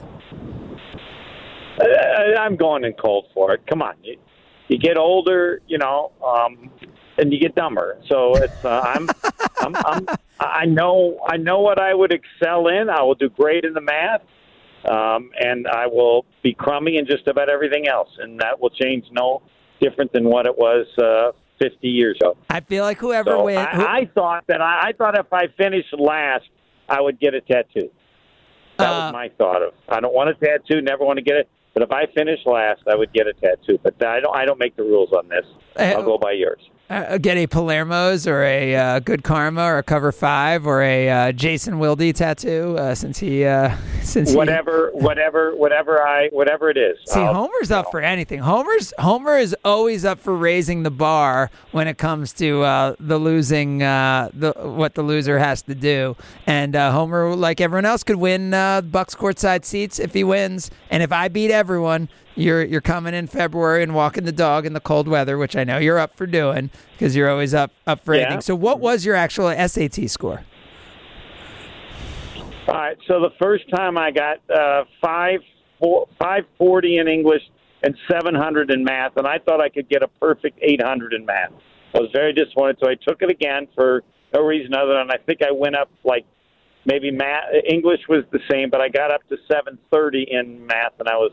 Uh, 1.80 2.40
I'm 2.40 2.56
going 2.56 2.82
in 2.82 2.94
cold 2.94 3.26
for 3.32 3.52
it. 3.52 3.64
Come 3.68 3.82
on, 3.82 3.94
you, 4.02 4.16
you 4.66 4.78
get 4.78 4.96
older, 4.96 5.60
you 5.68 5.78
know, 5.78 6.10
um, 6.26 6.70
and 7.18 7.32
you 7.32 7.38
get 7.38 7.54
dumber. 7.54 7.98
So 8.08 8.34
it's 8.36 8.64
uh, 8.64 8.80
I'm, 8.84 9.08
I'm 9.60 9.76
I'm 9.76 10.06
I 10.40 10.64
know 10.64 11.20
I 11.28 11.36
know 11.36 11.60
what 11.60 11.78
I 11.78 11.94
would 11.94 12.12
excel 12.12 12.66
in. 12.68 12.88
I 12.88 13.02
will 13.02 13.14
do 13.14 13.28
great 13.28 13.64
in 13.64 13.74
the 13.74 13.80
math, 13.82 14.22
um, 14.90 15.30
and 15.38 15.68
I 15.68 15.86
will 15.86 16.24
be 16.42 16.54
crummy 16.54 16.96
in 16.96 17.06
just 17.06 17.28
about 17.28 17.50
everything 17.50 17.86
else, 17.86 18.08
and 18.18 18.40
that 18.40 18.58
will 18.60 18.70
change 18.70 19.04
no 19.12 19.42
different 19.80 20.12
than 20.12 20.24
what 20.24 20.46
it 20.46 20.56
was 20.56 20.86
uh, 20.98 21.32
50 21.60 21.86
years 21.86 22.16
ago. 22.20 22.36
I 22.50 22.60
feel 22.60 22.82
like 22.82 22.98
whoever 22.98 23.30
So 23.30 23.44
wins. 23.44 23.68
I, 23.70 23.98
I 24.00 24.10
thought 24.12 24.44
that 24.48 24.60
I, 24.60 24.88
I 24.88 24.92
thought 24.92 25.16
if 25.16 25.32
I 25.32 25.46
finished 25.56 25.94
last, 25.96 26.48
I 26.88 27.00
would 27.00 27.18
get 27.20 27.34
a 27.34 27.40
tattoo. 27.40 27.90
That 28.78 28.88
Uh, 28.90 28.92
was 29.06 29.12
my 29.12 29.28
thought 29.36 29.62
of. 29.62 29.74
I 29.88 30.00
don't 30.00 30.14
want 30.14 30.30
a 30.30 30.34
tattoo. 30.34 30.80
Never 30.80 31.04
want 31.04 31.18
to 31.18 31.22
get 31.22 31.36
it. 31.36 31.48
But 31.74 31.82
if 31.82 31.92
I 31.92 32.06
finish 32.06 32.40
last, 32.46 32.82
I 32.88 32.94
would 32.94 33.12
get 33.12 33.26
a 33.26 33.32
tattoo. 33.34 33.78
But 33.82 34.02
I 34.04 34.20
don't. 34.20 34.34
I 34.34 34.44
don't 34.44 34.58
make 34.58 34.76
the 34.76 34.82
rules 34.84 35.12
on 35.12 35.28
this. 35.28 35.44
I'll 35.76 36.02
go 36.02 36.18
by 36.18 36.32
yours. 36.32 36.60
Uh, 36.90 37.18
get 37.18 37.36
a 37.36 37.46
Palermo's 37.46 38.26
or 38.26 38.42
a 38.42 38.74
uh, 38.74 38.98
Good 39.00 39.22
Karma 39.22 39.62
or 39.64 39.78
a 39.78 39.82
Cover 39.82 40.10
Five 40.12 40.66
or 40.66 40.82
a 40.82 41.08
uh, 41.10 41.32
Jason 41.32 41.78
Wilde 41.78 42.14
tattoo 42.14 42.76
uh, 42.78 42.94
since 42.94 43.18
he 43.18 43.44
uh, 43.44 43.76
since 44.02 44.30
he- 44.30 44.36
Whatever, 44.36 44.90
whatever, 44.94 45.54
whatever 45.54 46.02
I, 46.02 46.28
whatever 46.28 46.70
it 46.70 46.76
is. 46.78 46.96
See, 47.06 47.20
I'll- 47.20 47.34
Homer's 47.34 47.70
up 47.70 47.90
for 47.90 48.00
anything. 48.00 48.38
Homer's 48.40 48.92
Homer 48.98 49.36
is 49.36 49.54
always 49.64 50.04
up 50.04 50.18
for 50.18 50.34
raising 50.34 50.82
the 50.82 50.90
bar 50.90 51.50
when 51.72 51.88
it 51.88 51.98
comes 51.98 52.32
to 52.34 52.62
uh, 52.62 52.94
the 52.98 53.18
losing, 53.18 53.82
uh, 53.82 54.30
the 54.32 54.52
what 54.52 54.94
the 54.94 55.02
loser 55.02 55.38
has 55.38 55.62
to 55.62 55.74
do. 55.74 56.16
And 56.46 56.74
uh, 56.74 56.92
Homer, 56.92 57.34
like 57.34 57.60
everyone 57.60 57.84
else, 57.84 58.02
could 58.02 58.16
win 58.16 58.54
uh, 58.54 58.80
Bucks 58.80 59.14
courtside 59.14 59.64
seats 59.64 59.98
if 59.98 60.14
he 60.14 60.24
wins. 60.24 60.70
And 60.90 61.02
if 61.02 61.12
I 61.12 61.28
beat 61.28 61.50
everyone, 61.50 62.08
you're 62.34 62.64
you're 62.64 62.80
coming 62.80 63.14
in 63.14 63.26
February 63.26 63.82
and 63.82 63.94
walking 63.94 64.24
the 64.24 64.32
dog 64.32 64.64
in 64.64 64.72
the 64.72 64.80
cold 64.80 65.08
weather, 65.08 65.36
which 65.36 65.56
I 65.56 65.64
know 65.64 65.78
you're 65.78 65.98
up 65.98 66.16
for 66.16 66.24
doing 66.26 66.70
because 66.92 67.14
you're 67.16 67.30
always 67.30 67.54
up 67.54 67.70
up 67.86 68.04
for 68.04 68.14
Yeah. 68.14 68.22
anything. 68.22 68.40
So, 68.40 68.54
what 68.54 68.80
was 68.80 69.04
your 69.04 69.14
actual 69.14 69.50
SAT 69.50 70.08
score? 70.08 70.44
All 72.68 72.74
right. 72.74 72.98
So 73.06 73.20
the 73.20 73.30
first 73.40 73.64
time 73.70 73.96
I 73.96 74.10
got 74.10 74.38
uh, 74.50 74.84
five 75.00 75.40
four, 75.78 76.06
five 76.20 76.44
forty 76.58 76.98
in 76.98 77.08
English 77.08 77.42
and 77.82 77.96
seven 78.10 78.34
hundred 78.34 78.70
in 78.70 78.84
math, 78.84 79.16
and 79.16 79.26
I 79.26 79.38
thought 79.38 79.60
I 79.60 79.68
could 79.70 79.88
get 79.88 80.02
a 80.02 80.08
perfect 80.20 80.58
eight 80.60 80.82
hundred 80.82 81.14
in 81.14 81.24
math. 81.24 81.52
I 81.94 82.00
was 82.00 82.10
very 82.12 82.34
disappointed, 82.34 82.76
so 82.82 82.90
I 82.90 82.94
took 82.96 83.22
it 83.22 83.30
again 83.30 83.68
for 83.74 84.02
no 84.34 84.42
reason 84.42 84.74
other 84.74 84.92
than 84.94 85.10
I 85.10 85.16
think 85.24 85.40
I 85.42 85.50
went 85.50 85.76
up 85.76 85.90
like 86.04 86.26
maybe 86.84 87.10
math. 87.10 87.44
English 87.66 88.00
was 88.08 88.24
the 88.32 88.40
same, 88.50 88.68
but 88.68 88.82
I 88.82 88.90
got 88.90 89.10
up 89.10 89.26
to 89.30 89.36
seven 89.50 89.78
thirty 89.90 90.26
in 90.30 90.66
math, 90.66 90.92
and 90.98 91.08
I 91.08 91.16
was 91.16 91.32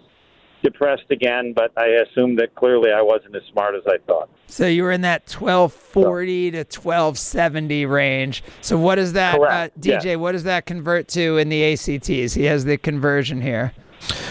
depressed 0.65 1.09
again. 1.11 1.53
But 1.53 1.71
I 1.77 1.85
assumed 1.87 2.39
that 2.39 2.55
clearly 2.55 2.91
I 2.91 3.01
wasn't 3.01 3.35
as 3.35 3.43
smart 3.51 3.75
as 3.75 3.83
I 3.87 3.97
thought. 4.05 4.29
So 4.47 4.67
you 4.67 4.83
were 4.83 4.91
in 4.91 5.01
that 5.01 5.27
twelve 5.27 5.71
forty 5.73 6.51
to 6.51 6.63
twelve 6.63 7.17
seventy 7.17 7.85
range. 7.85 8.43
So 8.61 8.77
what 8.77 8.95
does 8.95 9.13
that, 9.13 9.35
uh, 9.39 9.69
DJ? 9.79 10.03
yeah. 10.03 10.15
What 10.15 10.33
does 10.33 10.43
that 10.43 10.65
convert 10.65 11.07
to 11.09 11.37
in 11.37 11.49
the 11.49 11.63
ACTs? 11.73 12.33
He 12.33 12.43
has 12.45 12.65
the 12.65 12.77
conversion 12.77 13.41
here. 13.41 13.73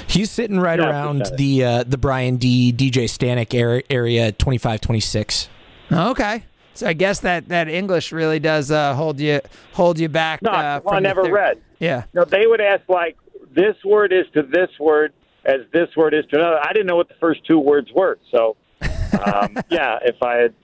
He's 0.07 0.31
sitting 0.31 0.61
right 0.61 0.79
Yeah, 0.79 0.91
around 0.91 1.31
the 1.37 1.65
uh, 1.65 1.85
the 1.85 1.99
Brian 1.99 2.37
D 2.37 2.73
DJ 2.73 3.05
Stanek 3.05 3.55
area, 3.55 3.83
area 3.91 4.33
25 4.33 4.81
26. 4.81 5.49
Okay. 5.91 6.45
So 6.77 6.89
I 6.89 6.93
guess 6.93 7.21
that, 7.21 7.49
that 7.51 7.69
English 7.69 8.11
really 8.11 8.41
does 8.41 8.71
uh, 8.73 8.95
hold 8.95 9.21
you 9.21 9.41
hold 9.73 9.99
you 9.99 10.09
back. 10.09 10.43
No, 10.43 10.51
uh, 10.51 10.81
well, 10.85 10.95
I 10.95 10.97
from 10.97 11.03
the 11.05 11.09
never 11.09 11.25
thir- 11.25 11.33
read. 11.33 11.63
Yeah. 11.79 12.05
No, 12.15 12.25
they 12.25 12.47
would 12.47 12.61
ask 12.61 12.89
like 12.89 13.17
this 13.55 13.77
word 13.85 14.13
is 14.13 14.27
to 14.35 14.43
this 14.43 14.71
word 14.81 15.13
as 15.45 15.61
this 15.73 15.89
word 15.97 16.15
is 16.15 16.25
to 16.33 16.39
another. 16.39 16.59
I 16.63 16.73
didn't 16.73 16.87
know 16.87 16.97
what 16.97 17.09
the 17.09 17.15
first 17.21 17.41
two 17.47 17.59
words 17.59 17.89
were, 17.95 18.19
so 18.31 18.57
um, 18.83 19.57
yeah. 19.71 19.99
If 20.03 20.23
I 20.23 20.37
had, 20.37 20.55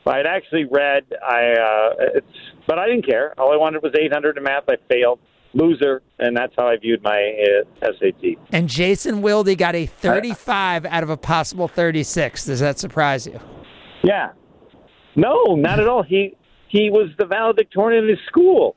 if 0.00 0.06
I 0.06 0.16
had 0.18 0.26
actually 0.26 0.64
read, 0.64 1.04
I 1.26 1.52
uh, 1.52 1.90
it's, 2.14 2.26
but 2.66 2.78
I 2.78 2.86
didn't 2.86 3.06
care. 3.06 3.38
All 3.38 3.52
I 3.52 3.56
wanted 3.56 3.82
was 3.82 3.92
800 3.98 4.36
in 4.36 4.42
math. 4.42 4.64
I 4.68 4.76
failed, 4.88 5.18
loser, 5.54 6.02
and 6.18 6.36
that's 6.36 6.52
how 6.56 6.68
I 6.68 6.76
viewed 6.76 7.02
my 7.02 7.34
uh, 7.82 7.86
SAT. 7.98 8.38
And 8.52 8.68
Jason 8.68 9.22
Wilde 9.22 9.56
got 9.58 9.74
a 9.74 9.86
thirty 9.86 10.34
five 10.34 10.84
out 10.86 11.02
of 11.02 11.10
a 11.10 11.16
possible 11.16 11.68
thirty 11.68 12.02
six. 12.02 12.46
Does 12.46 12.60
that 12.60 12.78
surprise 12.78 13.26
you? 13.26 13.40
Yeah. 14.02 14.32
No, 15.14 15.54
not 15.56 15.78
at 15.78 15.88
all. 15.88 16.02
He 16.02 16.36
he 16.68 16.90
was 16.90 17.10
the 17.18 17.26
valedictorian 17.26 18.04
in 18.04 18.10
his 18.10 18.18
school. 18.26 18.76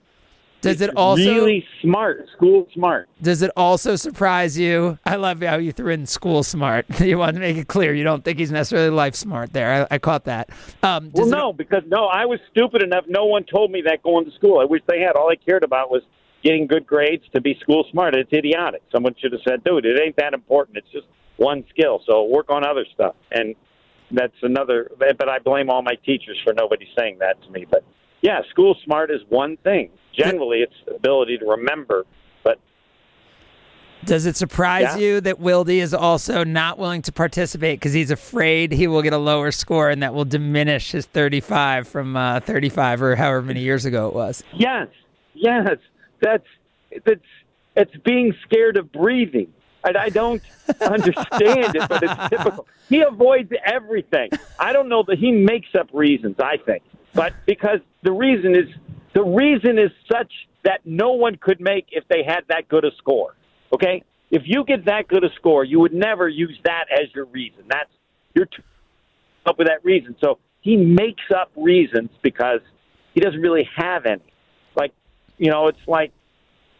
Does 0.65 0.81
it 0.81 0.95
also 0.95 1.23
really 1.23 1.65
smart? 1.81 2.27
School 2.35 2.67
smart. 2.73 3.07
Does 3.21 3.41
it 3.41 3.51
also 3.55 3.95
surprise 3.95 4.57
you? 4.57 4.99
I 5.05 5.15
love 5.15 5.41
how 5.41 5.57
you 5.57 5.71
threw 5.71 5.91
in 5.93 6.05
school 6.05 6.43
smart. 6.43 6.85
you 6.99 7.17
want 7.17 7.35
to 7.35 7.39
make 7.39 7.57
it 7.57 7.67
clear 7.67 7.93
you 7.93 8.03
don't 8.03 8.23
think 8.23 8.39
he's 8.39 8.51
necessarily 8.51 8.89
life 8.89 9.15
smart. 9.15 9.53
There, 9.53 9.87
I, 9.89 9.95
I 9.95 9.97
caught 9.99 10.25
that. 10.25 10.49
Um, 10.83 11.11
Well, 11.13 11.25
does 11.25 11.31
it- 11.31 11.35
no, 11.35 11.53
because 11.53 11.83
no, 11.87 12.05
I 12.07 12.25
was 12.25 12.39
stupid 12.51 12.83
enough. 12.83 13.05
No 13.07 13.25
one 13.25 13.43
told 13.43 13.71
me 13.71 13.81
that 13.85 14.03
going 14.03 14.25
to 14.25 14.31
school. 14.31 14.59
I 14.59 14.65
wish 14.65 14.81
they 14.87 14.99
had. 15.01 15.15
All 15.15 15.29
I 15.31 15.35
cared 15.35 15.63
about 15.63 15.89
was 15.89 16.01
getting 16.43 16.67
good 16.67 16.85
grades 16.85 17.23
to 17.33 17.41
be 17.41 17.57
school 17.61 17.85
smart. 17.91 18.15
It's 18.15 18.31
idiotic. 18.33 18.81
Someone 18.91 19.15
should 19.19 19.31
have 19.31 19.41
said, 19.47 19.63
"Dude, 19.63 19.85
it 19.85 19.99
ain't 19.99 20.15
that 20.17 20.33
important. 20.33 20.77
It's 20.77 20.91
just 20.91 21.07
one 21.37 21.63
skill. 21.69 22.01
So 22.05 22.23
work 22.25 22.49
on 22.49 22.65
other 22.65 22.85
stuff." 22.93 23.15
And 23.31 23.55
that's 24.11 24.35
another. 24.43 24.91
But 24.99 25.29
I 25.29 25.39
blame 25.39 25.69
all 25.69 25.81
my 25.81 25.95
teachers 26.05 26.39
for 26.43 26.53
nobody 26.53 26.87
saying 26.97 27.17
that 27.19 27.41
to 27.43 27.49
me. 27.51 27.65
But 27.69 27.83
yeah, 28.21 28.41
school 28.51 28.75
smart 28.83 29.11
is 29.11 29.21
one 29.29 29.57
thing. 29.57 29.89
Generally, 30.15 30.59
it's 30.59 30.73
ability 30.95 31.37
to 31.39 31.45
remember. 31.45 32.05
But 32.43 32.59
Does 34.05 34.25
it 34.25 34.35
surprise 34.35 34.83
Yeah. 34.83 34.97
you 34.97 35.21
that 35.21 35.39
Wilde 35.39 35.69
is 35.69 35.93
also 35.93 36.43
not 36.43 36.77
willing 36.77 37.01
to 37.03 37.11
participate 37.11 37.79
because 37.79 37.93
he's 37.93 38.11
afraid 38.11 38.71
he 38.71 38.87
will 38.87 39.01
get 39.01 39.13
a 39.13 39.17
lower 39.17 39.51
score 39.51 39.89
and 39.89 40.01
that 40.03 40.13
will 40.13 40.25
diminish 40.25 40.91
his 40.91 41.05
35 41.05 41.87
from 41.87 42.15
uh, 42.15 42.39
35 42.41 43.01
or 43.01 43.15
however 43.15 43.41
many 43.41 43.61
years 43.61 43.85
ago 43.85 44.07
it 44.07 44.13
was? 44.13 44.43
Yes, 44.53 44.87
yes, 45.33 45.77
that's 46.21 46.45
that's 47.03 47.21
it's 47.75 47.95
being 48.05 48.33
scared 48.43 48.77
of 48.77 48.91
breathing. 48.91 49.51
And 49.83 49.97
I 49.97 50.09
don't 50.09 50.41
understand 50.81 51.75
it, 51.75 51.87
but 51.89 52.01
it's 52.01 52.29
typical. 52.29 52.65
He 52.89 53.01
avoids 53.01 53.51
everything. 53.65 54.29
I 54.59 54.73
don't 54.73 54.89
know 54.89 55.03
that 55.03 55.19
he 55.19 55.31
makes 55.31 55.75
up 55.75 55.89
reasons. 55.93 56.39
I 56.39 56.57
think, 56.57 56.81
but 57.13 57.33
because 57.45 57.79
the 58.01 58.11
reason 58.11 58.55
is 58.55 58.67
the 59.15 59.23
reason 59.23 59.79
is 59.79 59.91
such 60.11 60.31
that 60.65 60.81
no 60.83 61.13
one 61.13 61.37
could 61.37 61.61
make 61.61 61.87
if 61.91 62.03
they 62.09 62.21
had 62.23 62.41
that 62.49 62.67
good 62.67 62.83
a 62.83 62.91
score. 62.97 63.33
Okay, 63.73 64.03
if 64.29 64.43
you 64.45 64.63
get 64.65 64.85
that 64.85 65.07
good 65.07 65.23
a 65.23 65.29
score, 65.35 65.63
you 65.63 65.79
would 65.79 65.93
never 65.93 66.27
use 66.27 66.59
that 66.65 66.85
as 66.91 67.07
your 67.15 67.25
reason. 67.25 67.63
That's 67.69 67.89
you're 68.35 68.45
t- 68.45 68.57
up 69.45 69.57
with 69.57 69.67
that 69.67 69.83
reason. 69.83 70.15
So 70.21 70.37
he 70.59 70.75
makes 70.75 71.23
up 71.33 71.49
reasons 71.55 72.09
because 72.21 72.59
he 73.13 73.21
doesn't 73.21 73.39
really 73.39 73.67
have 73.77 74.05
any. 74.05 74.21
Like, 74.75 74.91
you 75.37 75.49
know, 75.49 75.67
it's 75.67 75.87
like 75.87 76.11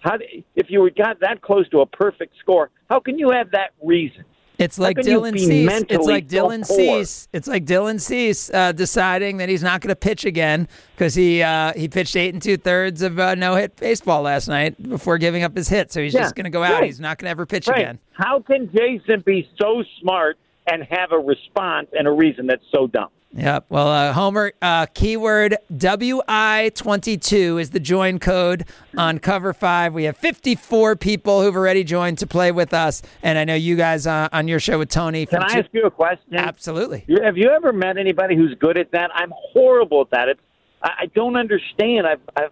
how 0.02 0.18
if 0.56 0.68
you 0.70 0.90
got 0.92 1.22
that 1.22 1.42
close 1.42 1.68
to 1.70 1.80
a 1.80 1.86
perfect 1.86 2.36
score, 2.42 2.70
how 2.90 3.00
can 3.00 3.18
you 3.18 3.30
have 3.32 3.52
that 3.52 3.72
reason? 3.82 4.26
It's 4.58 4.80
like 4.80 4.98
Dylan 4.98 5.38
Cease. 5.38 5.84
It's 5.90 6.06
like 6.08 6.28
Dylan? 6.28 6.66
Cease. 6.66 7.28
It's 7.34 7.48
like 7.48 7.66
Dylan 7.66 8.00
Cease 8.00 8.50
uh, 8.54 8.72
deciding 8.72 9.38
that 9.38 9.50
he's 9.50 9.64
not 9.64 9.82
going 9.82 9.90
to 9.90 9.96
pitch 9.96 10.26
again 10.26 10.68
because 10.96 11.14
he 11.16 11.42
uh, 11.44 11.74
he 11.74 11.88
pitched 11.88 12.16
eight 12.16 12.34
and 12.34 12.42
two 12.42 12.58
thirds 12.58 13.02
of 13.02 13.20
uh, 13.20 13.36
no 13.36 13.56
hit 13.56 13.76
baseball 13.76 14.22
last 14.22 14.48
night 14.48 14.82
before 14.90 15.18
giving 15.18 15.44
up 15.44 15.56
his 15.56 15.68
hit. 15.70 15.92
So 15.92 16.02
he's 16.02 16.14
Yeah, 16.14 16.22
just 16.22 16.36
going 16.36 16.46
to 16.46 16.50
go 16.50 16.64
out. 16.64 16.74
right. 16.74 16.84
He's 16.86 17.00
not 17.00 17.18
going 17.18 17.26
to 17.28 17.32
ever 17.32 17.46
pitch 17.46 17.68
Right. 17.68 17.80
again. 17.80 18.00
How 18.14 18.40
can 18.40 18.70
Jason 18.74 19.22
be 19.26 19.50
so 19.62 19.84
smart 20.02 20.38
and 20.68 20.84
have 20.90 21.12
a 21.12 21.20
response 21.20 21.88
and 21.98 22.08
a 22.08 22.12
reason 22.12 22.48
that's 22.48 22.66
so 22.74 22.88
dumb? 22.88 23.10
Yep. 23.34 23.66
Well, 23.68 23.90
uh, 23.90 24.14
Homer, 24.14 24.54
uh, 24.62 24.86
keyword 24.94 25.58
WI22 25.74 27.60
is 27.60 27.70
the 27.72 27.82
join 27.82 28.18
code 28.20 28.66
on 28.98 29.20
cover 29.20 29.52
five. 29.54 29.94
We 29.94 30.06
have 30.06 30.16
54 30.18 30.96
people 30.96 31.42
who've 31.42 31.56
already 31.56 31.84
joined 31.84 32.18
to 32.20 32.28
play 32.28 32.54
with 32.54 32.74
us. 32.74 33.02
And 33.24 33.38
I 33.38 33.44
know 33.44 33.56
you 33.56 33.76
guys 33.76 34.08
uh, 34.08 34.30
on 34.32 34.48
your 34.48 34.62
show 34.62 34.80
with 34.80 34.90
Tony. 34.90 35.26
Can 35.26 35.44
I 35.44 35.48
two- 35.50 35.60
ask 35.60 35.70
you 35.74 35.86
a 35.86 35.92
question? 35.92 36.36
Absolutely. 36.36 37.06
Have 37.24 37.38
you 37.38 37.50
ever 37.50 37.74
met 37.74 37.98
anybody 37.98 38.38
who's 38.38 38.56
good 38.58 38.78
at 38.78 38.92
that? 38.92 39.12
I'm 39.14 39.34
horrible 39.36 40.02
at 40.02 40.12
that. 40.12 40.30
It's, 40.30 40.42
I, 40.82 40.90
I 41.02 41.06
don't 41.08 41.36
understand. 41.36 42.08
I've, 42.08 42.22
I've, 42.38 42.52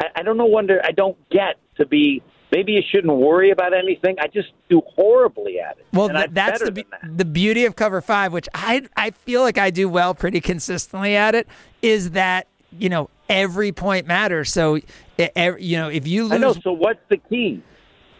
I, 0.00 0.06
I 0.16 0.22
don't 0.22 0.36
know. 0.36 0.46
Wonder. 0.46 0.80
I 0.84 0.92
don't 0.92 1.16
get 1.30 1.56
to 1.78 1.86
be. 1.86 2.22
Maybe 2.52 2.72
you 2.72 2.82
shouldn't 2.92 3.14
worry 3.16 3.50
about 3.50 3.72
anything. 3.72 4.16
I 4.20 4.26
just 4.28 4.50
do 4.68 4.82
horribly 4.94 5.58
at 5.58 5.78
it. 5.78 5.86
Well, 5.92 6.10
th- 6.10 6.28
that's 6.32 6.60
the, 6.60 6.66
than 6.66 6.74
be- 6.74 6.84
the 7.16 7.24
beauty 7.24 7.64
of 7.64 7.74
cover 7.76 8.00
five, 8.02 8.32
which 8.32 8.48
I 8.54 8.82
I 8.96 9.10
feel 9.10 9.40
like 9.40 9.56
I 9.58 9.70
do 9.70 9.88
well 9.88 10.14
pretty 10.14 10.40
consistently 10.42 11.16
at 11.16 11.34
it, 11.34 11.48
is 11.80 12.10
that 12.10 12.46
you 12.78 12.90
know 12.90 13.08
every 13.28 13.72
point 13.72 14.06
matters. 14.06 14.52
So, 14.52 14.76
e- 14.76 14.82
e- 15.18 15.50
you 15.58 15.78
know, 15.78 15.88
if 15.88 16.06
you 16.06 16.24
lose, 16.24 16.32
I 16.32 16.36
know. 16.38 16.52
So 16.52 16.72
what's 16.72 17.00
the 17.08 17.16
key? 17.16 17.62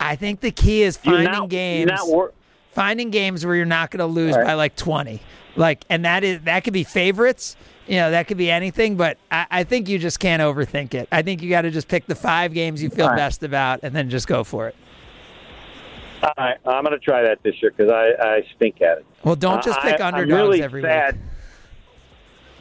I 0.00 0.16
think 0.16 0.40
the 0.40 0.50
key 0.50 0.82
is 0.82 0.96
finding 0.96 1.24
not- 1.30 1.48
games. 1.50 1.92
wor- 2.04 2.32
finding 2.72 3.10
games 3.10 3.44
where 3.44 3.54
you're 3.54 3.66
not 3.66 3.90
going 3.90 3.98
to 4.00 4.06
lose 4.06 4.34
Right. 4.34 4.46
by 4.46 4.54
like 4.54 4.74
20. 4.76 5.20
Like, 5.56 5.84
and 5.90 6.06
that 6.06 6.24
is 6.24 6.40
that 6.44 6.64
could 6.64 6.72
be 6.72 6.84
favorites. 6.84 7.54
You 7.86 7.96
know, 7.96 8.10
that 8.12 8.28
could 8.28 8.36
be 8.36 8.50
anything. 8.50 8.96
But 8.96 9.18
I, 9.30 9.46
I 9.50 9.64
think 9.64 9.88
you 9.88 9.98
just 9.98 10.20
can't 10.20 10.40
overthink 10.40 10.94
it. 10.94 11.08
I 11.10 11.22
think 11.22 11.42
you 11.42 11.50
got 11.50 11.62
to 11.62 11.70
just 11.70 11.88
pick 11.88 12.06
the 12.06 12.14
five 12.14 12.54
games 12.54 12.82
you 12.82 12.90
feel 12.90 13.08
right. 13.08 13.16
best 13.16 13.42
about, 13.42 13.80
and 13.82 13.94
then 13.94 14.08
just 14.10 14.26
go 14.28 14.44
for 14.44 14.68
it. 14.68 14.76
All 16.22 16.32
right, 16.38 16.56
I'm 16.64 16.84
going 16.84 16.96
to 16.96 17.04
try 17.04 17.22
that 17.22 17.42
this 17.42 17.60
year 17.60 17.72
because 17.76 17.90
I, 17.90 18.10
I 18.22 18.42
stink 18.54 18.80
at 18.80 18.98
it. 18.98 19.06
Well, 19.24 19.34
don't 19.34 19.62
just 19.62 19.80
Uh, 19.80 19.82
pick 19.82 20.00
I, 20.00 20.06
underdogs 20.06 20.32
I'm 20.32 20.38
really 20.46 20.62
every 20.62 20.82
sad. 20.82 21.14
week. 21.16 21.22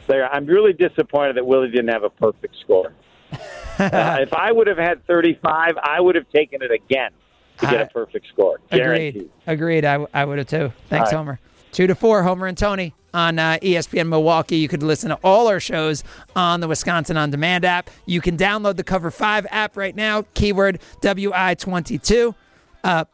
There, 0.08 0.32
I'm 0.34 0.46
really 0.46 0.72
disappointed 0.72 1.36
that 1.36 1.46
Willie 1.46 1.70
didn't 1.70 1.88
have 1.92 2.02
a 2.02 2.10
perfect 2.10 2.56
score. 2.60 2.92
Uh, 3.78 4.18
if 4.20 4.32
I 4.34 4.52
would 4.52 4.66
have 4.66 4.76
had 4.76 5.04
35, 5.06 5.78
I 5.82 5.98
would 5.98 6.14
have 6.14 6.28
taken 6.28 6.60
it 6.62 6.70
again 6.70 7.10
to 7.58 7.66
get 7.66 7.80
a 7.80 7.86
perfect 7.86 8.28
score. 8.28 8.60
Guaranteed. 8.70 9.16
Agreed. 9.16 9.30
Agreed. 9.46 9.84
I, 9.86 10.06
I 10.12 10.24
would 10.26 10.36
have 10.38 10.46
too. 10.46 10.70
Thanks, 10.90 11.10
right. 11.10 11.16
Homer. 11.16 11.40
Two 11.72 11.86
to 11.86 11.94
four, 11.94 12.22
Homer 12.22 12.46
and 12.46 12.56
Tony 12.56 12.94
on 13.14 13.38
uh, 13.38 13.58
ESPN 13.62 14.08
Milwaukee. 14.08 14.56
You 14.56 14.68
could 14.68 14.82
listen 14.82 15.10
to 15.10 15.18
all 15.22 15.48
our 15.48 15.60
shows 15.60 16.04
on 16.34 16.60
the 16.60 16.68
Wisconsin 16.68 17.16
On 17.16 17.30
Demand 17.30 17.64
app. 17.64 17.90
You 18.06 18.20
can 18.20 18.36
download 18.36 18.76
the 18.76 18.84
Cover 18.84 19.10
5 19.10 19.46
app 19.50 19.76
right 19.76 19.94
now, 19.94 20.24
keyword 20.34 20.80
WI22. 21.00 22.34
Uh, 22.84 23.04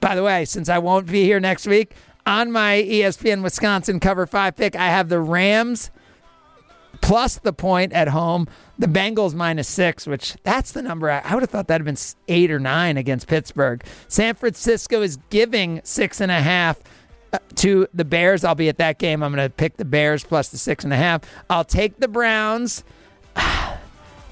by 0.00 0.14
the 0.14 0.22
way, 0.22 0.44
since 0.44 0.68
I 0.68 0.78
won't 0.78 1.06
be 1.06 1.24
here 1.24 1.40
next 1.40 1.66
week, 1.66 1.94
on 2.26 2.52
my 2.52 2.82
ESPN 2.88 3.42
Wisconsin 3.42 4.00
Cover 4.00 4.26
5 4.26 4.56
pick, 4.56 4.76
I 4.76 4.86
have 4.86 5.08
the 5.08 5.20
Rams 5.20 5.90
plus 7.00 7.38
the 7.38 7.52
point 7.52 7.92
at 7.92 8.08
home. 8.08 8.48
The 8.78 8.86
Bengals 8.86 9.34
minus 9.34 9.68
six, 9.68 10.06
which 10.06 10.36
that's 10.42 10.72
the 10.72 10.82
number. 10.82 11.10
I, 11.10 11.20
I 11.20 11.34
would 11.34 11.42
have 11.42 11.50
thought 11.50 11.68
that'd 11.68 11.86
have 11.86 11.94
been 11.94 12.02
eight 12.28 12.50
or 12.50 12.58
nine 12.58 12.96
against 12.96 13.26
Pittsburgh. 13.26 13.84
San 14.08 14.34
Francisco 14.34 15.02
is 15.02 15.18
giving 15.30 15.80
six 15.84 16.20
and 16.20 16.32
a 16.32 16.40
half 16.40 16.80
to 17.56 17.86
the 17.94 18.04
Bears. 18.04 18.44
I'll 18.44 18.54
be 18.54 18.68
at 18.68 18.78
that 18.78 18.98
game. 18.98 19.22
I'm 19.22 19.32
going 19.34 19.48
to 19.48 19.54
pick 19.54 19.76
the 19.76 19.84
Bears 19.84 20.24
plus 20.24 20.48
the 20.48 20.58
six 20.58 20.84
and 20.84 20.92
a 20.92 20.96
half. 20.96 21.22
I'll 21.48 21.64
take 21.64 21.98
the 21.98 22.08
Browns. 22.08 22.84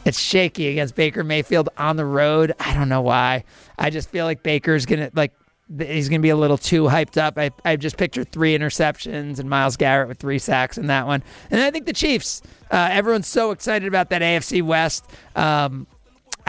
It's 0.02 0.18
shaky 0.18 0.68
against 0.68 0.94
Baker 0.94 1.22
Mayfield 1.22 1.68
on 1.76 1.96
the 1.96 2.06
road. 2.06 2.54
I 2.58 2.72
don't 2.72 2.88
know 2.88 3.02
why. 3.02 3.44
I 3.78 3.90
just 3.90 4.08
feel 4.08 4.24
like 4.24 4.42
Baker's 4.42 4.86
gonna 4.86 5.10
like 5.12 5.32
he's 5.78 6.08
gonna 6.08 6.20
be 6.20 6.30
a 6.30 6.36
little 6.36 6.56
too 6.56 6.84
hyped 6.84 7.18
up. 7.18 7.36
I 7.36 7.50
I 7.66 7.76
just 7.76 7.98
pictured 7.98 8.32
three 8.32 8.56
interceptions 8.56 9.38
and 9.38 9.50
Myles 9.50 9.76
Garrett 9.76 10.08
with 10.08 10.18
three 10.18 10.38
sacks 10.38 10.78
in 10.78 10.86
that 10.86 11.06
one. 11.06 11.22
And 11.50 11.60
I 11.60 11.70
think 11.70 11.84
the 11.84 11.92
Chiefs. 11.92 12.40
Uh, 12.70 12.88
everyone's 12.90 13.26
so 13.26 13.50
excited 13.50 13.86
about 13.86 14.08
that 14.08 14.22
AFC 14.22 14.62
West. 14.62 15.04
Um, 15.36 15.86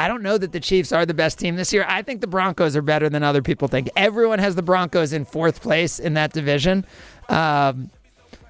I 0.02 0.08
don't 0.08 0.24
know 0.24 0.40
that 0.40 0.52
the 0.52 0.60
Chiefs 0.60 0.92
are 0.92 1.06
the 1.06 1.14
best 1.14 1.38
team 1.38 1.58
this 1.58 1.72
year. 1.72 1.86
I 1.88 2.02
think 2.02 2.22
the 2.22 2.28
Broncos 2.28 2.76
are 2.76 2.82
better 2.82 3.08
than 3.08 3.22
other 3.22 3.44
people 3.44 3.68
think. 3.68 3.88
Everyone 3.96 4.40
has 4.40 4.56
the 4.56 4.64
Broncos 4.64 5.14
in 5.14 5.26
fourth 5.26 5.62
place 5.62 6.00
in 6.00 6.16
that 6.16 6.34
division. 6.34 6.88
Um, 7.30 7.92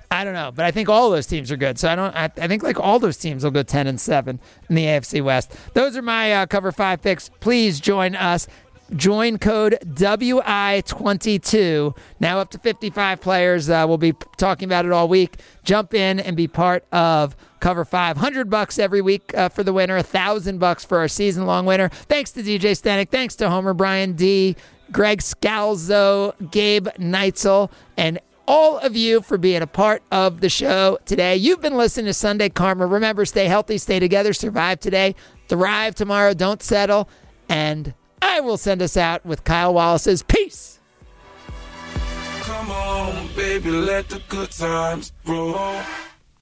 I 0.09 0.23
don't 0.23 0.33
know, 0.33 0.53
but 0.55 0.63
I 0.63 0.71
think 0.71 0.87
all 0.87 1.09
those 1.09 1.27
teams 1.27 1.51
are 1.51 1.57
good. 1.57 1.77
So 1.77 1.89
I 1.89 1.95
don't. 1.95 2.15
I, 2.15 2.23
I 2.25 2.47
think 2.47 2.63
like 2.63 2.79
all 2.79 2.99
those 2.99 3.17
teams 3.17 3.43
will 3.43 3.51
go 3.51 3.63
ten 3.63 3.85
and 3.85 3.99
seven 3.99 4.39
in 4.69 4.75
the 4.75 4.85
AFC 4.85 5.21
West. 5.21 5.51
Those 5.73 5.97
are 5.97 6.01
my 6.01 6.33
uh, 6.33 6.45
cover 6.45 6.71
five 6.71 7.01
picks. 7.01 7.27
Please 7.41 7.81
join 7.81 8.15
us. 8.15 8.47
Join 8.95 9.37
code 9.37 9.77
WI22. 9.85 11.97
Now 12.21 12.39
up 12.39 12.51
to 12.51 12.59
55 12.59 13.19
players. 13.21 13.69
Uh, 13.69 13.83
we'll 13.87 13.97
be 13.97 14.13
talking 14.37 14.67
about 14.67 14.85
it 14.85 14.91
all 14.91 15.09
week. 15.09 15.37
Jump 15.63 15.93
in 15.93 16.19
and 16.19 16.35
be 16.35 16.49
part 16.49 16.83
of 16.91 17.37
Cover 17.61 17.85
500 17.85 18.49
bucks 18.49 18.79
every 18.79 19.01
week 19.01 19.33
uh, 19.35 19.47
for 19.47 19.63
the 19.63 19.71
winner, 19.71 19.95
a 19.95 20.03
thousand 20.03 20.57
bucks 20.57 20.83
for 20.83 20.97
our 20.97 21.07
season 21.07 21.45
long 21.45 21.65
winner. 21.65 21.89
Thanks 21.89 22.31
to 22.31 22.41
DJ 22.43 22.71
Stanek. 22.71 23.09
Thanks 23.09 23.35
to 23.35 23.49
Homer 23.49 23.73
Brian 23.73 24.13
D, 24.13 24.55
Greg 24.91 25.19
Scalzo, 25.19 26.33
Gabe 26.51 26.87
Neitzel, 26.97 27.71
and 27.95 28.19
all 28.47 28.79
of 28.79 28.97
you 28.97 29.21
for 29.21 29.37
being 29.37 29.61
a 29.61 29.67
part 29.67 30.03
of 30.11 30.41
the 30.41 30.49
show 30.49 30.97
today. 31.05 31.35
You've 31.37 31.61
been 31.61 31.77
listening 31.77 32.07
to 32.07 32.13
Sunday 32.13 32.49
Karma. 32.49 32.87
Remember, 32.87 33.25
stay 33.25 33.45
healthy, 33.45 33.77
stay 33.77 33.99
together, 33.99 34.33
survive 34.33 34.79
today, 34.79 35.15
thrive 35.47 35.95
tomorrow, 35.95 36.33
don't 36.33 36.61
settle. 36.61 37.07
And 37.47 37.93
I 38.21 38.39
will 38.39 38.57
send 38.57 38.81
us 38.81 38.97
out 38.97 39.25
with 39.25 39.43
Kyle 39.43 39.73
Wallace's 39.73 40.23
Peace. 40.23 40.79
Come 42.41 42.71
on, 42.71 43.29
baby, 43.35 43.69
let 43.69 44.09
the 44.09 44.21
good 44.27 44.51
times 44.51 45.13
roll. 45.25 45.79